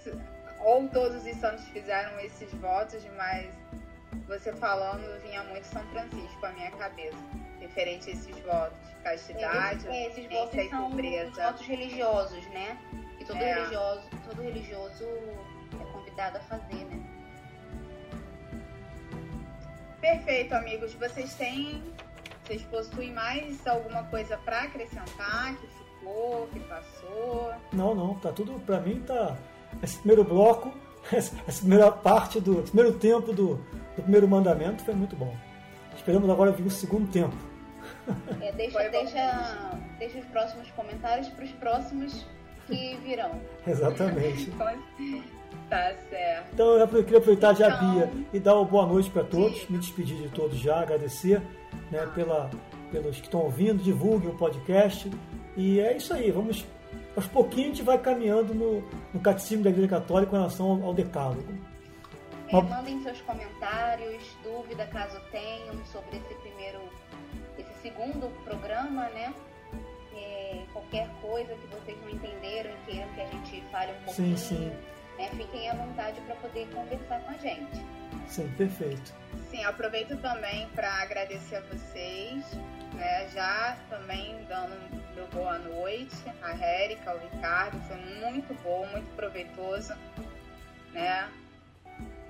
ou 0.61 0.89
todos 0.89 1.25
os 1.27 1.37
santos 1.37 1.69
fizeram 1.69 2.19
esses 2.21 2.53
votos, 2.55 3.05
mas 3.17 3.47
você 4.27 4.53
falando 4.53 5.21
vinha 5.23 5.43
muito 5.45 5.65
São 5.65 5.83
Francisco 5.87 6.47
à 6.47 6.51
minha 6.53 6.71
cabeça, 6.73 7.17
referente 7.61 8.11
a 8.11 8.13
esses 8.13 8.39
votos. 8.41 8.79
Castidade, 9.03 9.87
é, 9.89 10.09
esses 10.09 10.27
votos 10.29 10.69
são 10.69 10.89
os 10.89 11.37
votos 11.37 11.67
religiosos, 11.67 12.45
né? 12.49 12.77
Que 13.19 13.25
todo 13.25 13.39
é. 13.39 13.55
religioso, 13.55 14.03
todo 14.29 14.43
religioso 14.43 15.05
é 15.05 15.93
convidado 15.93 16.39
a 16.39 16.41
fazer, 16.41 16.85
né? 16.87 17.17
Perfeito, 20.01 20.55
amigos. 20.55 20.95
Vocês 20.95 21.35
têm. 21.35 21.83
Vocês 22.45 22.63
possuem 22.63 23.13
mais 23.13 23.67
alguma 23.67 24.05
coisa 24.05 24.37
para 24.39 24.63
acrescentar 24.63 25.57
que 25.57 25.67
ficou, 25.67 26.49
que 26.53 26.61
passou? 26.61 27.53
Não, 27.73 27.95
não. 27.95 28.15
Tá 28.15 28.31
tudo. 28.31 28.61
Para 28.61 28.81
mim, 28.81 29.03
tá. 29.03 29.37
Esse 29.83 29.99
primeiro 29.99 30.23
bloco, 30.23 30.73
essa 31.13 31.61
primeira 31.61 31.91
parte 31.91 32.41
do. 32.41 32.63
Primeiro 32.63 32.95
tempo 32.95 33.33
do, 33.33 33.57
do 33.97 34.03
primeiro 34.03 34.29
mandamento 34.29 34.85
foi 34.85 34.95
muito 34.95 35.17
bom. 35.17 35.35
Esperamos 35.97 36.29
agora 36.29 36.53
vir 36.53 36.67
o 36.67 36.71
segundo 36.71 37.11
tempo. 37.11 37.35
É, 38.41 38.53
deixa, 38.53 38.89
deixa, 38.89 39.79
deixa 39.99 40.19
os 40.19 40.25
próximos 40.27 40.71
comentários 40.73 41.29
para 41.29 41.45
os 41.45 41.53
próximos 41.53 42.27
que 42.67 42.97
virão. 43.03 43.41
Exatamente. 43.67 44.51
tá 45.69 45.95
certo. 46.09 46.49
Então 46.53 46.67
eu 46.77 46.89
queria 46.89 47.19
aproveitar 47.19 47.55
já, 47.55 47.69
então... 47.69 47.95
Bia, 47.95 48.11
e 48.33 48.39
dar 48.39 48.55
uma 48.55 48.65
boa 48.65 48.87
noite 48.87 49.11
para 49.11 49.25
todos, 49.25 49.59
Sim. 49.61 49.67
me 49.71 49.79
despedir 49.79 50.17
de 50.17 50.29
todos 50.29 50.59
já, 50.59 50.81
agradecer 50.81 51.41
né, 51.91 52.07
pela, 52.15 52.51
pelos 52.91 53.17
que 53.17 53.27
estão 53.27 53.41
ouvindo, 53.41 53.83
divulguem 53.83 54.31
o 54.31 54.35
podcast. 54.35 55.11
E 55.57 55.81
é 55.81 55.97
isso 55.97 56.13
aí, 56.13 56.31
vamos. 56.31 56.65
Aos 57.17 57.27
pouquinhos 57.27 57.67
a 57.67 57.75
gente 57.75 57.83
vai 57.83 57.99
caminhando 57.99 58.55
no, 58.55 58.83
no 59.13 59.21
catecismo 59.21 59.65
da 59.65 59.71
Igreja 59.71 59.89
Católica 59.89 60.31
com 60.31 60.37
relação 60.37 60.71
ao, 60.71 60.85
ao 60.85 60.95
decálogo. 60.95 61.47
É, 62.49 62.61
mandem 62.61 63.03
seus 63.03 63.21
comentários, 63.23 64.23
dúvida 64.45 64.87
caso 64.87 65.19
tenham 65.33 65.85
sobre 65.87 66.19
esse 66.19 66.35
primeiro, 66.35 66.79
esse 67.59 67.73
segundo 67.83 68.31
programa, 68.45 69.09
né? 69.09 69.35
É, 70.15 70.63
qualquer 70.73 71.09
coisa 71.21 71.55
que 71.55 71.67
vocês 71.69 71.99
não 72.03 72.11
entenderam 72.11 72.71
e 72.71 72.91
queiram 72.91 73.09
que 73.15 73.21
a 73.21 73.27
gente 73.27 73.65
fale 73.73 73.93
um 73.93 74.05
pouquinho. 74.05 74.39
Sim, 74.39 74.57
sim. 74.57 74.73
Né, 75.19 75.31
fiquem 75.31 75.71
à 75.71 75.75
vontade 75.75 76.21
para 76.21 76.37
poder 76.37 76.69
conversar 76.69 77.21
com 77.21 77.31
a 77.31 77.39
gente. 77.39 77.85
Sim, 78.29 78.49
perfeito. 78.57 79.15
Sim, 79.51 79.65
aproveito 79.65 80.17
também 80.19 80.69
para 80.75 80.93
agradecer 81.03 81.57
a 81.57 81.61
vocês, 81.63 82.45
né? 82.97 83.29
Já 83.29 83.77
também 83.89 84.45
dando 84.49 84.75
meu 85.15 85.27
boa 85.29 85.59
noite 85.59 86.17
a 86.43 86.53
Érica, 86.53 87.11
ao 87.11 87.19
Ricardo, 87.19 87.79
foi 87.87 87.97
muito 87.97 88.55
bom, 88.63 88.87
muito 88.89 89.09
proveitoso, 89.15 89.95
né? 90.93 91.31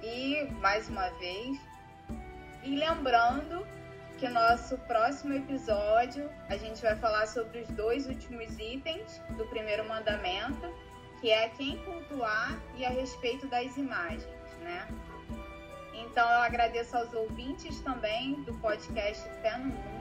E 0.03 0.45
mais 0.61 0.89
uma 0.89 1.09
vez, 1.19 1.59
e 2.63 2.77
lembrando 2.77 3.67
que 4.19 4.29
nosso 4.29 4.79
próximo 4.79 5.35
episódio 5.35 6.31
a 6.49 6.57
gente 6.57 6.81
vai 6.83 6.97
falar 6.97 7.27
sobre 7.27 7.61
os 7.61 7.69
dois 7.71 8.07
últimos 8.07 8.59
itens 8.59 9.21
do 9.37 9.45
primeiro 9.47 9.87
mandamento, 9.87 10.73
que 11.21 11.31
é 11.31 11.49
quem 11.51 11.77
cultuar 11.85 12.59
e 12.77 12.85
a 12.85 12.91
respeito 12.91 13.47
das 13.47 13.77
imagens, 13.77 14.59
né? 14.61 14.87
Então 15.95 16.27
eu 16.29 16.39
agradeço 16.39 16.97
aos 16.97 17.13
ouvintes 17.13 17.81
também 17.81 18.43
do 18.43 18.55
podcast 18.55 19.23
Fé 19.43 19.57
no 19.59 19.67
Mundo. 19.67 19.96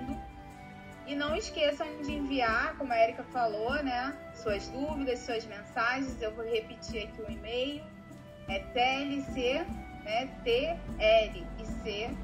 E 1.08 1.16
não 1.16 1.36
esqueçam 1.36 1.88
de 2.01 2.14
enviar, 2.14 2.76
como 2.78 2.91
a 2.91 2.97
Erika 2.97 3.24
falou, 3.26 3.74
né? 3.84 4.16
Suas 4.34 4.68
dúvidas, 4.70 5.20
suas 5.20 5.45
mensagens. 5.45 6.22
Eu 6.22 6.34
vou 6.34 6.45
repetir 6.45 7.03
aqui 7.03 7.22
o 7.22 7.32
e-mail. 7.32 7.84
É 8.47 8.60
TLC 8.60 9.66
né, 10.06 10.28
TLC 10.43 12.16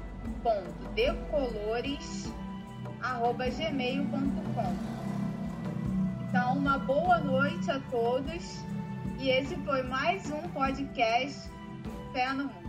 ponto 0.42 0.88
decolores 0.94 2.32
arroba 3.02 3.50
gmail.com 3.50 4.76
Então, 6.28 6.56
uma 6.56 6.78
boa 6.78 7.18
noite 7.18 7.70
a 7.70 7.80
todos 7.90 8.60
e 9.18 9.30
esse 9.30 9.56
foi 9.56 9.82
mais 9.82 10.30
um 10.30 10.48
podcast 10.50 11.50
Fé 12.12 12.32
no 12.32 12.44
Mundo. 12.44 12.61